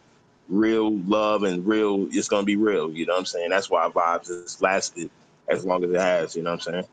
real 0.48 0.96
love 0.98 1.42
and 1.42 1.66
real. 1.66 2.06
It's 2.10 2.28
gonna 2.28 2.44
be 2.44 2.56
real. 2.56 2.92
You 2.92 3.06
know 3.06 3.14
what 3.14 3.20
I'm 3.20 3.26
saying? 3.26 3.50
That's 3.50 3.70
why 3.70 3.88
vibes 3.88 4.28
has 4.28 4.60
lasted 4.62 5.10
as 5.48 5.64
long 5.64 5.84
as 5.84 5.90
it 5.90 6.00
has. 6.00 6.36
You 6.36 6.42
know 6.42 6.52
what 6.52 6.66
I'm 6.66 6.72
saying? 6.72 6.84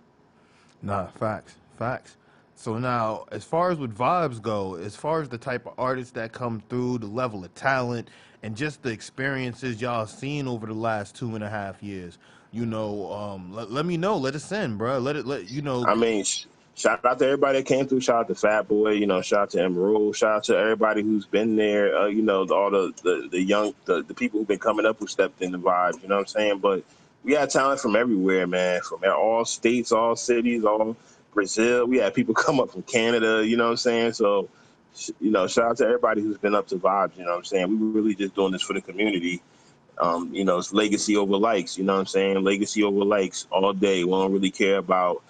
Nah, 0.81 1.07
facts, 1.07 1.55
facts. 1.77 2.17
So 2.55 2.77
now, 2.77 3.25
as 3.31 3.43
far 3.43 3.71
as 3.71 3.79
with 3.79 3.95
vibes 3.97 4.41
go, 4.41 4.75
as 4.75 4.95
far 4.95 5.21
as 5.21 5.29
the 5.29 5.37
type 5.37 5.65
of 5.65 5.73
artists 5.77 6.13
that 6.13 6.31
come 6.31 6.61
through, 6.69 6.99
the 6.99 7.07
level 7.07 7.43
of 7.43 7.53
talent, 7.55 8.09
and 8.43 8.55
just 8.55 8.81
the 8.83 8.89
experiences 8.89 9.81
y'all 9.81 10.05
seen 10.05 10.47
over 10.47 10.65
the 10.65 10.73
last 10.73 11.15
two 11.15 11.35
and 11.35 11.43
a 11.43 11.49
half 11.49 11.81
years, 11.83 12.17
you 12.51 12.65
know, 12.65 13.11
um, 13.11 13.53
let, 13.53 13.71
let 13.71 13.85
me 13.85 13.97
know. 13.97 14.17
Let 14.17 14.35
us 14.35 14.51
in, 14.51 14.77
bro. 14.77 14.99
Let 14.99 15.15
it, 15.15 15.25
let 15.25 15.49
you 15.49 15.61
know. 15.61 15.85
I 15.85 15.95
mean, 15.95 16.23
sh- 16.23 16.45
shout 16.75 17.05
out 17.05 17.19
to 17.19 17.25
everybody 17.25 17.59
that 17.59 17.67
came 17.67 17.87
through. 17.87 18.01
Shout 18.01 18.21
out 18.21 18.27
to 18.27 18.35
Fat 18.35 18.67
Boy. 18.67 18.91
You 18.91 19.07
know, 19.07 19.21
shout 19.21 19.41
out 19.43 19.49
to 19.51 19.61
Emerald. 19.61 20.15
Shout 20.15 20.37
out 20.37 20.43
to 20.45 20.57
everybody 20.57 21.01
who's 21.01 21.25
been 21.25 21.55
there. 21.55 21.97
Uh, 21.97 22.07
you 22.07 22.21
know, 22.21 22.45
all 22.47 22.69
the, 22.71 22.93
the 23.03 23.29
the 23.31 23.41
young 23.41 23.73
the, 23.85 24.03
the 24.03 24.13
people 24.13 24.39
who've 24.39 24.47
been 24.47 24.59
coming 24.59 24.85
up 24.85 24.97
who 24.99 25.07
stepped 25.07 25.41
in 25.41 25.51
the 25.51 25.59
vibes. 25.59 26.01
You 26.01 26.09
know 26.09 26.15
what 26.15 26.21
I'm 26.21 26.27
saying? 26.27 26.59
But 26.59 26.83
we 27.23 27.33
got 27.33 27.49
talent 27.49 27.79
from 27.79 27.95
everywhere, 27.95 28.47
man. 28.47 28.81
From 28.81 29.01
all 29.05 29.45
states, 29.45 29.91
all 29.91 30.15
cities, 30.15 30.65
all 30.65 30.97
Brazil. 31.33 31.85
We 31.85 31.97
had 31.97 32.13
people 32.13 32.33
come 32.35 32.59
up 32.59 32.71
from 32.71 32.83
Canada. 32.83 33.45
You 33.45 33.57
know 33.57 33.65
what 33.65 33.71
I'm 33.71 33.77
saying? 33.77 34.13
So, 34.13 34.49
you 35.19 35.31
know, 35.31 35.47
shout 35.47 35.71
out 35.71 35.77
to 35.77 35.85
everybody 35.85 36.21
who's 36.21 36.37
been 36.37 36.55
up 36.55 36.67
to 36.67 36.75
vibes. 36.75 37.17
You 37.17 37.23
know 37.23 37.31
what 37.31 37.37
I'm 37.37 37.43
saying? 37.45 37.69
We 37.69 37.77
were 37.77 37.91
really 37.91 38.15
just 38.15 38.35
doing 38.35 38.51
this 38.51 38.61
for 38.61 38.73
the 38.73 38.81
community. 38.81 39.41
Um, 39.99 40.33
you 40.33 40.43
know, 40.43 40.57
it's 40.57 40.73
legacy 40.73 41.15
over 41.15 41.37
likes. 41.37 41.77
You 41.77 41.83
know 41.83 41.93
what 41.93 41.99
I'm 41.99 42.05
saying? 42.07 42.43
Legacy 42.43 42.83
over 42.83 43.03
likes 43.03 43.47
all 43.51 43.73
day. 43.73 44.03
We 44.03 44.11
don't 44.11 44.33
really 44.33 44.51
care 44.51 44.77
about 44.77 45.23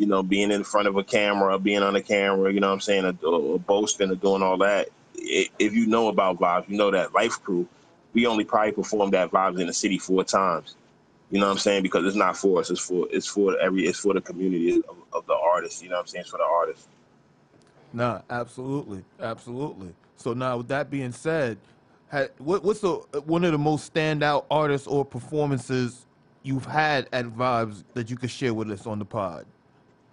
you 0.00 0.06
know, 0.06 0.22
being 0.22 0.50
in 0.50 0.64
front 0.64 0.88
of 0.88 0.96
a 0.96 1.04
camera, 1.04 1.58
being 1.58 1.82
on 1.82 1.94
a 1.94 2.00
camera, 2.00 2.50
you 2.50 2.58
know 2.58 2.68
what 2.68 2.72
I'm 2.72 2.80
saying, 2.80 3.04
or, 3.22 3.34
or 3.34 3.60
boasting 3.60 4.10
or 4.10 4.14
doing 4.14 4.42
all 4.42 4.56
that. 4.56 4.88
If 5.14 5.74
you 5.74 5.86
know 5.86 6.08
about 6.08 6.38
Vibes, 6.40 6.70
you 6.70 6.78
know 6.78 6.90
that 6.90 7.12
Life 7.12 7.42
Crew, 7.42 7.68
we 8.14 8.24
only 8.24 8.44
probably 8.44 8.72
performed 8.72 9.14
at 9.14 9.30
Vibes 9.30 9.60
in 9.60 9.66
the 9.66 9.74
city 9.74 9.98
four 9.98 10.24
times. 10.24 10.74
You 11.30 11.38
know 11.38 11.44
what 11.48 11.52
I'm 11.52 11.58
saying? 11.58 11.82
Because 11.82 12.06
it's 12.06 12.16
not 12.16 12.34
for 12.34 12.60
us. 12.60 12.70
It's 12.70 12.80
for 12.80 13.08
it's 13.10 13.26
for 13.26 13.58
every 13.60 13.82
it's 13.82 13.98
for 13.98 14.14
the 14.14 14.22
community 14.22 14.76
of, 14.88 14.96
of 15.12 15.26
the 15.26 15.34
artists. 15.34 15.82
You 15.82 15.90
know 15.90 15.96
what 15.96 16.00
I'm 16.00 16.06
saying? 16.06 16.22
It's 16.22 16.30
for 16.30 16.38
the 16.38 16.44
artists. 16.44 16.88
Nah, 17.92 18.22
absolutely, 18.30 19.04
absolutely. 19.20 19.94
So 20.16 20.32
now, 20.32 20.58
with 20.58 20.68
that 20.68 20.90
being 20.90 21.12
said, 21.12 21.58
ha, 22.10 22.26
what, 22.38 22.62
what's 22.62 22.80
the 22.80 22.94
one 23.24 23.44
of 23.44 23.52
the 23.52 23.58
most 23.58 23.92
standout 23.92 24.44
artists 24.50 24.86
or 24.86 25.04
performances 25.04 26.06
you've 26.42 26.66
had 26.66 27.08
at 27.12 27.26
Vibes 27.26 27.84
that 27.94 28.10
you 28.10 28.16
could 28.16 28.30
share 28.30 28.54
with 28.54 28.70
us 28.70 28.86
on 28.86 28.98
the 28.98 29.04
pod? 29.04 29.46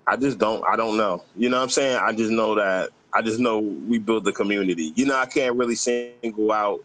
I 0.08 0.16
just 0.16 0.38
don't 0.38 0.63
I 0.68 0.76
don't 0.76 0.98
know. 0.98 1.24
You 1.36 1.50
know 1.50 1.58
what 1.58 1.63
I'm 1.63 1.70
saying? 1.70 2.00
I 2.02 2.13
just 2.13 2.32
know 2.32 2.56
that 2.56 2.90
I 3.13 3.22
just 3.22 3.40
know 3.40 3.60
we 3.60 4.00
built 4.00 4.24
the 4.24 4.32
community. 4.32 4.94
You 4.96 5.06
know, 5.06 5.18
I 5.18 5.26
can't 5.26 5.56
really 5.56 5.76
single 5.76 6.52
out, 6.52 6.84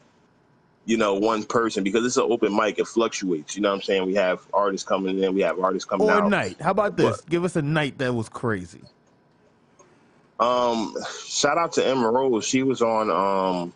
you 0.87 0.96
know, 0.96 1.14
one 1.14 1.44
person 1.44 1.85
because 1.85 2.05
it's 2.05 2.16
an 2.16 2.24
open 2.24 2.55
mic. 2.55 2.78
It 2.78 2.87
fluctuates. 2.87 3.55
You 3.55 3.62
know 3.62 3.70
what 3.70 3.76
I'm 3.76 3.83
saying? 3.83 4.07
We 4.07 4.14
have 4.14 4.40
artists 4.52 4.87
coming 4.87 5.22
in, 5.22 5.35
we 5.35 5.40
have 5.42 5.61
artists 5.61 5.88
coming 5.88 6.09
Or 6.09 6.12
out. 6.14 6.31
night? 6.31 6.61
How 6.61 6.72
about 6.72 6.96
this? 6.96 7.18
What? 7.18 7.28
Give 7.28 7.44
us 7.44 7.55
a 7.57 7.62
night 7.62 7.98
that 7.98 8.12
was 8.14 8.28
crazy. 8.28 8.81
Um, 10.40 10.96
shout 11.26 11.58
out 11.58 11.72
to 11.74 11.86
Emma 11.86 12.10
Rose. 12.10 12.44
She 12.44 12.62
was 12.62 12.82
on 12.82 13.10
um, 13.10 13.72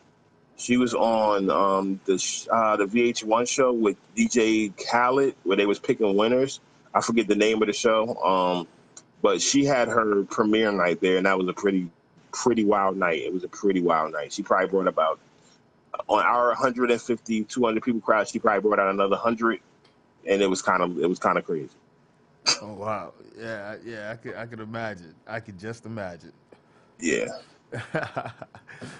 she 0.56 0.76
was 0.76 0.94
on 0.94 1.50
um 1.50 2.00
the 2.06 2.14
uh, 2.50 2.76
the 2.76 2.86
VH1 2.86 3.48
show 3.48 3.72
with 3.72 3.96
DJ 4.16 4.72
Khaled 4.88 5.34
where 5.44 5.56
they 5.56 5.66
was 5.66 5.78
picking 5.78 6.16
winners. 6.16 6.60
I 6.94 7.00
forget 7.00 7.28
the 7.28 7.36
name 7.36 7.60
of 7.62 7.68
the 7.68 7.74
show. 7.74 8.16
Um, 8.16 8.68
but 9.22 9.40
she 9.40 9.64
had 9.64 9.88
her 9.88 10.24
premiere 10.24 10.72
night 10.72 11.00
there, 11.00 11.16
and 11.16 11.26
that 11.26 11.38
was 11.38 11.48
a 11.48 11.52
pretty 11.52 11.90
pretty 12.32 12.64
wild 12.64 12.96
night. 12.96 13.22
It 13.22 13.32
was 13.32 13.44
a 13.44 13.48
pretty 13.48 13.80
wild 13.80 14.12
night. 14.12 14.32
She 14.32 14.42
probably 14.42 14.68
brought 14.68 14.88
about 14.88 15.18
on 16.08 16.24
our 16.24 16.48
150 16.48 17.44
200 17.44 17.82
people 17.82 18.00
crowd. 18.00 18.28
She 18.28 18.38
probably 18.38 18.60
brought 18.60 18.78
out 18.78 18.90
another 18.90 19.16
hundred, 19.16 19.60
and 20.26 20.42
it 20.42 20.48
was 20.48 20.62
kind 20.62 20.82
of 20.82 20.98
it 20.98 21.08
was 21.08 21.18
kind 21.18 21.38
of 21.38 21.44
crazy. 21.44 21.70
Oh 22.62 22.74
wow, 22.74 23.12
yeah, 23.38 23.76
yeah. 23.84 24.12
I 24.12 24.16
could, 24.16 24.36
I 24.36 24.46
could 24.46 24.60
imagine. 24.60 25.14
I 25.26 25.40
could 25.40 25.58
just 25.58 25.86
imagine. 25.86 26.32
Yeah. 26.98 27.26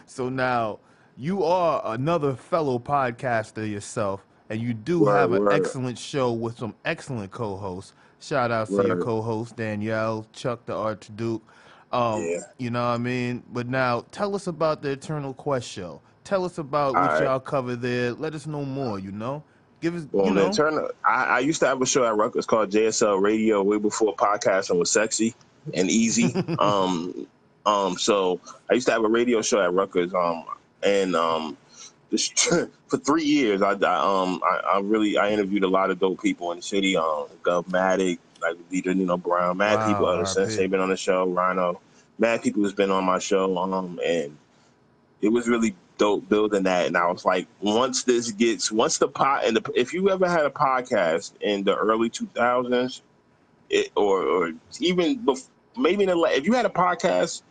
so 0.07 0.28
now 0.28 0.78
you 1.16 1.44
are 1.44 1.82
another 1.94 2.34
fellow 2.34 2.78
podcaster 2.78 3.68
yourself, 3.70 4.26
and 4.51 4.61
you 4.61 4.74
do 4.74 5.01
Word, 5.03 5.16
have 5.16 5.32
an 5.32 5.44
word. 5.44 5.53
excellent 5.53 5.99
show 5.99 6.32
with 6.32 6.59
some 6.59 6.74
excellent 6.84 7.30
co-hosts. 7.30 7.94
Shout 8.20 8.51
out 8.51 8.68
to 8.68 8.86
your 8.86 9.03
co-host 9.03 9.57
Danielle, 9.57 10.26
Chuck 10.32 10.64
the 10.66 10.74
Archduke. 10.74 11.42
Um, 11.92 12.22
Yeah. 12.22 12.38
You 12.59 12.70
know 12.70 12.80
what 12.80 12.94
I 12.94 12.99
mean? 12.99 13.42
But 13.53 13.68
now 13.68 14.05
tell 14.11 14.34
us 14.34 14.47
about 14.47 14.82
the 14.82 14.90
Eternal 14.90 15.34
Quest 15.34 15.68
show. 15.68 16.01
Tell 16.24 16.44
us 16.44 16.59
about 16.59 16.94
what 16.94 17.03
Alright. 17.03 17.22
y'all 17.22 17.38
cover 17.40 17.76
there. 17.76 18.12
Let 18.12 18.34
us 18.34 18.47
know 18.47 18.64
more. 18.64 18.99
You 18.99 19.12
know, 19.12 19.44
give 19.80 19.94
us. 19.94 20.07
Well, 20.11 20.26
you 20.26 20.34
the 20.34 20.40
know, 20.42 20.51
Eternal, 20.51 20.90
I, 21.05 21.24
I 21.24 21.38
used 21.38 21.61
to 21.61 21.66
have 21.66 21.80
a 21.80 21.86
show 21.86 22.05
at 22.05 22.16
Rutgers 22.16 22.47
called 22.47 22.70
JSL 22.70 23.22
Radio 23.22 23.62
way 23.62 23.78
before 23.78 24.16
podcasting 24.16 24.78
was 24.78 24.90
sexy 24.90 25.34
and 25.74 25.88
easy. 25.88 26.34
um, 26.59 27.28
um, 27.66 27.98
so 27.98 28.40
I 28.70 28.74
used 28.74 28.86
to 28.86 28.92
have 28.92 29.04
a 29.04 29.08
radio 29.08 29.42
show 29.42 29.60
at 29.60 29.72
Rutgers. 29.72 30.14
Um, 30.14 30.44
and 30.82 31.16
um, 31.16 31.56
for 32.86 32.98
three 32.98 33.24
years, 33.24 33.60
I, 33.60 33.72
I 33.72 34.22
um, 34.22 34.40
I, 34.44 34.74
I 34.74 34.80
really 34.80 35.18
I 35.18 35.30
interviewed 35.30 35.64
a 35.64 35.68
lot 35.68 35.90
of 35.90 35.98
dope 35.98 36.22
people 36.22 36.52
in 36.52 36.58
the 36.58 36.62
city. 36.62 36.96
Um, 36.96 37.26
Gov 37.42 37.66
Matic, 37.66 38.18
like 38.40 38.56
Leader 38.70 38.94
know, 38.94 39.16
Brown, 39.16 39.56
mad 39.56 39.80
Wow, 39.80 39.86
people. 39.86 40.06
Other 40.06 40.24
since 40.24 40.56
they've 40.56 40.70
been 40.70 40.80
on 40.80 40.90
the 40.90 40.96
show. 40.96 41.26
Rhino, 41.26 41.80
mad 42.18 42.42
people 42.42 42.62
has 42.62 42.72
been 42.72 42.90
on 42.90 43.04
my 43.04 43.18
show, 43.18 43.58
um, 43.58 43.98
and 44.04 44.36
it 45.20 45.28
was 45.28 45.48
really 45.48 45.74
dope 45.98 46.28
building 46.28 46.62
that. 46.64 46.86
And 46.86 46.96
I 46.96 47.10
was 47.10 47.24
like, 47.24 47.48
once 47.60 48.04
this 48.04 48.30
gets, 48.30 48.70
once 48.70 48.98
the 48.98 49.08
pot, 49.08 49.44
and 49.44 49.56
the, 49.56 49.72
if 49.74 49.92
you 49.92 50.10
ever 50.10 50.28
had 50.28 50.44
a 50.44 50.50
podcast 50.50 51.32
in 51.40 51.64
the 51.64 51.74
early 51.74 52.10
2000s, 52.10 53.00
or 53.96 54.22
or 54.22 54.52
even 54.80 55.18
bef- 55.24 55.48
maybe 55.76 56.04
in 56.04 56.10
the 56.10 56.22
if 56.32 56.46
you 56.46 56.52
had 56.52 56.66
a 56.66 56.70
podcast, 56.70 57.42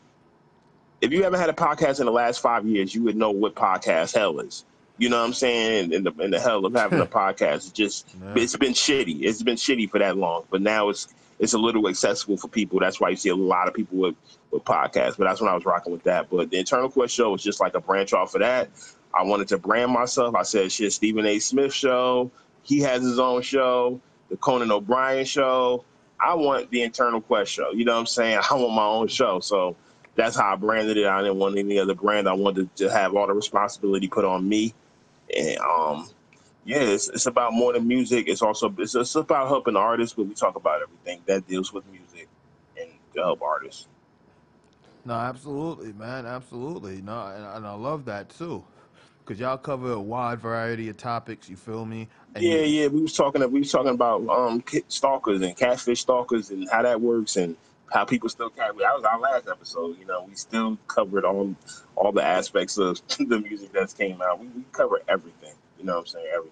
if 1.06 1.14
you 1.14 1.24
haven't 1.24 1.40
had 1.40 1.50
a 1.50 1.54
podcast 1.54 2.00
in 2.00 2.06
the 2.06 2.12
last 2.12 2.40
five 2.42 2.66
years, 2.66 2.94
you 2.94 3.04
would 3.04 3.16
know 3.16 3.32
what 3.32 3.56
podcast 3.56 4.16
hell 4.16 4.40
is. 4.40 4.66
You 4.98 5.10
know 5.10 5.20
what 5.20 5.26
I'm 5.28 5.34
saying? 5.34 5.92
In 5.94 6.04
the 6.04 6.12
in 6.20 6.32
the 6.32 6.40
hell 6.40 6.66
of 6.66 6.74
having 6.74 7.00
a 7.00 7.06
podcast, 7.22 7.56
it's 7.56 7.70
just 7.72 8.08
Yeah. 8.22 8.34
it's 8.38 8.56
been 8.56 8.74
shitty. 8.74 9.24
It's 9.24 9.44
been 9.44 9.56
shitty 9.58 9.90
for 9.90 10.00
that 10.00 10.18
long, 10.18 10.44
but 10.50 10.62
now 10.62 10.90
it's 10.90 11.08
it's 11.38 11.54
a 11.54 11.58
little 11.58 11.88
accessible 11.90 12.38
for 12.38 12.48
people. 12.48 12.80
That's 12.80 13.00
why 13.02 13.10
you 13.10 13.18
see 13.18 13.30
a 13.30 13.36
lot 13.36 13.68
of 13.68 13.74
people 13.74 13.98
with 13.98 14.16
with 14.52 14.64
podcasts. 14.64 15.18
But 15.18 15.26
that's 15.26 15.42
when 15.42 15.50
I 15.50 15.54
was 15.54 15.66
rocking 15.66 15.92
with 15.92 16.04
that. 16.04 16.30
But 16.30 16.50
the 16.50 16.58
Eternal 16.60 16.90
Quest 16.90 17.14
show 17.14 17.32
was 17.32 17.44
just 17.44 17.60
like 17.60 17.76
a 17.76 17.82
branch 17.82 18.14
off 18.14 18.36
of 18.36 18.42
that. 18.42 18.70
I 19.14 19.24
wanted 19.24 19.48
to 19.50 19.58
brand 19.58 19.92
myself. 19.92 20.34
I 20.36 20.44
said, 20.44 20.72
shit, 20.72 20.92
Stephen 20.94 21.26
A. 21.26 21.40
Smith 21.40 21.74
show. 21.74 22.32
He 22.64 22.80
has 22.82 23.02
his 23.04 23.20
own 23.20 23.42
show. 23.42 24.00
The 24.30 24.38
Conan 24.38 24.72
O'Brien 24.72 25.26
show. 25.26 25.84
I 26.20 26.34
want 26.36 26.70
the 26.72 26.82
Eternal 26.84 27.20
Quest 27.22 27.52
show. 27.52 27.72
You 27.72 27.84
know 27.86 27.94
what 27.94 28.00
I'm 28.00 28.06
saying? 28.06 28.40
I 28.50 28.54
want 28.56 28.74
my 28.74 28.86
own 28.86 29.08
show. 29.10 29.40
So 29.42 29.76
that's 30.16 30.38
how 30.38 30.54
I 30.54 30.56
branded 30.56 30.98
it. 30.98 31.06
I 31.06 31.22
didn't 31.22 31.38
want 31.38 31.58
any 31.58 31.80
other 31.80 31.96
brand. 31.96 32.28
I 32.28 32.34
wanted 32.34 32.74
to 32.78 32.90
have 32.90 33.16
all 33.16 33.28
the 33.28 33.34
responsibility 33.34 34.08
put 34.08 34.26
on 34.26 34.48
me. 34.48 34.74
And 35.36 35.58
um, 35.60 36.10
yeah, 36.64 36.80
it's, 36.82 37.10
it's 37.10 37.26
about 37.26 37.54
more 37.54 37.74
than 37.74 37.88
music. 37.88 38.28
It's 38.28 38.42
also 38.42 38.74
it's, 38.78 38.96
it's 38.96 39.16
about 39.16 39.48
helping 39.48 39.76
artists, 39.76 40.16
but 40.16 40.28
we 40.28 40.34
talk 40.34 40.56
about 40.56 40.82
everything 40.82 41.22
that 41.28 41.48
deals 41.48 41.74
with 41.74 41.86
music 41.88 42.28
and 42.80 42.90
to 43.14 43.22
help 43.22 43.42
artists. 43.42 43.88
No, 45.06 45.14
absolutely, 45.14 45.94
man, 45.94 46.26
absolutely. 46.26 47.02
No, 47.02 47.28
and, 47.28 47.46
and 47.46 47.68
I 47.68 47.74
love 47.74 48.06
that 48.06 48.30
too, 48.30 48.64
because 49.20 49.40
y'all 49.40 49.58
cover 49.58 49.92
a 49.92 50.00
wide 50.00 50.40
variety 50.40 50.90
of 50.90 50.98
topics. 50.98 51.48
You 51.50 51.56
feel 51.58 51.86
me? 51.86 52.08
And 52.34 52.44
Yeah, 52.44 52.62
yeah. 52.62 52.88
We 52.88 53.02
was 53.02 53.14
talking. 53.14 53.42
We 53.52 53.60
was 53.60 53.72
talking 53.72 53.92
about 53.92 54.28
um 54.30 54.64
stalkers 54.88 55.42
and 55.42 55.56
catfish 55.56 56.02
stalkers 56.02 56.50
and 56.50 56.68
how 56.72 56.82
that 56.82 57.00
works 57.02 57.36
and 57.36 57.56
how 57.92 58.06
people 58.06 58.30
still 58.30 58.50
carry. 58.50 58.78
That 58.80 58.96
was 58.96 59.04
our 59.04 59.20
last 59.20 59.48
episode. 59.48 59.98
You 60.00 60.06
know, 60.06 60.26
we 60.28 60.36
still 60.36 60.78
covered 60.88 61.26
all 61.26 61.56
all 61.96 62.12
the 62.12 62.24
aspects 62.24 62.78
of 62.78 63.02
the 63.20 63.40
music 63.40 63.72
that's 63.74 63.94
came 63.94 64.22
out. 64.22 64.40
We, 64.40 64.48
we 64.48 64.64
cover 64.72 65.02
everything. 65.08 65.54
You 65.80 65.86
know 65.86 65.94
what 65.94 66.00
I'm 66.02 66.08
saying? 66.08 66.28
Everything. 66.36 66.52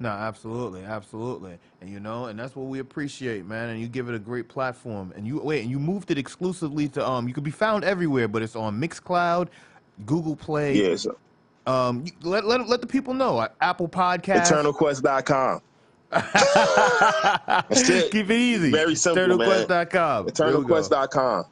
No, 0.00 0.08
absolutely, 0.08 0.82
absolutely, 0.82 1.56
and 1.80 1.88
you 1.88 2.00
know, 2.00 2.26
and 2.26 2.36
that's 2.38 2.56
what 2.56 2.66
we 2.66 2.80
appreciate, 2.80 3.46
man. 3.46 3.68
And 3.70 3.80
you 3.80 3.86
give 3.86 4.08
it 4.08 4.14
a 4.14 4.18
great 4.18 4.48
platform. 4.48 5.12
And 5.14 5.24
you 5.26 5.38
wait, 5.40 5.62
and 5.62 5.70
you 5.70 5.78
moved 5.78 6.10
it 6.10 6.18
exclusively 6.18 6.88
to 6.90 7.08
um. 7.08 7.28
You 7.28 7.34
could 7.34 7.44
be 7.44 7.52
found 7.52 7.84
everywhere, 7.84 8.26
but 8.26 8.42
it's 8.42 8.56
on 8.56 8.80
Mixcloud, 8.80 9.48
Google 10.04 10.34
Play. 10.34 10.74
Yeah. 10.90 10.96
So 10.96 11.16
Um, 11.66 12.04
let 12.22 12.44
let 12.44 12.68
let 12.68 12.80
the 12.80 12.88
people 12.88 13.14
know. 13.14 13.38
uh, 13.38 13.48
Apple 13.60 13.88
Podcast. 13.88 14.50
EternalQuest.com. 14.50 15.60
That's 16.14 17.88
it. 17.88 18.10
Keep 18.12 18.30
it 18.30 18.36
easy. 18.36 18.70
Very 18.70 18.94
simple. 18.94 19.22
EternalQuest.com. 19.36 20.26
There 20.26 20.46
we 20.46 20.52
go. 20.52 20.60
EternalQuest.com. 20.74 21.44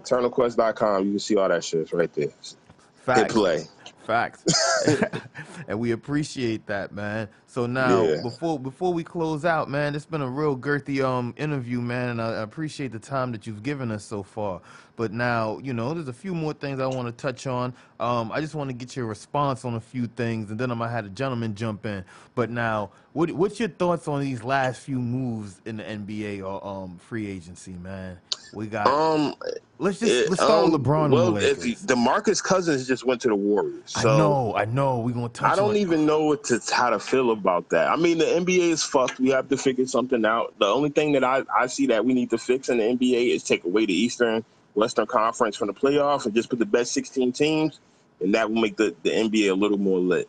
EternalQuest.com. 0.00 1.04
You 1.04 1.10
can 1.12 1.18
see 1.18 1.36
all 1.36 1.48
that 1.48 1.64
shit 1.64 1.92
right 1.92 2.12
there. 2.14 2.26
Hit 2.26 2.56
Facts. 3.04 3.32
play. 3.34 3.64
Facts. 4.06 4.44
and 5.68 5.78
we 5.78 5.92
appreciate 5.92 6.66
that, 6.66 6.92
man. 6.92 7.28
So 7.46 7.66
now 7.66 8.06
Yeah. 8.06 8.20
before 8.22 8.58
before 8.58 8.92
we 8.92 9.04
close 9.04 9.44
out, 9.44 9.70
man, 9.70 9.94
it's 9.94 10.06
been 10.06 10.22
a 10.22 10.28
real 10.30 10.56
girthy 10.56 11.04
um 11.04 11.34
interview, 11.36 11.80
man, 11.80 12.10
and 12.10 12.22
I 12.22 12.42
appreciate 12.42 12.92
the 12.92 12.98
time 12.98 13.32
that 13.32 13.46
you've 13.46 13.62
given 13.62 13.90
us 13.90 14.04
so 14.04 14.22
far. 14.22 14.60
But 14.96 15.12
now, 15.12 15.58
you 15.58 15.72
know, 15.72 15.94
there's 15.94 16.08
a 16.08 16.12
few 16.12 16.34
more 16.34 16.52
things 16.52 16.78
I 16.80 16.86
want 16.86 17.08
to 17.08 17.12
touch 17.12 17.46
on. 17.46 17.74
Um, 18.00 18.30
I 18.32 18.40
just 18.40 18.54
want 18.54 18.70
to 18.70 18.74
get 18.74 18.94
your 18.96 19.06
response 19.06 19.64
on 19.64 19.74
a 19.74 19.80
few 19.80 20.06
things, 20.06 20.50
and 20.50 20.58
then 20.58 20.70
I'm 20.70 20.78
gonna 20.78 20.90
have 20.90 21.06
a 21.06 21.10
gentleman 21.10 21.54
jump 21.54 21.86
in. 21.86 22.04
But 22.34 22.50
now, 22.50 22.90
what 23.12 23.30
what's 23.32 23.58
your 23.58 23.70
thoughts 23.70 24.08
on 24.08 24.20
these 24.20 24.44
last 24.44 24.80
few 24.80 24.98
moves 25.00 25.60
in 25.64 25.78
the 25.78 25.84
NBA 25.84 26.42
or 26.42 26.64
um 26.66 26.98
free 26.98 27.26
agency, 27.26 27.72
man? 27.72 28.18
We 28.52 28.66
got. 28.66 28.86
Um, 28.86 29.34
let's 29.78 29.98
just 29.98 30.12
it- 30.12 30.30
let's 30.30 30.42
start 30.42 30.64
um, 30.66 30.72
with 30.72 30.82
LeBron. 30.82 31.10
Well, 31.10 31.32
the 31.32 31.50
if 31.50 31.58
Lakers. 31.58 31.86
Demarcus 31.86 32.42
Cousins 32.42 32.86
just 32.86 33.04
went 33.06 33.20
to 33.22 33.28
the 33.28 33.34
Warriors, 33.34 33.90
so 33.92 34.10
I 34.10 34.16
know, 34.18 34.54
I 34.54 34.64
know. 34.72 34.98
We're 35.00 35.14
gonna 35.14 35.28
touch. 35.28 35.52
I 35.52 35.56
don't 35.56 35.70
on, 35.70 35.76
even 35.76 36.06
know 36.06 36.24
what 36.24 36.44
to 36.44 36.60
how 36.72 36.90
to 36.90 36.98
feel 36.98 37.30
about 37.30 37.68
that. 37.70 37.88
I 37.88 37.96
mean, 37.96 38.18
the 38.18 38.24
NBA 38.24 38.70
is 38.70 38.82
fucked. 38.82 39.18
We 39.18 39.30
have 39.30 39.48
to 39.48 39.56
figure 39.56 39.86
something 39.86 40.24
out. 40.24 40.54
The 40.58 40.66
only 40.66 40.90
thing 40.90 41.12
that 41.12 41.24
I, 41.24 41.42
I 41.56 41.66
see 41.66 41.86
that 41.86 42.04
we 42.04 42.14
need 42.14 42.30
to 42.30 42.38
fix 42.38 42.68
in 42.68 42.78
the 42.78 42.84
NBA 42.84 43.34
is 43.34 43.42
take 43.42 43.64
away 43.64 43.86
the 43.86 43.94
Eastern 43.94 44.44
Western 44.74 45.06
Conference 45.06 45.56
from 45.56 45.68
the 45.68 45.74
playoffs 45.74 46.24
and 46.24 46.34
just 46.34 46.48
put 46.48 46.58
the 46.58 46.66
best 46.66 46.92
16 46.92 47.32
teams, 47.32 47.80
and 48.20 48.34
that 48.34 48.50
will 48.50 48.60
make 48.60 48.76
the, 48.76 48.94
the 49.02 49.10
NBA 49.10 49.50
a 49.50 49.54
little 49.54 49.78
more 49.78 49.98
lit. 49.98 50.28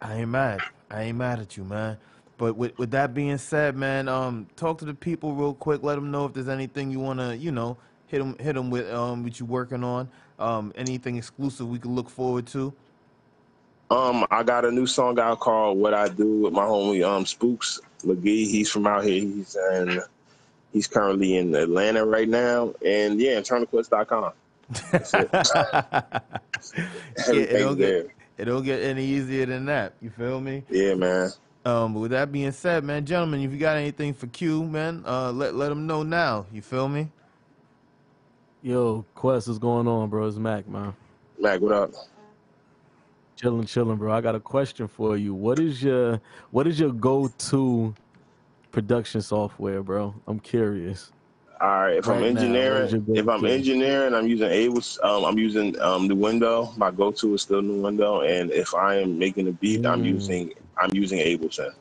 I 0.00 0.20
ain't 0.20 0.28
mad. 0.28 0.60
I 0.90 1.02
ain't 1.02 1.18
mad 1.18 1.40
at 1.40 1.56
you, 1.56 1.64
man. 1.64 1.98
But 2.36 2.56
with 2.56 2.78
with 2.78 2.92
that 2.92 3.14
being 3.14 3.38
said, 3.38 3.76
man, 3.76 4.08
um, 4.08 4.46
talk 4.56 4.78
to 4.78 4.84
the 4.84 4.94
people 4.94 5.34
real 5.34 5.54
quick. 5.54 5.82
Let 5.82 5.96
them 5.96 6.10
know 6.10 6.24
if 6.26 6.34
there's 6.34 6.48
anything 6.48 6.90
you 6.90 7.00
wanna, 7.00 7.34
you 7.34 7.50
know, 7.50 7.76
hit 8.06 8.18
them 8.18 8.36
hit 8.38 8.54
them 8.54 8.70
with 8.70 8.88
um 8.92 9.24
what 9.24 9.40
you 9.40 9.46
working 9.46 9.82
on. 9.82 10.08
Um, 10.38 10.72
anything 10.76 11.16
exclusive 11.16 11.68
we 11.68 11.80
can 11.80 11.96
look 11.96 12.08
forward 12.08 12.46
to. 12.48 12.72
Um, 13.90 14.26
I 14.30 14.42
got 14.42 14.64
a 14.64 14.70
new 14.70 14.86
song 14.86 15.18
out 15.18 15.40
called 15.40 15.78
"What 15.78 15.94
I 15.94 16.08
Do" 16.08 16.40
with 16.42 16.52
my 16.52 16.64
homie 16.64 17.06
um 17.06 17.24
Spooks 17.24 17.80
McGee. 18.04 18.46
He's 18.46 18.70
from 18.70 18.86
out 18.86 19.04
here. 19.04 19.20
He's 19.20 19.56
and 19.72 20.00
he's 20.72 20.86
currently 20.86 21.36
in 21.36 21.54
Atlanta 21.54 22.04
right 22.04 22.28
now. 22.28 22.74
And 22.84 23.20
yeah, 23.20 23.40
EternalQuest.com. 23.40 24.32
That's 24.90 25.14
it. 25.14 25.28
yeah, 25.32 26.20
it 26.74 26.88
Everything's 27.16 27.60
don't 27.60 27.78
there. 27.78 28.02
get 28.02 28.12
it 28.38 28.44
don't 28.44 28.64
get 28.64 28.82
any 28.82 29.04
easier 29.04 29.46
than 29.46 29.64
that. 29.66 29.94
You 30.00 30.10
feel 30.10 30.40
me? 30.40 30.62
Yeah, 30.70 30.94
man. 30.94 31.30
Um, 31.64 31.92
but 31.94 32.00
with 32.00 32.10
that 32.12 32.30
being 32.30 32.52
said, 32.52 32.84
man, 32.84 33.04
gentlemen, 33.04 33.40
if 33.40 33.52
you 33.52 33.58
got 33.58 33.76
anything 33.76 34.14
for 34.14 34.26
Q, 34.28 34.64
man, 34.64 35.02
uh, 35.06 35.32
let 35.32 35.54
let 35.54 35.70
them 35.70 35.86
know 35.86 36.02
now. 36.02 36.46
You 36.52 36.62
feel 36.62 36.88
me? 36.88 37.08
Yo, 38.62 39.04
Quest, 39.14 39.48
what's 39.48 39.58
going 39.58 39.88
on, 39.88 40.08
bro? 40.10 40.26
It's 40.26 40.36
Mac, 40.36 40.68
man. 40.68 40.94
Mac, 41.40 41.60
what 41.60 41.72
up? 41.72 41.90
Chilling, 43.40 43.66
chilling, 43.66 43.98
bro. 43.98 44.12
I 44.14 44.22
got 44.22 44.34
a 44.36 44.40
question 44.40 44.88
for 44.88 45.16
you. 45.18 45.34
What 45.34 45.60
is 45.60 45.82
your 45.82 46.20
what 46.52 46.66
is 46.68 46.80
your 46.80 46.92
go-to 46.92 47.94
production 48.72 49.22
software, 49.22 49.82
bro? 49.82 50.14
I'm 50.26 50.40
curious. 50.40 51.12
All 51.60 51.68
right, 51.68 51.96
if 51.96 52.08
I'm 52.08 52.22
Right 52.22 52.30
now, 52.30 52.30
engineering, 52.36 52.94
if 53.14 53.28
I'm 53.28 53.46
engineering, 53.46 54.14
I'm 54.14 54.28
using 54.28 54.48
Able's. 54.50 54.98
Um, 55.02 55.24
I'm 55.24 55.38
using 55.38 55.78
um, 55.80 56.08
Nuendo. 56.08 56.76
My 56.78 56.90
go-to 56.92 57.34
is 57.34 57.42
still 57.42 57.62
Nuendo, 57.62 58.28
and 58.28 58.52
if 58.52 58.74
I 58.74 58.96
am 58.96 59.18
making 59.18 59.48
a 59.48 59.52
beat, 59.52 59.86
I'm 59.86 60.04
Mm. 60.04 60.04
using 60.04 60.52
I'm 60.78 60.90
using 60.94 61.20
Ableton. 61.20 61.72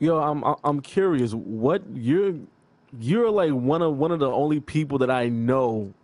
Yo, 0.00 0.18
I'm 0.18 0.44
I'm- 0.44 0.56
I'm 0.64 0.80
curious. 0.80 1.34
What 1.34 1.82
you're 1.94 2.34
you're 2.98 3.30
like 3.30 3.52
one 3.52 3.82
of 3.82 3.96
one 3.96 4.12
of 4.12 4.20
the 4.20 4.30
only 4.30 4.60
people 4.60 4.98
that 4.98 5.10
I 5.10 5.28
know 5.28 5.94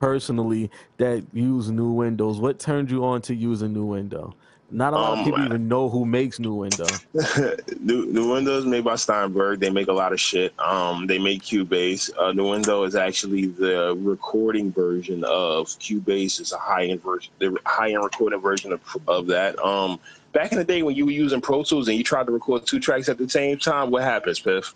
personally 0.00 0.70
that 0.98 1.24
use 1.32 1.70
new 1.70 1.90
windows. 1.92 2.38
What 2.38 2.58
turned 2.58 2.90
you 2.90 3.04
on 3.04 3.22
to 3.22 3.34
use 3.34 3.62
a 3.62 3.66
Nuendo? 3.66 4.32
Not 4.70 4.92
a 4.92 4.96
lot 4.96 5.12
Um, 5.12 5.18
of 5.20 5.24
people 5.26 5.44
even 5.44 5.68
know 5.68 5.88
who 5.88 6.04
makes 6.04 6.38
Nuendo. 6.38 6.88
New, 7.80 8.06
Nuendo 8.06 8.58
is 8.58 8.64
made 8.64 8.82
by 8.82 8.96
Steinberg. 8.96 9.60
They 9.60 9.70
make 9.70 9.86
a 9.88 9.92
lot 9.92 10.12
of 10.12 10.20
shit. 10.20 10.58
Um, 10.58 11.06
they 11.06 11.18
make 11.18 11.42
Cubase. 11.42 12.10
Uh, 12.18 12.32
Nuendo 12.32 12.86
is 12.86 12.96
actually 12.96 13.46
the 13.46 13.94
recording 14.00 14.72
version 14.72 15.22
of 15.24 15.66
Cubase. 15.68 16.40
It's 16.40 16.52
a 16.52 16.58
high-end 16.58 17.02
version, 17.04 17.32
the 17.38 17.56
high-end 17.66 18.02
recording 18.02 18.40
version 18.40 18.72
of, 18.72 18.80
of 19.06 19.26
that. 19.28 19.62
Um, 19.64 20.00
back 20.32 20.50
in 20.50 20.58
the 20.58 20.64
day 20.64 20.82
when 20.82 20.96
you 20.96 21.04
were 21.04 21.12
using 21.12 21.40
Pro 21.40 21.62
Tools 21.62 21.86
and 21.86 21.96
you 21.96 22.02
tried 22.02 22.26
to 22.26 22.32
record 22.32 22.66
two 22.66 22.80
tracks 22.80 23.08
at 23.08 23.18
the 23.18 23.28
same 23.28 23.58
time, 23.58 23.90
what 23.92 24.02
happens, 24.02 24.40
Piff? 24.40 24.74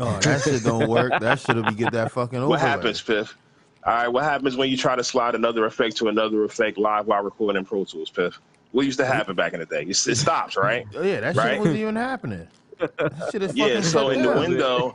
Oh, 0.00 0.18
that 0.20 0.42
shit 0.42 0.62
don't 0.64 0.88
work. 0.88 1.12
That 1.20 1.38
should 1.38 1.64
be 1.66 1.74
get 1.74 1.92
that 1.92 2.10
fucking 2.12 2.38
over. 2.38 2.48
What 2.48 2.60
happens, 2.60 3.02
Piff? 3.02 3.36
All 3.84 3.92
right, 3.94 4.08
what 4.08 4.24
happens 4.24 4.56
when 4.56 4.68
you 4.70 4.76
try 4.76 4.96
to 4.96 5.04
slide 5.04 5.34
another 5.34 5.64
effect 5.66 5.96
to 5.98 6.08
another 6.08 6.44
effect 6.44 6.78
live 6.78 7.06
while 7.06 7.22
recording 7.22 7.58
in 7.58 7.64
Pro 7.64 7.84
Tools, 7.84 8.10
Piff? 8.10 8.38
What 8.72 8.86
used 8.86 8.98
to 8.98 9.06
happen 9.06 9.34
back 9.36 9.52
in 9.52 9.60
the 9.60 9.66
day? 9.66 9.82
It, 9.82 9.90
it 10.06 10.16
stops, 10.16 10.56
right? 10.56 10.86
Oh, 10.94 11.02
yeah, 11.02 11.20
that 11.20 11.36
Right? 11.36 11.50
shit 11.52 11.58
wasn't 11.58 11.76
even 11.78 11.96
happening. 11.96 12.48
Shit 13.30 13.42
is 13.42 13.54
Yeah, 13.54 13.82
so 13.82 14.08
in 14.08 14.22
the 14.22 14.30
window, 14.32 14.94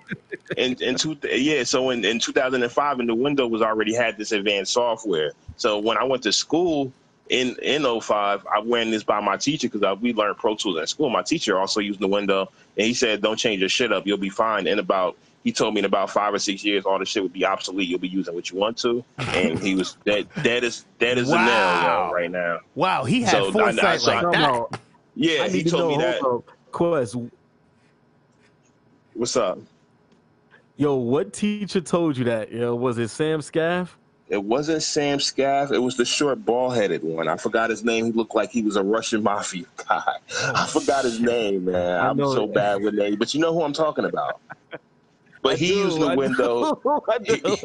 in 0.58 0.74
in 0.82 0.95
two, 0.95 1.16
yeah, 1.32 1.64
so 1.64 1.91
in, 1.91 2.03
in 2.03 2.18
2005, 2.18 2.99
in 2.99 3.06
the 3.06 3.14
window 3.14 3.45
was 3.45 3.62
already 3.62 3.93
had 3.93 4.18
this 4.18 4.32
advanced 4.32 4.74
software. 4.74 5.34
So 5.58 5.78
when 5.78 5.95
I 5.97 6.03
went 6.03 6.24
to 6.24 6.34
school 6.34 6.91
in 7.30 7.56
in 7.62 7.84
05, 8.02 8.46
I 8.46 8.62
ran 8.66 8.92
this 8.92 9.04
by 9.04 9.20
my 9.20 9.38
teacher 9.38 9.68
because 9.70 9.98
we 10.00 10.14
learned 10.14 10.38
Pro 10.38 10.56
Tools 10.56 10.78
in 10.80 10.86
school. 10.88 11.10
My 11.10 11.24
teacher 11.24 11.58
also 11.60 11.80
used 11.80 12.00
the 12.00 12.08
window, 12.08 12.52
and 12.78 12.86
he 12.88 12.94
said, 12.94 13.22
"Don't 13.22 13.38
change 13.38 13.60
your 13.62 13.70
shit 13.70 13.92
up, 13.92 14.06
you'll 14.06 14.18
be 14.18 14.30
fine." 14.30 14.68
In 14.68 14.80
about 14.80 15.18
he 15.44 15.52
told 15.52 15.74
me 15.74 15.80
in 15.80 15.86
about 15.86 16.10
five 16.10 16.34
or 16.34 16.40
six 16.40 16.64
years, 16.64 16.86
all 16.86 16.98
the 17.00 17.06
shit 17.06 17.22
would 17.24 17.34
be 17.34 17.46
obsolete. 17.46 17.88
You'll 17.88 18.00
be 18.00 18.08
using 18.08 18.34
what 18.36 18.50
you 18.52 18.58
want 18.58 18.78
to, 18.80 19.04
and 19.18 19.58
he 19.60 19.76
was 19.76 19.98
dead. 20.06 20.28
Dead 20.44 20.64
as 20.64 20.86
dead 21.00 21.18
as 21.18 21.30
a 21.32 21.36
nail, 21.36 21.46
yo, 21.46 22.12
right 22.14 22.30
now. 22.32 22.60
Wow, 22.76 23.04
he 23.06 23.22
had 23.24 23.32
So, 23.32 23.46
I- 23.46 23.48
I- 23.48 23.52
foresight 23.52 24.02
so 24.02 24.12
like 24.12 24.26
I- 24.26 24.32
that. 24.32 24.40
No, 24.40 24.70
Yeah, 25.16 25.44
I 25.44 25.50
he 25.50 25.58
need 25.58 25.64
to 25.66 25.70
told 25.72 25.82
know. 25.92 25.98
me 25.98 26.04
that. 26.04 26.22
up. 26.24 26.44
Quest, 26.72 27.16
What's 29.14 29.36
up? 29.38 29.60
Yo, 30.78 30.96
what 30.96 31.32
teacher 31.32 31.80
told 31.80 32.18
you 32.18 32.26
that? 32.26 32.52
Yo, 32.52 32.76
was 32.76 32.98
it 32.98 33.08
Sam 33.08 33.42
Scaff? 33.42 33.98
It 34.28 34.44
wasn't 34.44 34.82
Sam 34.82 35.20
Scaff. 35.20 35.72
It 35.72 35.78
was 35.78 35.98
the 35.98 36.06
short, 36.06 36.44
ball-headed 36.44 37.04
one. 37.04 37.28
I 37.28 37.38
forgot 37.38 37.70
his 37.70 37.84
name. 37.84 38.06
He 38.06 38.12
looked 38.12 38.34
like 38.34 38.50
he 38.50 38.64
was 38.64 38.76
a 38.76 38.84
Russian 38.84 39.22
mafia 39.22 39.66
guy. 39.88 40.02
I 40.54 40.66
forgot 40.66 41.06
his 41.06 41.20
name, 41.20 41.66
man. 41.66 42.00
I 42.02 42.10
I'm 42.10 42.18
so 42.18 42.48
bad 42.48 42.82
with 42.82 42.96
names, 42.96 43.18
but 43.18 43.34
you 43.36 43.40
know 43.40 43.54
who 43.54 43.62
I'm 43.62 43.74
talking 43.74 44.06
about. 44.06 44.42
But 45.44 45.60
he 45.60 45.80
used 45.80 46.02
the 46.02 46.08
I 46.08 46.16
window. 46.16 46.74
do, 46.84 47.02
I 47.10 47.18
He, 47.24 47.38
do. 47.40 47.58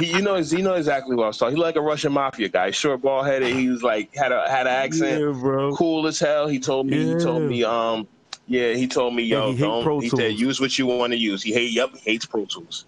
he- 0.00 0.16
you 0.16 0.22
know, 0.22 0.36
you 0.36 0.62
know 0.62 0.74
exactly 0.74 1.14
what 1.14 1.24
I 1.24 1.26
was 1.28 1.38
talking. 1.38 1.56
He 1.56 1.62
like 1.62 1.76
a 1.76 1.80
Russian 1.80 2.12
mafia 2.12 2.48
guy, 2.48 2.72
short, 2.72 3.00
ball-headed. 3.00 3.54
He 3.54 3.68
was 3.68 3.82
like 3.84 4.12
had 4.14 4.32
a 4.32 4.48
had 4.48 4.66
an 4.66 4.72
accent, 4.72 5.20
Yeah, 5.20 5.40
bro. 5.40 5.74
cool 5.76 6.06
as 6.08 6.18
hell. 6.18 6.48
He 6.48 6.58
told 6.58 6.86
me. 6.86 6.96
He 7.04 7.14
told 7.14 7.42
me. 7.44 7.62
Um, 7.62 8.08
yeah, 8.48 8.72
he 8.74 8.88
told 8.88 9.14
me, 9.14 9.22
Yeah, 9.22 9.38
yo, 9.46 9.52
he 9.52 9.58
don't. 9.62 10.02
He 10.02 10.08
said, 10.08 10.32
use 10.38 10.60
what 10.60 10.78
you 10.78 10.86
want 10.86 11.12
to 11.12 11.18
use. 11.18 11.42
He 11.42 11.52
hate. 11.52 11.72
Yep, 11.72 11.90
he 11.94 12.10
hates 12.12 12.26
Pro 12.26 12.44
Tools. 12.44 12.86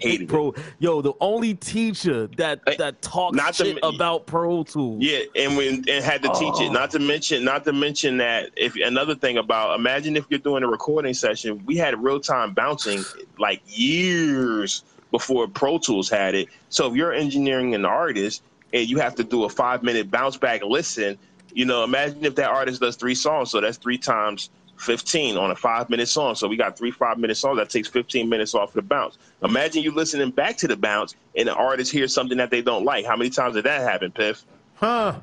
Hated 0.00 0.22
it. 0.22 0.28
Pro, 0.28 0.54
yo, 0.78 1.02
the 1.02 1.12
only 1.20 1.54
teacher 1.54 2.28
that 2.38 2.60
that 2.78 3.02
talks 3.02 3.36
not 3.36 3.54
shit 3.54 3.78
m- 3.82 3.94
about 3.94 4.26
Pro 4.26 4.64
Tools. 4.64 5.02
Yeah, 5.02 5.20
and 5.34 5.56
when 5.56 5.84
and 5.88 6.04
had 6.04 6.22
to 6.22 6.28
teach 6.30 6.60
it. 6.60 6.70
Oh. 6.70 6.72
Not 6.72 6.90
to 6.92 6.98
mention, 6.98 7.44
not 7.44 7.64
to 7.64 7.72
mention 7.72 8.16
that 8.18 8.50
if 8.56 8.74
another 8.76 9.14
thing 9.14 9.36
about 9.36 9.78
imagine 9.78 10.16
if 10.16 10.24
you're 10.30 10.38
doing 10.38 10.62
a 10.62 10.66
recording 10.66 11.12
session, 11.12 11.62
we 11.66 11.76
had 11.76 12.02
real 12.02 12.20
time 12.20 12.54
bouncing 12.54 13.04
like 13.38 13.60
years 13.66 14.82
before 15.10 15.46
Pro 15.46 15.78
Tools 15.78 16.08
had 16.08 16.34
it. 16.34 16.48
So 16.70 16.88
if 16.88 16.94
you're 16.94 17.12
engineering 17.12 17.74
an 17.74 17.84
artist 17.84 18.42
and 18.72 18.88
you 18.88 18.98
have 18.98 19.14
to 19.16 19.24
do 19.24 19.44
a 19.44 19.48
five 19.48 19.82
minute 19.82 20.10
bounce 20.10 20.38
back 20.38 20.62
listen, 20.64 21.18
you 21.52 21.66
know, 21.66 21.84
imagine 21.84 22.24
if 22.24 22.34
that 22.36 22.48
artist 22.48 22.80
does 22.80 22.96
three 22.96 23.14
songs, 23.14 23.50
so 23.50 23.60
that's 23.60 23.76
three 23.76 23.98
times 23.98 24.48
15 24.78 25.36
on 25.36 25.50
a 25.50 25.56
five 25.56 25.88
minute 25.90 26.08
song. 26.08 26.34
So 26.34 26.48
we 26.48 26.56
got 26.56 26.76
three 26.76 26.90
five 26.90 27.18
minute 27.18 27.36
songs. 27.36 27.58
That 27.58 27.70
takes 27.70 27.88
15 27.88 28.28
minutes 28.28 28.54
off 28.54 28.72
the 28.72 28.82
bounce. 28.82 29.18
Imagine 29.42 29.82
you 29.82 29.92
listening 29.92 30.30
back 30.30 30.56
to 30.58 30.68
the 30.68 30.76
bounce 30.76 31.14
and 31.36 31.48
the 31.48 31.54
artist 31.54 31.92
hears 31.92 32.12
something 32.14 32.38
that 32.38 32.50
they 32.50 32.62
don't 32.62 32.84
like. 32.84 33.04
How 33.06 33.16
many 33.16 33.30
times 33.30 33.54
did 33.54 33.64
that 33.64 33.80
happen, 33.82 34.10
Piff? 34.12 34.44
Huh? 34.74 35.16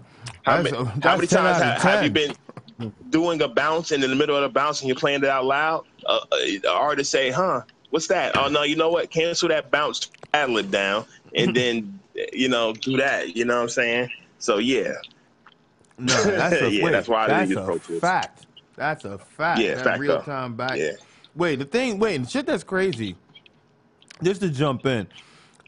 How, 0.43 0.61
That's- 0.61 0.71
many, 0.73 0.83
that's 0.99 1.05
how 1.05 1.15
many 1.15 1.27
times 1.27 1.61
have, 1.61 1.81
have 1.81 2.03
you 2.03 2.09
been 2.11 2.35
doing 3.09 3.41
a 3.41 3.47
bounce 3.47 3.91
and 3.91 4.03
in 4.03 4.09
the 4.09 4.15
middle 4.15 4.35
of 4.35 4.41
the 4.41 4.49
bounce 4.49 4.81
and 4.81 4.87
you're 4.87 4.95
playing 4.97 5.23
it 5.23 5.29
out 5.29 5.45
loud? 5.45 5.85
Uh, 6.05 6.19
uh, 6.31 6.37
the 6.61 6.71
artist 6.71 7.11
say, 7.11 7.29
"Huh, 7.31 7.61
what's 7.91 8.07
that? 8.07 8.35
Oh 8.37 8.47
no, 8.49 8.63
you 8.63 8.75
know 8.75 8.89
what? 8.89 9.09
Cancel 9.11 9.49
that 9.49 9.69
bounce, 9.71 10.09
paddle 10.31 10.57
it 10.57 10.71
down, 10.71 11.05
and 11.35 11.55
then 11.55 11.99
you 12.33 12.49
know 12.49 12.73
do 12.73 12.97
that. 12.97 13.35
You 13.35 13.45
know 13.45 13.55
what 13.57 13.63
I'm 13.63 13.69
saying? 13.69 14.09
So 14.39 14.57
yeah, 14.57 14.93
No, 15.97 16.13
that's 16.23 16.55
a, 16.61 16.69
Yeah, 16.71 16.89
that's 16.89 17.07
why 17.07 17.25
I 17.25 17.27
didn't 17.27 17.49
use 17.49 17.57
a 17.59 17.63
Pro 17.65 17.77
Tools. 17.77 18.01
fact. 18.01 18.45
That's 18.75 19.05
a 19.05 19.17
fact. 19.17 19.59
Yeah, 19.59 19.75
that 19.75 19.83
fact, 19.83 19.99
real 19.99 20.21
time 20.21 20.55
back. 20.55 20.77
yeah. 20.77 20.91
Wait, 21.35 21.57
the 21.59 21.65
thing, 21.65 21.99
wait, 21.99 22.17
the 22.17 22.29
shit 22.29 22.45
that's 22.45 22.63
crazy. 22.63 23.15
Just 24.21 24.41
to 24.41 24.49
jump 24.49 24.85
in, 24.85 25.07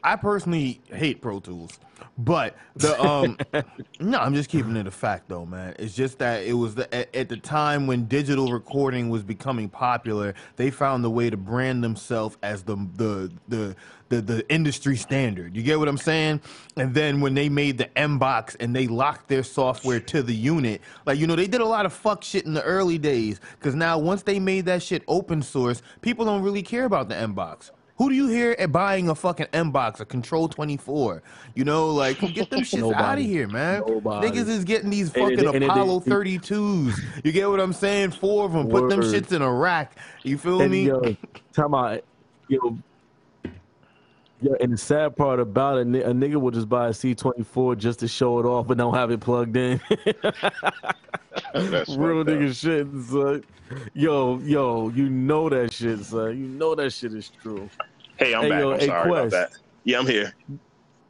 I 0.06 0.14
personally 0.14 0.80
hate 0.86 1.20
Pro 1.20 1.40
Tools, 1.40 1.80
but 2.16 2.56
the 2.76 2.96
um, 3.04 3.36
no, 4.00 4.20
I'm 4.20 4.36
just 4.36 4.48
keeping 4.48 4.76
it 4.76 4.86
a 4.86 4.90
fact 4.92 5.28
though, 5.28 5.44
man. 5.44 5.74
It's 5.80 5.96
just 5.96 6.20
that 6.20 6.44
it 6.44 6.52
was 6.52 6.76
the 6.76 6.94
at, 6.94 7.12
at 7.12 7.28
the 7.28 7.36
time 7.36 7.88
when 7.88 8.06
digital 8.06 8.52
recording 8.52 9.10
was 9.10 9.24
becoming 9.24 9.68
popular, 9.68 10.34
they 10.54 10.70
found 10.70 11.02
the 11.02 11.10
way 11.10 11.28
to 11.28 11.36
brand 11.36 11.82
themselves 11.82 12.38
as 12.44 12.62
the 12.62 12.76
the 12.94 13.32
the 13.48 13.76
the, 14.08 14.20
the 14.20 14.48
industry 14.48 14.96
standard. 14.96 15.56
You 15.56 15.64
get 15.64 15.76
what 15.76 15.88
I'm 15.88 15.98
saying? 15.98 16.40
And 16.76 16.94
then 16.94 17.20
when 17.20 17.34
they 17.34 17.48
made 17.48 17.76
the 17.76 17.98
M 17.98 18.16
box 18.16 18.54
and 18.60 18.76
they 18.76 18.86
locked 18.86 19.26
their 19.26 19.42
software 19.42 19.98
to 19.98 20.22
the 20.22 20.34
unit, 20.34 20.82
like 21.04 21.18
you 21.18 21.26
know, 21.26 21.34
they 21.34 21.48
did 21.48 21.60
a 21.60 21.66
lot 21.66 21.84
of 21.84 21.92
fuck 21.92 22.22
shit 22.22 22.46
in 22.46 22.54
the 22.54 22.62
early 22.62 22.96
days. 22.96 23.40
Cause 23.58 23.74
now 23.74 23.98
once 23.98 24.22
they 24.22 24.38
made 24.38 24.66
that 24.66 24.84
shit 24.84 25.02
open 25.08 25.42
source, 25.42 25.82
people 26.00 26.24
don't 26.24 26.42
really 26.42 26.62
care 26.62 26.84
about 26.84 27.08
the 27.08 27.16
M 27.16 27.32
box. 27.32 27.72
Who 27.98 28.10
do 28.10 28.14
you 28.14 28.26
hear 28.28 28.54
at 28.58 28.70
buying 28.72 29.08
a 29.08 29.14
fucking 29.14 29.46
M 29.54 29.70
box, 29.70 30.00
a 30.00 30.04
Control 30.04 30.48
24? 30.48 31.22
You 31.54 31.64
know, 31.64 31.88
like 31.88 32.18
get 32.34 32.50
them 32.50 32.60
shits 32.60 32.92
out 32.94 33.18
of 33.18 33.24
here, 33.24 33.48
man. 33.48 33.82
Nobody. 33.86 34.28
Niggas 34.28 34.48
is 34.48 34.64
getting 34.64 34.90
these 34.90 35.14
And 35.14 35.38
fucking 35.38 35.54
and 35.54 35.64
it- 35.64 35.70
Apollo 35.70 36.00
32s. 36.00 36.94
You 37.24 37.32
get 37.32 37.48
what 37.48 37.58
I'm 37.60 37.72
saying? 37.72 38.10
Four 38.12 38.44
of 38.44 38.52
them. 38.52 38.68
Put 38.68 38.90
them 38.90 39.00
shits 39.00 39.32
in 39.32 39.40
a 39.40 39.50
rack. 39.52 39.96
You 40.24 40.36
feel 40.36 40.60
And 40.60 40.70
me? 40.70 40.86
yo, 40.88 41.16
time 41.54 41.74
out, 41.74 42.02
yo, 42.48 42.76
yo, 44.40 44.54
and 44.60 44.72
the 44.72 44.76
sad 44.76 45.16
part 45.16 45.40
about 45.40 45.78
it, 45.78 45.86
a 45.86 46.12
nigga 46.12 46.36
will 46.36 46.50
just 46.50 46.68
buy 46.68 46.88
a 46.88 46.90
C24 46.90 47.76
just 47.78 48.00
to 48.00 48.08
show 48.08 48.38
it 48.38 48.44
off, 48.46 48.66
but 48.66 48.78
don't 48.78 48.94
have 48.94 49.10
it 49.10 49.20
plugged 49.20 49.56
in. 49.56 49.80
That's 51.54 51.88
Real 51.90 52.24
nigga 52.24 52.54
shit, 52.54 52.86
son. 53.08 53.42
Yo, 53.94 54.38
yo, 54.40 54.90
you 54.90 55.08
know 55.08 55.48
that 55.48 55.72
shit, 55.72 56.00
son. 56.00 56.38
You 56.38 56.48
know 56.48 56.74
that 56.74 56.92
shit 56.92 57.14
is 57.14 57.30
true. 57.42 57.68
Hey, 58.18 58.34
I'm 58.34 58.42
Hey, 58.42 58.48
back. 58.50 58.60
yo, 58.60 58.72
I'm 58.72 58.80
hey, 58.80 58.86
sorry 58.86 59.10
about 59.10 59.30
that. 59.30 59.50
Yeah, 59.84 59.98
I'm 59.98 60.06
here. 60.06 60.32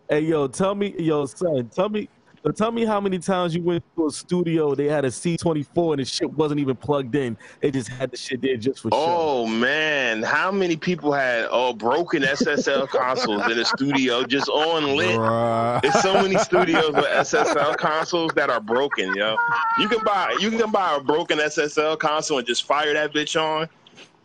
Hey, 0.08 0.20
yo, 0.20 0.46
tell 0.48 0.74
me, 0.74 0.94
yo, 0.98 1.26
son, 1.26 1.70
tell 1.74 1.88
me, 1.88 2.08
so 2.46 2.52
tell 2.52 2.70
me 2.70 2.84
how 2.84 3.00
many 3.00 3.18
times 3.18 3.56
you 3.56 3.62
went 3.62 3.82
to 3.96 4.06
a 4.06 4.10
studio, 4.10 4.72
they 4.76 4.86
had 4.86 5.04
a 5.04 5.08
C24 5.08 5.94
and 5.94 6.00
the 6.00 6.04
shit 6.04 6.32
wasn't 6.34 6.60
even 6.60 6.76
plugged 6.76 7.16
in. 7.16 7.36
They 7.60 7.72
just 7.72 7.88
had 7.88 8.12
the 8.12 8.16
shit 8.16 8.40
there 8.40 8.56
just 8.56 8.82
for 8.82 8.92
show. 8.92 8.96
Oh 8.96 9.46
man, 9.48 10.22
how 10.22 10.52
many 10.52 10.76
people 10.76 11.10
had 11.10 11.48
oh 11.50 11.72
broken 11.72 12.22
SSL 12.22 12.88
consoles 12.88 13.50
in 13.50 13.56
the 13.56 13.64
studio 13.64 14.22
just 14.22 14.48
on 14.48 14.96
lit? 14.96 15.18
Bruh. 15.18 15.82
There's 15.82 16.00
so 16.00 16.22
many 16.22 16.38
studios 16.38 16.92
with 16.94 17.04
SSL 17.04 17.78
consoles 17.78 18.30
that 18.36 18.48
are 18.48 18.60
broken, 18.60 19.12
yo. 19.16 19.36
You 19.80 19.88
can 19.88 20.04
buy 20.04 20.36
you 20.38 20.52
can 20.52 20.70
buy 20.70 20.94
a 20.94 21.00
broken 21.00 21.38
SSL 21.38 21.98
console 21.98 22.38
and 22.38 22.46
just 22.46 22.62
fire 22.62 22.92
that 22.92 23.12
bitch 23.12 23.34
on. 23.42 23.68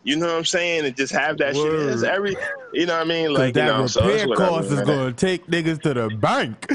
You 0.04 0.16
know 0.16 0.26
what 0.26 0.36
I'm 0.36 0.44
saying? 0.44 0.84
And 0.84 0.96
just 0.96 1.12
have 1.12 1.38
that 1.38 1.54
shit. 1.54 1.72
It's 1.72 2.02
every 2.02 2.36
you 2.72 2.86
know 2.86 2.94
what 2.94 3.02
I 3.02 3.08
mean? 3.08 3.34
Like 3.34 3.48
you 3.48 3.52
that 3.62 3.66
know, 3.66 3.86
so 3.86 4.00
it's 4.08 4.24
repair 4.24 4.28
whatever, 4.28 4.50
cost 4.50 4.70
is 4.70 4.80
going 4.80 5.14
to 5.14 5.26
take 5.26 5.46
niggas 5.46 5.80
to 5.82 5.94
the 5.94 6.08
bank. 6.08 6.66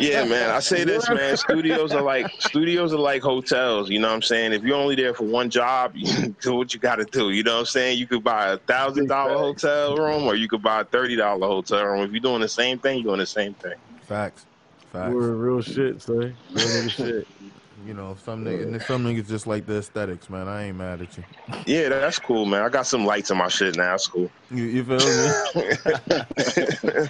Yeah, 0.00 0.24
man. 0.24 0.50
I 0.50 0.60
say 0.60 0.84
this, 0.84 1.08
man. 1.08 1.36
Studios 1.36 1.92
are 1.92 2.02
like 2.02 2.30
studios 2.40 2.92
are 2.92 2.98
like 2.98 3.22
hotels. 3.22 3.88
You 3.88 4.00
know 4.00 4.08
what 4.08 4.14
I'm 4.14 4.22
saying? 4.22 4.52
If 4.52 4.62
you're 4.62 4.76
only 4.76 4.94
there 4.94 5.14
for 5.14 5.24
one 5.24 5.48
job, 5.48 5.92
you 5.94 6.34
do 6.42 6.54
what 6.54 6.74
you 6.74 6.80
got 6.80 6.96
to 6.96 7.04
do. 7.04 7.30
You 7.30 7.42
know 7.44 7.54
what 7.54 7.60
I'm 7.60 7.66
saying? 7.66 7.98
You 7.98 8.06
could 8.06 8.24
buy 8.24 8.48
a 8.48 8.58
thousand 8.58 9.06
dollar 9.06 9.38
hotel 9.38 9.96
room, 9.96 10.24
or 10.24 10.34
you 10.34 10.48
could 10.48 10.62
buy 10.62 10.80
a 10.80 10.84
thirty 10.84 11.16
dollar 11.16 11.46
hotel 11.46 11.84
room. 11.84 12.02
If 12.02 12.10
you're 12.10 12.20
doing 12.20 12.40
the 12.40 12.48
same 12.48 12.78
thing, 12.78 12.98
you're 12.98 13.04
doing 13.04 13.20
the 13.20 13.26
same 13.26 13.54
thing. 13.54 13.74
Facts. 14.02 14.44
Facts. 14.92 15.14
We're 15.14 15.32
real 15.32 15.62
shit, 15.62 16.02
son. 16.02 16.36
Real 16.52 16.88
shit. 16.88 17.26
You 17.84 17.92
know, 17.92 18.16
some 18.24 18.44
niggas, 18.44 18.82
some 18.86 19.04
niggas 19.04 19.28
just 19.28 19.46
like 19.46 19.66
the 19.66 19.78
aesthetics, 19.78 20.30
man. 20.30 20.48
I 20.48 20.68
ain't 20.68 20.78
mad 20.78 21.02
at 21.02 21.18
you. 21.18 21.24
Yeah, 21.66 21.90
that's 21.90 22.18
cool, 22.18 22.46
man. 22.46 22.62
I 22.62 22.70
got 22.70 22.86
some 22.86 23.04
lights 23.04 23.30
in 23.30 23.36
my 23.36 23.48
shit 23.48 23.76
now. 23.76 23.94
It's 23.94 24.06
cool. 24.06 24.30
You, 24.50 24.64
you 24.64 24.84
feel 24.84 24.96
me? 24.96 25.30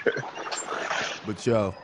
but 1.26 1.46
yo, 1.46 1.74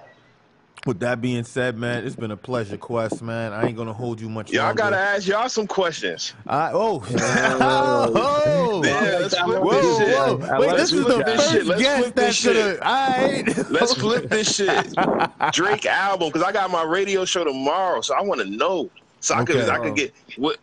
with 0.87 1.01
that 1.01 1.21
being 1.21 1.45
said, 1.45 1.77
man, 1.77 2.07
it's 2.07 2.17
been 2.17 2.31
a 2.31 2.37
pleasure, 2.37 2.77
Quest, 2.77 3.21
man. 3.23 3.53
I 3.53 3.67
ain't 3.67 3.77
gonna 3.77 3.93
hold 3.93 4.21
you 4.21 4.29
much 4.29 4.51
Y'all 4.51 4.65
longer. 4.67 4.79
gotta 4.83 4.97
ask 4.97 5.27
y'all 5.27 5.49
some 5.49 5.67
questions. 5.67 6.33
I, 6.47 6.71
oh, 6.73 7.05
oh, 7.21 8.83
Yeah, 8.85 9.19
let's 9.21 9.39
flip 9.39 9.63
whoa, 9.63 9.71
this 9.73 9.99
shit. 9.99 10.17
whoa. 10.17 10.41
I 10.51 10.59
Wait, 10.59 10.71
this 10.77 10.91
this 10.91 10.93
is 10.93 11.05
the 11.07 11.17
shit. 11.17 11.27
first 11.27 11.67
Let's 11.67 11.83
guest 11.83 12.03
flip 12.03 12.15
this 12.15 12.25
that's 12.25 12.37
shit. 12.37 12.83
All 12.83 13.09
right, 13.09 13.71
Let's 13.71 13.95
flip 13.95 14.29
this 14.31 14.57
shit. 14.57 14.95
Drake 15.53 15.87
album, 15.87 16.29
because 16.29 16.43
I 16.43 16.53
got 16.53 16.71
my 16.71 16.83
radio 16.83 17.25
show 17.25 17.45
tomorrow, 17.45 18.01
so 18.01 18.15
I 18.15 18.23
want 18.23 18.41
to 18.41 18.47
know. 18.49 18.91
So 19.21 19.35
I 19.35 19.45
could 19.45 19.69
I 19.69 19.79
could 19.79 19.97
get 19.97 20.15
what 20.37 20.57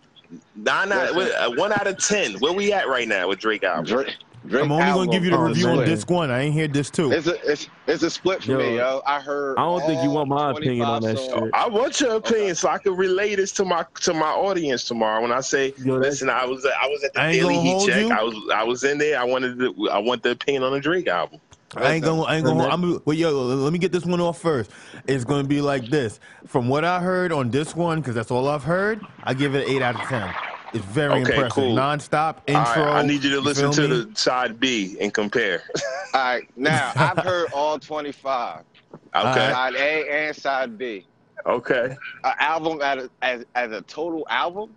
nine 0.55 0.91
out 0.91 1.13
what, 1.15 1.31
uh, 1.35 1.51
one 1.51 1.71
out 1.71 1.85
of 1.85 1.97
ten. 1.99 2.33
Where 2.39 2.53
we 2.53 2.73
at 2.73 2.87
right 2.87 3.07
now 3.07 3.27
with 3.27 3.37
Drake 3.39 3.63
album? 3.63 3.85
Drake, 3.85 4.15
Drake 4.47 4.63
I'm 4.63 4.71
only 4.71 4.85
gonna 4.85 5.11
give 5.11 5.23
you 5.23 5.31
the 5.31 5.37
is 5.37 5.49
review 5.49 5.67
uh, 5.67 5.69
on 5.69 5.75
split. 5.75 5.87
disc 5.87 6.09
one. 6.09 6.31
I 6.31 6.41
ain't 6.41 6.53
hear 6.53 6.67
disc 6.67 6.93
two. 6.93 7.11
It's 7.11 7.27
a 7.27 7.51
it's 7.51 7.69
it's 7.87 8.03
a 8.03 8.09
split 8.09 8.43
for 8.43 8.51
Yo, 8.51 8.57
me, 8.57 8.77
yo. 8.77 9.01
I 9.05 9.19
heard. 9.19 9.57
I 9.57 9.61
don't 9.61 9.85
think 9.85 10.03
you 10.03 10.11
want 10.11 10.29
my 10.29 10.51
opinion 10.51 10.85
on 10.87 11.01
that 11.01 11.17
songs. 11.17 11.43
shit. 11.45 11.53
I 11.53 11.67
want 11.67 11.99
your 11.99 12.15
opinion 12.15 12.55
so 12.55 12.69
I 12.69 12.77
can 12.77 12.95
relay 12.95 13.35
this 13.35 13.51
to 13.53 13.65
my 13.65 13.85
to 14.01 14.13
my 14.13 14.29
audience 14.29 14.83
tomorrow. 14.85 15.21
When 15.21 15.31
I 15.31 15.41
say, 15.41 15.73
Yo, 15.77 15.97
listen, 15.97 16.29
I 16.29 16.45
was 16.45 16.65
I 16.65 16.87
was 16.87 17.03
at 17.03 17.13
the 17.13 17.21
I 17.21 17.31
Daily 17.33 17.57
Heat 17.59 17.85
check. 17.85 18.01
you. 18.05 18.11
I 18.11 18.23
was 18.23 18.35
I 18.53 18.63
was 18.63 18.83
in 18.83 18.97
there. 18.97 19.19
I 19.19 19.23
wanted 19.23 19.59
to, 19.59 19.89
I 19.89 19.99
want 19.99 20.23
the 20.23 20.31
opinion 20.31 20.63
on 20.63 20.71
the 20.71 20.79
Drake 20.79 21.07
album. 21.07 21.39
I 21.75 21.93
ain't 21.93 22.03
gonna, 22.03 22.21
I 22.23 22.37
ain't 22.37 22.45
gonna. 22.45 22.65
I'm. 22.67 23.01
Well, 23.05 23.15
yo, 23.15 23.31
let 23.31 23.73
me 23.73 23.79
get 23.79 23.91
this 23.91 24.05
one 24.05 24.21
off 24.21 24.39
first. 24.39 24.71
It's 25.05 25.25
gonna 25.25 25.43
be 25.43 25.61
like 25.61 25.89
this. 25.89 26.19
From 26.47 26.69
what 26.69 26.85
I 26.85 26.99
heard 27.01 27.31
on 27.31 27.51
this 27.51 27.75
one, 27.75 27.99
because 27.99 28.15
that's 28.15 28.31
all 28.31 28.47
I've 28.47 28.63
heard, 28.63 29.05
I 29.23 29.33
give 29.33 29.53
it 29.53 29.67
an 29.67 29.75
eight 29.75 29.81
out 29.81 29.95
of 29.95 30.07
ten. 30.07 30.33
It's 30.73 30.83
very 30.85 31.11
Okay, 31.21 31.33
impressive. 31.33 31.51
cool. 31.53 31.73
Non-stop 31.75 32.41
intro. 32.47 32.61
right, 32.63 32.77
I 32.99 33.01
need 33.05 33.23
you 33.23 33.29
to 33.31 33.39
listen 33.41 33.71
feel 33.71 33.87
to 33.87 33.87
me? 33.87 34.03
the 34.11 34.15
side 34.15 34.59
B 34.59 34.97
and 34.99 35.13
compare. 35.13 35.63
All 36.13 36.21
right, 36.21 36.49
now 36.57 36.91
I've 36.95 37.19
heard 37.19 37.51
all 37.53 37.79
25, 37.79 38.63
Okay, 39.15 39.51
side 39.51 39.75
A 39.75 40.09
and 40.27 40.35
side 40.35 40.77
B. 40.77 41.05
okay, 41.45 41.95
An 42.23 42.33
album 42.39 42.81
as 42.81 43.03
a, 43.05 43.09
as, 43.21 43.45
as 43.55 43.71
a 43.71 43.81
total 43.83 44.25
album, 44.29 44.71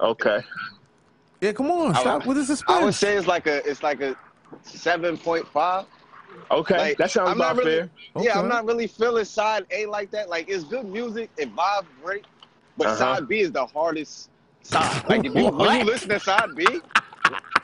okay. 0.00 0.40
Yeah, 1.40 1.52
come 1.52 1.70
on, 1.70 1.94
I 1.94 2.00
stop 2.00 2.26
would- 2.26 2.36
with 2.36 2.48
the 2.48 2.62
I 2.66 2.82
would 2.84 2.94
say 2.94 3.16
it's 3.16 3.28
like 3.28 3.46
a 3.46 3.64
it's 3.68 3.82
like 3.84 4.00
a 4.00 4.16
7.5. 4.66 5.86
Okay, 6.50 6.76
Like, 6.78 6.98
that 6.98 7.10
sounds 7.10 7.30
I'm 7.30 7.38
not 7.38 7.52
about 7.52 7.64
really- 7.64 7.78
fair. 7.78 7.90
Yeah, 8.20 8.38
I'm 8.40 8.48
not 8.48 8.64
really 8.66 8.86
feeling 8.86 9.24
side 9.24 9.66
A 9.70 9.86
like 9.86 10.10
that. 10.10 10.28
Like 10.28 10.48
it's 10.48 10.64
good 10.64 10.86
music, 10.86 11.30
it 11.36 11.54
vibes 11.54 11.86
great, 12.02 12.24
but 12.76 12.88
Uh-huh. 12.88 12.96
side 12.96 13.28
B 13.28 13.40
is 13.40 13.52
the 13.52 13.66
hardest 13.66 14.30
side. 14.62 15.08
Like 15.08 15.24
if 15.24 15.34
you 15.34 15.48
when 15.48 15.78
you 15.80 15.84
listen 15.84 16.08
to 16.10 16.20
side 16.20 16.54
B, 16.56 16.66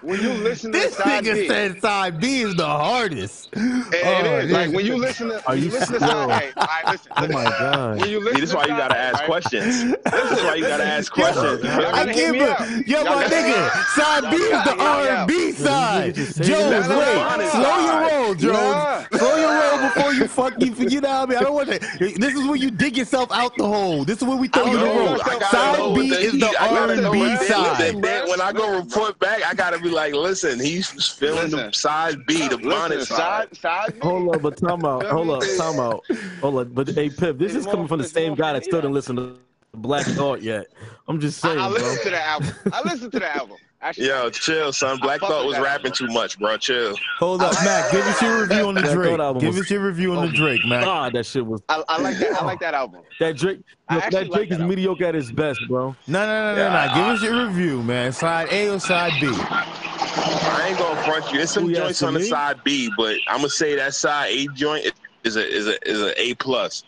when 0.02 0.20
you 0.20 0.30
listen 0.34 0.70
to 0.72 0.78
This 0.78 0.96
side 0.96 1.24
nigga 1.24 1.34
B, 1.34 1.48
said 1.48 1.80
side 1.80 2.20
B 2.20 2.40
is 2.42 2.54
the 2.56 2.66
hardest. 2.66 3.48
it, 3.54 3.58
it 3.94 4.26
Oh, 4.26 4.38
is 4.38 4.50
like 4.50 4.70
when 4.72 4.84
you 4.84 4.96
listen 4.96 5.28
to 5.28 5.36
Are 5.46 5.54
when 5.54 5.58
you 5.58 5.64
you 5.66 5.70
listen 5.70 5.94
to 5.94 6.00
side 6.00 6.10
A. 6.56 6.60
All 6.60 6.66
right, 6.66 6.92
listen. 6.92 7.12
Oh 7.16 7.28
my 7.28 7.44
god. 7.44 8.00
When 8.00 8.10
you 8.10 8.20
listen 8.20 8.34
See, 8.34 8.40
this 8.42 8.50
is 8.50 8.56
why 8.56 8.62
you 8.64 8.68
gotta 8.76 8.98
ask 8.98 9.18
right? 9.20 9.26
questions. 9.26 9.64
This 10.04 10.30
is 10.38 10.44
why 10.44 10.54
you 10.56 10.64
gotta 10.66 10.84
ask 10.84 11.12
questions. 11.12 11.62
You 11.64 11.70
feel 11.70 11.80
Y'all 11.80 11.80
me? 11.80 11.86
I 11.86 11.92
gotta 11.92 12.12
hear 12.12 12.32
give 12.32 12.42
it. 12.42 12.86
Yo, 12.88 12.96
Y'all 13.02 13.04
my 13.16 13.22
gotta- 13.22 13.34
nigga, 13.36 13.84
side 13.94 14.30
B 14.30 14.36
is 14.36 14.50
the 14.50 14.54
gotta 14.54 14.70
hear 14.70 14.76
me 14.76 14.84
R 14.84 15.00
and 15.00 15.08
out. 15.16 15.28
B 15.28 15.52
side. 15.52 16.14
just 16.14 16.34
say 16.36 16.44
Jones, 16.44 16.70
that. 16.70 16.88
Let 16.90 17.08
him 17.16 17.38
wait, 17.38 17.50
slow 17.50 17.60
your 17.62 17.86
side. 17.88 18.12
roll, 18.12 18.34
Jones. 18.34 19.06
Slow 19.18 19.36
your 19.36 19.52
roll 19.60 19.88
before 19.88 20.12
you 20.12 20.28
fucking. 20.28 20.90
You 20.90 21.00
know 21.00 21.08
what 21.08 21.16
I 21.22 21.26
mean? 21.26 21.38
I 21.38 21.42
don't 21.42 21.54
want 21.54 21.68
that. 21.68 21.80
This 21.98 22.34
is 22.34 22.46
when 22.46 22.60
you 22.60 22.70
dig 22.70 22.96
yourself 22.96 23.30
out 23.32 23.56
the 23.56 23.66
hole. 23.66 24.04
This 24.04 24.18
is 24.18 24.24
when 24.24 24.38
we 24.38 24.48
throw 24.48 24.64
I 24.64 24.70
you 24.70 24.78
the 24.78 24.84
know, 24.84 24.96
roll. 25.06 25.14
I 25.22 25.38
gotta 25.38 25.78
know 25.78 25.94
Side 25.94 25.94
B 25.94 26.08
is 26.14 26.32
the 26.38 26.54
R 26.60 26.90
and 26.90 27.12
B 27.12 27.36
side. 27.46 27.94
When 28.28 28.40
I 28.40 28.52
go 28.52 28.76
report 28.78 29.18
back, 29.18 29.42
I 29.46 29.53
gotta 29.54 29.78
be 29.78 29.88
like, 29.90 30.14
listen, 30.14 30.58
he's 30.60 30.88
feeling 31.12 31.50
the 31.50 31.56
Listen. 31.56 31.72
side 31.72 32.26
B, 32.26 32.48
the 32.48 32.58
bonnet 32.58 32.98
Listen, 32.98 33.16
side. 33.16 33.56
side 33.56 33.56
side 33.56 33.94
B. 33.94 34.00
Hold 34.02 34.34
up, 34.34 34.42
but 34.42 34.56
time 34.56 34.84
out. 34.84 35.04
Hold 35.06 35.30
up, 35.30 35.42
time 35.56 35.80
out. 35.80 36.04
Hold 36.40 36.58
up, 36.58 36.74
but 36.74 36.88
hey, 36.88 37.10
Pip, 37.10 37.38
this 37.38 37.54
is 37.54 37.64
coming 37.66 37.88
from 37.88 37.98
the 38.00 38.08
same 38.08 38.34
guy 38.34 38.52
that 38.52 38.64
still 38.64 38.80
didn't 38.80 38.94
listen 38.94 39.16
to 39.16 39.36
Black 39.74 40.06
Thought 40.06 40.42
yet. 40.42 40.66
I'm 41.08 41.20
just 41.20 41.40
saying, 41.40 41.58
I 41.58 41.68
bro. 41.68 41.78
listened 41.78 42.02
to 42.04 42.10
the 42.10 42.22
album. 42.24 42.48
I 42.72 42.82
listened 42.82 43.12
to 43.12 43.18
the 43.18 43.36
album. 43.36 43.56
Actually, 43.84 44.06
Yo, 44.06 44.30
chill, 44.30 44.72
son. 44.72 44.98
Black 44.98 45.20
Thought 45.20 45.44
was 45.44 45.58
rapping 45.58 45.92
album. 45.92 46.08
too 46.08 46.14
much, 46.14 46.38
bro. 46.38 46.56
Chill. 46.56 46.94
Hold 47.18 47.42
up, 47.42 47.52
Mac. 47.66 47.92
Give 47.92 48.00
us 48.06 48.22
your 48.22 48.40
review 48.40 48.66
on 48.66 48.74
the 48.74 48.80
That 48.80 48.94
Drake. 48.94 49.20
album 49.20 49.40
Give 49.42 49.54
was- 49.54 49.60
us 49.66 49.70
your 49.70 49.80
review 49.80 50.14
on 50.16 50.24
the 50.26 50.32
oh 50.32 50.34
Drake, 50.34 50.64
Mac. 50.66 50.84
God, 50.84 51.12
that 51.12 51.26
shit 51.26 51.44
was 51.44 51.60
I, 51.68 51.84
I 51.86 52.00
like 52.00 52.16
that. 52.18 52.32
I 52.40 52.44
like 52.46 52.60
that 52.60 52.72
album. 52.72 53.02
that 53.20 53.36
Drake. 53.36 53.58
I 53.90 53.96
look, 53.96 54.04
actually 54.04 54.20
that 54.24 54.30
like 54.30 54.36
Drake 54.38 54.48
that 54.48 54.54
is 54.54 54.60
album. 54.62 54.68
mediocre 54.74 55.04
at 55.04 55.14
his 55.14 55.30
best, 55.30 55.60
bro. 55.68 55.94
No, 56.06 56.26
no, 56.26 56.26
no, 56.26 56.54
no, 56.54 56.62
Yeah, 56.62 56.86
no. 56.88 56.94
Give 56.94 57.04
us 57.08 57.22
your 57.22 57.46
review, 57.46 57.82
man. 57.82 58.12
Side 58.12 58.48
A 58.50 58.70
or 58.70 58.80
side 58.80 59.12
B? 59.20 59.26
I 59.30 60.66
ain't 60.68 60.78
gonna 60.78 61.02
front 61.02 61.30
you. 61.32 61.36
There's 61.38 61.50
some 61.50 61.64
Who 61.64 61.68
you 61.68 61.76
joints 61.76 62.02
asking 62.02 62.08
on 62.08 62.14
the 62.14 62.24
side 62.24 62.64
B, 62.64 62.90
but 62.96 63.16
I'm 63.28 63.36
gonna 63.38 63.50
say 63.50 63.76
that 63.76 63.92
side 63.94 64.30
A 64.30 64.46
joint 64.54 64.92
is 65.24 65.36
a 65.36 65.46
is 65.46 65.66
a 65.68 65.88
is 65.88 66.00
a 66.00 66.18
A 66.22 66.34
plus. 66.36 66.84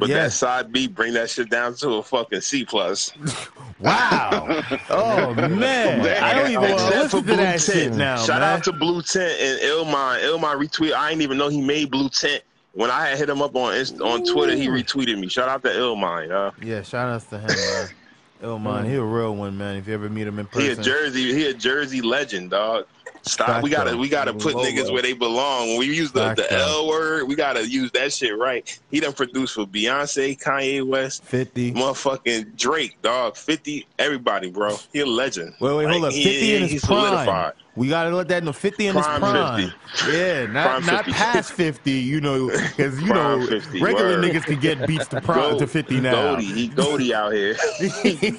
But 0.00 0.08
Yeah. 0.08 0.22
that 0.24 0.32
side 0.32 0.72
B, 0.72 0.88
bring 0.88 1.12
that 1.14 1.30
shit 1.30 1.48
down 1.50 1.74
to 1.76 1.90
a 1.94 2.02
fucking 2.02 2.40
C 2.40 2.64
plus. 2.64 3.12
Wow. 3.80 4.62
Oh 4.90 5.32
man, 5.48 6.00
I 6.22 6.34
don't 6.34 6.50
even 6.50 6.60
want 6.60 6.78
to 6.80 6.86
Except 6.88 7.10
for 7.12 7.16
listen 7.18 7.24
to 7.30 7.36
that 7.36 7.60
Tint. 7.60 7.62
shit 7.62 7.94
now, 7.94 8.16
Shout 8.18 8.40
man. 8.40 8.56
out 8.58 8.64
to 8.64 8.72
Blue 8.72 9.00
Tint 9.00 9.40
and 9.40 9.58
Illmind. 9.60 10.20
Illmind 10.22 10.60
retweet. 10.62 10.92
I 10.92 11.08
didn't 11.08 11.22
even 11.22 11.38
know 11.38 11.48
he 11.48 11.62
made 11.62 11.90
Blue 11.90 12.10
Tint. 12.10 12.42
When 12.74 12.90
I 12.90 13.06
had 13.08 13.16
hit 13.16 13.30
him 13.30 13.40
up 13.40 13.56
on 13.56 13.74
Inst- 13.74 14.02
on 14.02 14.22
Twitter, 14.26 14.54
he 14.54 14.68
retweeted 14.68 15.18
me. 15.18 15.28
Shout 15.28 15.48
out 15.48 15.62
to 15.62 15.70
Illmind. 15.70 16.30
Uh, 16.30 16.50
Yeah, 16.62 16.82
shout 16.82 17.08
outs 17.08 17.24
to 17.26 17.38
him, 17.38 17.46
man. 17.46 17.88
Oh 18.42 18.58
man, 18.58 18.84
he 18.86 18.94
a 18.96 19.02
real 19.02 19.34
one, 19.36 19.56
man. 19.58 19.76
If 19.76 19.86
you 19.88 19.92
ever 19.94 20.08
meet 20.08 20.26
him 20.26 20.38
in 20.38 20.46
person, 20.46 20.62
he 20.62 20.68
a 20.68 20.76
Jersey. 20.76 21.32
He 21.34 21.46
a 21.46 21.52
Jersey 21.54 22.00
legend, 22.02 22.50
dog. 22.50 22.86
Stop. 23.22 23.62
We 23.62 23.70
gotta 23.70 23.96
we 23.96 24.08
gotta 24.08 24.32
put 24.32 24.54
niggas 24.54 24.90
where 24.92 25.02
they 25.02 25.12
belong. 25.12 25.68
When 25.68 25.78
we 25.80 25.94
use 25.94 26.10
the, 26.12 26.34
the. 26.34 26.50
L 26.52 26.88
word, 26.88 27.28
we 27.28 27.34
gotta 27.34 27.68
use 27.68 27.90
that 27.92 28.12
shit 28.12 28.36
right. 28.38 28.78
He 28.90 28.98
done 29.00 29.12
produced 29.12 29.54
for 29.54 29.66
Beyonce, 29.66 30.40
Kanye 30.40 30.86
West, 30.86 31.22
fifty. 31.24 31.72
motherfucking 31.72 32.56
Drake, 32.56 33.00
dog. 33.02 33.36
Fifty, 33.36 33.86
everybody, 33.98 34.50
bro. 34.50 34.76
He 34.92 35.00
a 35.00 35.06
legend. 35.06 35.54
Wait, 35.60 35.76
wait, 35.76 35.88
hold 35.88 36.02
Like, 36.02 36.08
up. 36.10 36.14
he- 36.14 36.24
Fifty 36.24 36.54
in 36.56 36.62
he's 36.62 36.70
his 36.72 36.84
prime. 36.84 37.04
solidified. 37.08 37.52
We 37.76 37.88
gotta 37.88 38.14
let 38.14 38.28
that 38.28 38.42
know. 38.42 38.52
Fifty 38.52 38.86
in 38.88 38.94
Prime 38.94 39.22
his 39.22 39.30
prime. 39.30 39.70
50. 39.96 40.12
Yeah, 40.16 40.46
not 40.46 40.66
Prime 40.66 40.86
not 40.86 41.04
50. 41.04 41.12
past 41.12 41.52
fifty. 41.52 41.92
You 41.92 42.20
know, 42.20 42.48
because 42.48 43.00
you 43.00 43.08
know 43.14 43.46
50, 43.46 43.80
regular 43.80 44.08
word. 44.18 44.24
niggas 44.24 44.44
can 44.44 44.60
get 44.60 44.86
beats 44.86 45.06
to 45.08 45.20
prime 45.20 45.58
to 45.58 45.66
fifty 45.66 46.00
now. 46.00 46.30
Goldie, 46.36 46.44
he 46.46 46.68
Goldie 46.68 47.14
out 47.14 47.32
here. 47.32 47.54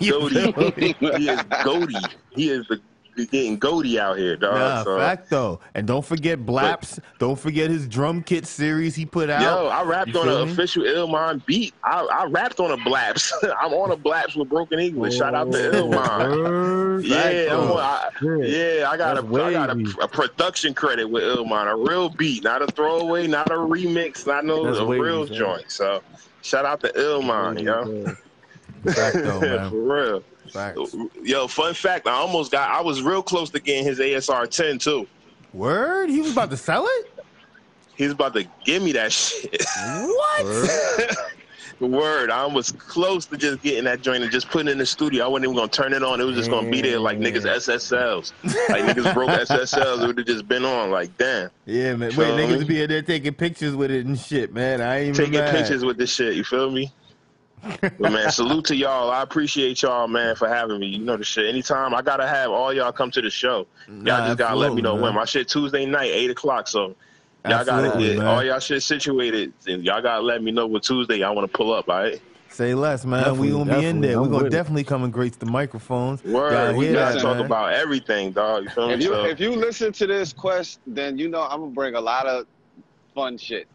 Goldie, 0.10 0.96
he 1.00 1.30
is 1.30 1.42
Goldie. 1.64 1.96
He 2.36 2.50
is 2.50 2.66
the 2.68 2.82
he 3.16 3.26
getting 3.26 3.58
Goldie 3.58 4.00
out 4.00 4.18
here, 4.18 4.36
dog. 4.36 4.56
Nah, 4.56 4.84
so. 4.84 4.98
fact 4.98 5.30
though, 5.30 5.60
and 5.76 5.86
don't 5.86 6.06
forget 6.06 6.46
Blaps. 6.46 7.00
Don't 7.20 7.38
forget 7.38 7.70
his 7.70 7.88
drum 7.88 8.24
kit 8.24 8.46
series 8.46 8.96
he 8.96 9.06
put 9.06 9.30
out. 9.30 9.42
Yo, 9.42 9.68
I 9.68 9.84
rapped 9.84 10.10
You 10.10 10.20
on 10.20 10.30
an 10.30 10.46
me? 10.46 10.52
official 10.52 10.84
Illmind 10.84 11.46
beat. 11.46 11.74
I, 11.84 12.02
I 12.06 12.26
rapped 12.26 12.60
on 12.60 12.72
a 12.72 12.84
Blaps. 12.84 13.34
I'm 13.60 13.74
on 13.74 13.92
a 13.92 13.96
Blaps 13.96 14.36
with 14.36 14.50
Broken 14.50 14.80
English. 14.80 15.18
Shout 15.18 15.36
out 15.36 15.52
to 15.52 15.70
oh, 15.72 15.90
Illmind. 15.90 16.82
Yeah, 17.12 17.54
I'm 17.54 17.72
on, 17.72 17.80
I, 17.80 18.10
yeah, 18.46 18.90
I 18.90 18.98
got 18.98 19.18
a, 19.18 19.44
I 19.44 19.52
got 19.52 19.70
a, 19.70 19.96
a 20.02 20.08
production 20.08 20.74
credit 20.74 21.06
with 21.10 21.24
Illmind, 21.24 21.72
a 21.72 21.76
real 21.76 22.10
beat, 22.10 22.44
not 22.44 22.62
a 22.62 22.68
throwaway, 22.68 23.28
not 23.28 23.50
a 23.50 23.56
remix, 23.56 24.28
not 24.28 24.46
no 24.46 24.66
That's 24.66 24.78
a 24.78 24.86
real 24.86 25.26
joint. 25.26 25.72
So, 25.72 26.04
shout 26.42 26.66
out 26.66 26.82
to 26.82 26.90
Illmind, 26.90 27.64
yo. 27.64 28.16
Fact 28.94 29.16
though, 29.16 29.40
man. 29.42 29.70
For 29.70 29.78
real. 29.78 30.24
Facts. 30.52 30.96
Yo, 31.24 31.48
fun 31.48 31.74
fact, 31.74 32.08
I 32.08 32.12
almost 32.12 32.52
got 32.52 32.70
I 32.70 32.82
was 32.82 33.02
real 33.02 33.24
close 33.24 33.50
to 33.52 33.60
getting 33.60 33.86
his 33.86 34.00
ASR 34.00 34.50
10 34.50 34.80
too. 34.80 35.08
Word? 35.54 36.10
He 36.10 36.22
was 36.22 36.32
about 36.32 36.50
to 36.52 36.58
sell 36.58 36.86
it? 36.88 37.14
He's 37.96 38.12
about 38.12 38.34
to 38.34 38.46
give 38.66 38.82
me 38.82 38.94
that 38.94 39.12
shit. 39.12 39.64
What? 39.86 41.18
Word, 41.80 42.30
I 42.30 42.46
was 42.46 42.72
close 42.72 43.26
to 43.28 43.38
just 43.38 43.64
getting 43.64 43.86
that 43.86 44.02
joint 44.02 44.22
and 44.22 44.32
just 44.32 44.50
putting 44.50 44.68
it 44.68 44.74
in 44.74 44.78
the 44.78 44.86
studio. 44.86 45.26
I 45.26 45.28
wasn't 45.28 45.46
even 45.46 45.56
gonna 45.56 45.68
turn 45.68 45.94
it 45.94 46.04
on. 46.04 46.22
It 46.22 46.26
was 46.26 46.36
just 46.36 46.52
gonna 46.52 46.70
be 46.70 46.82
there 46.82 47.00
like 47.00 47.18
niggas 47.18 47.44
SSLs. 47.44 48.34
Like 48.70 48.84
niggas 48.84 49.14
broke 49.16 49.30
SSLs. 49.30 50.04
It 50.04 50.08
would 50.08 50.18
have 50.20 50.28
just 50.28 50.48
been 50.48 50.64
on. 50.64 50.92
Like 50.92 51.18
damn, 51.18 51.50
Yeah, 51.66 51.96
man. 51.96 52.10
Wait, 52.10 52.16
Feel 52.16 52.38
niggas 52.38 52.68
be 52.68 52.84
in 52.84 52.90
there 52.90 53.02
taking 53.02 53.34
pictures 53.34 53.76
with 53.76 53.90
it 53.90 54.06
and 54.06 54.20
shit, 54.20 54.54
man. 54.54 54.80
I 54.80 54.98
ain't 55.00 55.04
even 55.10 55.26
taking 55.26 55.40
mad. 55.40 55.56
pictures 55.56 55.84
with 55.84 55.98
this 55.98 56.14
shit. 56.14 56.36
You 56.36 56.44
feel 56.44 56.70
me? 56.70 56.92
But 57.82 58.00
man, 58.12 58.32
salute 58.32 58.66
to 58.66 58.76
y'all. 58.76 59.12
I 59.12 59.22
appreciate 59.22 59.82
y'all, 59.82 60.08
man, 60.08 60.36
for 60.36 60.48
having 60.48 60.80
me. 60.80 60.88
You 60.88 61.00
know 61.00 61.18
the 61.18 61.24
shit. 61.24 61.46
Anytime 61.48 61.94
I 61.94 62.02
gotta 62.02 62.28
have 62.28 62.52
all 62.52 62.74
y'all 62.74 62.92
come 62.92 63.12
to 63.12 63.22
the 63.22 63.30
show. 63.30 63.68
Y'all 63.88 63.96
Nah, 63.98 64.28
just 64.28 64.38
gotta 64.38 64.56
let 64.56 64.74
me 64.74 64.82
know 64.82 64.90
absolutely, 64.92 65.04
when. 65.04 65.16
My 65.16 65.26
shit 65.26 65.48
Tuesday 65.48 65.86
night, 65.86 66.12
eight 66.12 66.30
o'clock. 66.32 66.68
So 66.68 66.96
y'all 67.48 67.64
gotta 67.66 67.98
get 68.00 68.18
man. 68.18 68.28
all 68.28 68.44
y'all 68.44 68.60
shit 68.60 68.82
situated, 68.84 69.54
and 69.68 69.84
y'all 69.84 70.02
gotta 70.02 70.22
let 70.24 70.42
me 70.44 70.52
know 70.52 70.68
what 70.68 70.84
Tuesday 70.84 71.18
y'all 71.18 71.36
want 71.36 71.52
to 71.52 71.58
pull 71.58 71.74
up. 71.74 71.88
All 71.90 72.00
right. 72.02 72.22
Say 72.50 72.74
less, 72.76 73.06
man. 73.06 73.24
Definitely, 73.24 73.48
we 73.48 73.54
gonna 73.54 73.80
be 73.80 73.86
in 73.86 74.02
there. 74.02 74.20
we 74.20 74.26
I'm 74.26 74.32
gonna 74.32 74.44
with 74.44 74.54
it. 74.54 74.56
definitely 74.58 74.84
come 74.84 75.06
and 75.06 75.14
grace 75.14 75.38
the 75.38 75.46
microphones. 75.46 76.22
Word, 76.26 76.52
Y'all 76.52 76.76
we 76.78 76.88
hear 76.88 76.96
gotta 76.96 77.16
that, 77.16 77.22
talk 77.22 77.38
man? 77.38 77.46
about 77.46 77.72
everything, 77.74 78.32
dog. 78.34 78.64
You 78.66 78.70
feel 78.72 78.88
me? 78.90 78.94
If 78.96 79.02
you 79.02 79.08
So- 79.14 79.26
if 79.26 79.40
you 79.40 79.52
listen 79.56 79.94
to 79.94 80.08
this 80.08 80.34
quest, 80.34 80.80
then 80.86 81.18
you 81.18 81.30
know 81.30 81.44
I'm 81.44 81.62
gonna 81.62 81.72
bring 81.72 81.96
a 81.96 82.02
lot 82.02 82.26
of 82.28 82.46
fun 83.16 83.38
shit. 83.38 83.68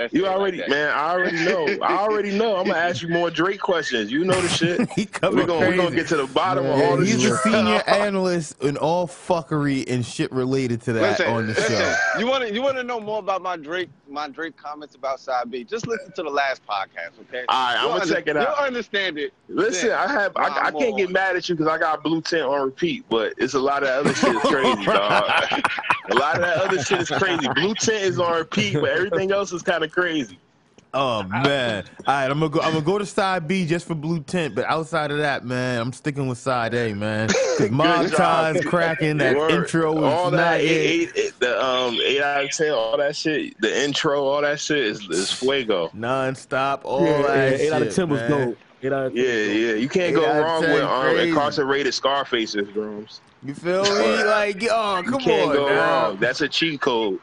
Let's 0.00 0.14
You 0.14 0.20
say 0.20 0.26
it 0.26 0.28
like 0.30 0.36
already, 0.38 0.56
man. 0.68 0.90
I 0.90 1.10
already 1.10 1.44
know. 1.44 1.66
I 1.84 1.98
already 1.98 2.30
know. 2.36 2.56
I'm 2.56 2.66
gonna 2.66 2.78
ask 2.78 3.02
you 3.02 3.08
more 3.08 3.30
Drake 3.30 3.60
questions. 3.60 4.10
You 4.10 4.24
know 4.24 4.40
the 4.40 4.48
shit. 4.48 4.90
he 4.96 5.06
We're 5.22 5.44
gonna, 5.46 5.52
we 5.60 5.64
crazy. 5.66 5.76
gonna 5.76 5.94
get 5.96 6.06
to 6.08 6.16
the 6.16 6.26
bottom 6.26 6.64
of 6.64 6.78
Yeah, 6.78 6.84
all 6.86 6.96
this 6.96 7.10
he's 7.12 7.22
the 7.22 7.28
shit. 7.36 7.52
senior 7.52 7.82
analyst 7.86 8.62
in 8.62 8.76
all 8.78 9.06
fuckery 9.06 9.84
and 9.90 10.04
shit 10.04 10.32
related 10.32 10.80
to 10.82 10.94
that 10.94 11.02
Listen, 11.02 11.26
on 11.26 11.46
the 11.48 11.52
listen, 11.52 11.76
show. 11.76 11.94
you 12.18 12.26
want 12.26 12.48
to 12.48 12.54
you 12.54 12.62
want 12.62 12.76
to 12.78 12.82
know 12.82 12.98
more 12.98 13.18
about 13.18 13.42
my 13.42 13.56
Drake 13.56 13.90
my 14.10 14.28
Drake 14.28 14.56
comments 14.56 14.94
about 14.94 15.20
Side 15.20 15.50
B? 15.50 15.64
Just 15.64 15.86
listen 15.86 16.12
to 16.12 16.22
the 16.22 16.30
last 16.30 16.62
podcast, 16.66 17.18
okay? 17.28 17.44
All 17.48 17.66
right, 17.66 17.76
I'm 17.78 17.88
gonna 17.88 18.02
under- 18.02 18.14
check 18.14 18.26
it 18.26 18.36
out. 18.36 18.56
You'll 18.56 18.66
understand 18.66 19.18
it. 19.18 19.32
Listen. 19.48 19.92
I 19.92 20.08
have 20.08 20.36
I, 20.36 20.66
I 20.66 20.70
can't 20.70 20.96
get 20.96 21.10
mad 21.10 21.36
at 21.36 21.48
you 21.48 21.54
because 21.54 21.68
I 21.72 21.78
got 21.78 22.02
blue 22.02 22.20
tint 22.20 22.42
on 22.42 22.62
repeat, 22.66 23.04
but 23.08 23.34
it's 23.38 23.54
a 23.54 23.60
lot 23.60 23.82
of 23.82 23.88
other 23.88 24.14
shit 24.14 24.34
is 24.34 24.42
crazy, 24.50 24.84
dog. 24.84 25.30
a 26.10 26.14
lot 26.14 26.34
of 26.36 26.42
that 26.42 26.56
other 26.58 26.82
shit 26.82 27.00
is 27.00 27.08
crazy. 27.08 27.46
Blue 27.54 27.74
tint 27.74 28.02
is 28.02 28.18
on 28.18 28.36
repeat, 28.38 28.74
but 28.74 28.88
everything 28.90 29.30
else 29.32 29.52
is 29.52 29.62
kind 29.62 29.84
of 29.84 29.90
crazy. 29.92 30.38
Oh 30.92 31.22
man! 31.22 31.84
All 32.04 32.14
right, 32.14 32.24
I'm 32.30 32.40
gonna 32.40 32.48
go. 32.48 32.60
I'm 32.60 32.72
gonna 32.72 32.84
go 32.84 32.98
to 32.98 33.06
side 33.06 33.46
B 33.46 33.64
just 33.64 33.86
for 33.86 33.94
blue 33.94 34.20
tint, 34.24 34.56
but 34.56 34.64
outside 34.64 35.12
of 35.12 35.18
that, 35.18 35.44
man, 35.44 35.80
I'm 35.80 35.92
sticking 35.92 36.26
with 36.26 36.38
side 36.38 36.74
A, 36.74 36.94
man. 36.94 37.28
'Cause 37.28 37.70
Mob 37.70 38.08
job. 38.08 38.16
ties 38.16 38.60
cracking 38.64 39.18
that 39.18 39.36
Word. 39.36 39.50
intro 39.52 39.92
is 39.98 40.02
all 40.02 40.30
not 40.32 40.36
that 40.38 40.60
it. 40.62 40.66
eight, 40.66 41.12
eight, 41.14 41.32
the 41.38 41.62
um 41.64 41.96
eight 42.04 42.20
out 42.20 42.44
of 42.44 42.50
ten, 42.50 42.72
all 42.72 42.96
that 42.96 43.14
shit, 43.14 43.54
the 43.60 43.84
intro, 43.84 44.24
all 44.24 44.42
that 44.42 44.58
shit 44.58 44.78
is, 44.78 45.00
is 45.10 45.30
fuego. 45.30 45.90
non-stop. 45.94 46.82
All 46.84 47.04
Yeah, 47.04 47.22
that 47.22 47.36
yeah, 47.36 47.44
eight 47.54 47.58
shit, 47.60 47.72
out 47.72 47.82
of 47.82 47.94
ten 47.94 48.08
was 48.08 48.20
man. 48.22 48.30
dope. 48.30 48.58
Eight 48.82 48.92
out 48.92 49.06
of 49.06 49.14
ten. 49.14 49.22
Yeah, 49.24 49.30
was 49.30 49.46
dope. 49.46 49.56
yeah, 49.56 49.72
you 49.74 49.88
can't 49.88 50.14
go 50.16 50.40
wrong 50.42 50.62
10, 50.62 50.72
with 50.74 50.82
um 50.82 51.02
crazy. 51.14 51.28
incarcerated 51.28 51.94
Scarface's 51.94 52.68
drums. 52.74 53.20
You 53.42 53.54
feel 53.54 53.82
me? 53.82 54.24
Like, 54.24 54.62
oh, 54.70 55.02
come 55.04 55.14
You 55.14 55.18
can't 55.20 55.50
on, 55.50 55.56
go 55.56 55.68
now. 55.68 56.08
wrong. 56.08 56.16
That's 56.18 56.40
a 56.40 56.48
cheat 56.48 56.80
code. 56.80 57.20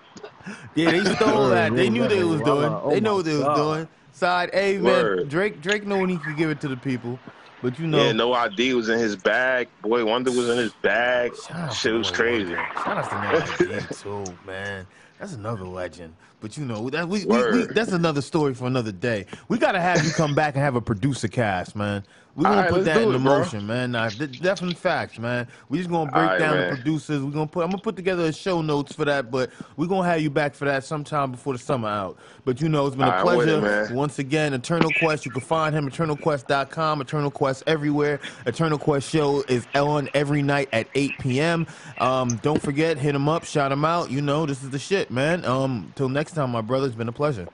Yeah, 0.75 0.91
they 0.91 1.03
stole 1.15 1.49
that. 1.49 1.75
They 1.75 1.89
knew 1.89 2.07
they 2.07 2.23
was 2.23 2.41
doing. 2.41 2.71
Oh 2.71 2.89
They 2.89 2.99
know 2.99 3.15
what 3.15 3.25
they 3.25 3.35
was 3.37 3.57
doing. 3.57 3.87
Side 4.11 4.49
A, 4.53 4.77
man. 4.79 5.27
Drake, 5.27 5.61
Drake 5.61 5.85
know 5.85 5.99
when 5.99 6.09
he 6.09 6.17
could 6.17 6.37
give 6.37 6.49
it 6.49 6.59
to 6.61 6.67
the 6.67 6.77
people, 6.77 7.19
but 7.61 7.77
you 7.77 7.85
know, 7.85 8.03
Yeah, 8.03 8.13
no 8.13 8.33
ID 8.33 8.73
was 8.73 8.89
in 8.89 8.97
his 8.97 9.15
bag. 9.15 9.67
Boi-1da 9.83 10.35
was 10.35 10.49
in 10.49 10.57
his 10.57 10.73
bag. 10.81 11.33
Shout 11.35 11.71
Shit 11.73 11.93
was 11.93 12.09
crazy. 12.09 12.55
Wonder. 12.55 12.73
Shout 12.83 12.97
out 12.97 13.59
to 13.59 13.67
No 13.67 13.75
ID 13.77 13.85
too, 14.25 14.33
man. 14.45 14.87
That's 15.19 15.33
another 15.33 15.65
legend. 15.65 16.15
But 16.39 16.57
you 16.57 16.65
know, 16.65 16.89
that 16.91 17.07
we, 17.09 17.25
we, 17.25 17.51
we 17.51 17.65
that's 17.67 17.91
another 17.91 18.21
story 18.21 18.53
for 18.53 18.65
another 18.65 18.91
day. 18.91 19.25
We 19.49 19.57
gotta 19.57 19.79
have 19.81 20.03
you 20.05 20.11
come 20.11 20.35
back 20.35 20.53
and 20.55 20.63
have 20.63 20.75
a 20.75 20.81
producer 20.81 21.27
cast, 21.27 21.75
man. 21.75 22.03
We're 22.37 22.43
gonna 22.43 22.55
All 22.57 22.61
right, 22.65 22.69
put 22.71 22.85
that 22.85 22.93
do 22.93 23.09
in 23.09 23.15
it, 23.15 23.23
bro. 23.23 23.39
motion, 23.39 23.65
man. 23.65 23.93
Nah, 23.93 24.11
de- 24.11 24.27
definite 24.27 24.77
facts, 24.77 25.17
man. 25.17 25.47
We 25.69 25.79
just 25.79 25.89
gonna 25.89 26.11
break 26.11 26.23
All 26.23 26.29
right, 26.29 26.37
down 26.37 26.55
man. 26.55 26.69
the 26.69 26.75
producers. 26.75 27.23
We're 27.23 27.31
gonna 27.31 27.47
put. 27.47 27.63
I'm 27.63 27.71
gonna 27.71 27.81
put 27.81 27.95
together 27.95 28.25
a 28.25 28.31
show 28.31 28.61
notes 28.61 28.93
for 28.93 29.05
that, 29.05 29.31
but 29.31 29.49
we're 29.75 29.87
gonna 29.87 30.07
have 30.07 30.21
you 30.21 30.29
back 30.29 30.53
for 30.53 30.65
that 30.65 30.83
sometime 30.83 31.31
before 31.31 31.53
the 31.53 31.59
summer 31.59 31.87
out. 31.89 32.19
But 32.45 32.61
you 32.61 32.69
know, 32.69 32.85
it's 32.85 32.95
been 32.95 33.07
a 33.07 33.09
All 33.11 33.25
right, 33.25 33.47
I'm 33.49 33.61
pleasure. 33.61 33.83
it. 33.85 33.91
Once 33.91 34.19
again, 34.19 34.53
Eternal 34.53 34.93
Quest. 34.93 35.25
You 35.25 35.31
can 35.31 35.41
find 35.41 35.73
him 35.75 35.89
eternalquest.com. 35.89 37.01
Eternal 37.01 37.31
Quest 37.31 37.63
everywhere. 37.65 38.19
Eternal 38.45 38.77
Quest 38.77 39.09
show 39.09 39.43
is 39.49 39.65
on 39.73 40.07
every 40.13 40.43
night 40.43 40.69
at 40.73 40.87
8 40.93 41.17
p.m. 41.17 41.65
Um, 41.97 42.37
don't 42.43 42.61
forget, 42.61 42.99
hit 42.99 43.15
him 43.15 43.27
up, 43.27 43.45
shout 43.45 43.71
him 43.71 43.83
out. 43.83 44.11
You 44.11 44.21
know, 44.21 44.45
this 44.45 44.61
is 44.61 44.69
the 44.69 44.77
shit, 44.79 45.09
man. 45.09 45.43
Um, 45.43 45.91
till 45.95 46.07
next 46.07 46.33
time, 46.33 46.51
my 46.51 46.61
brother. 46.61 46.85
It's 46.85 46.95
been 46.95 47.09
a 47.09 47.11
pleasure. 47.13 47.47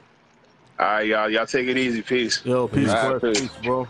All 0.78 0.86
right, 0.88 1.08
y'all. 1.08 1.30
Y'all 1.30 1.46
take 1.46 1.70
it 1.70 1.78
easy. 1.78 2.02
Peace. 2.02 2.42
Yo, 2.44 2.68
peace, 2.68 2.90
All 2.90 3.14
right, 3.14 3.22
bro. 3.22 3.32
peace. 3.32 3.42
peace, 3.42 3.52
bro. 3.64 3.88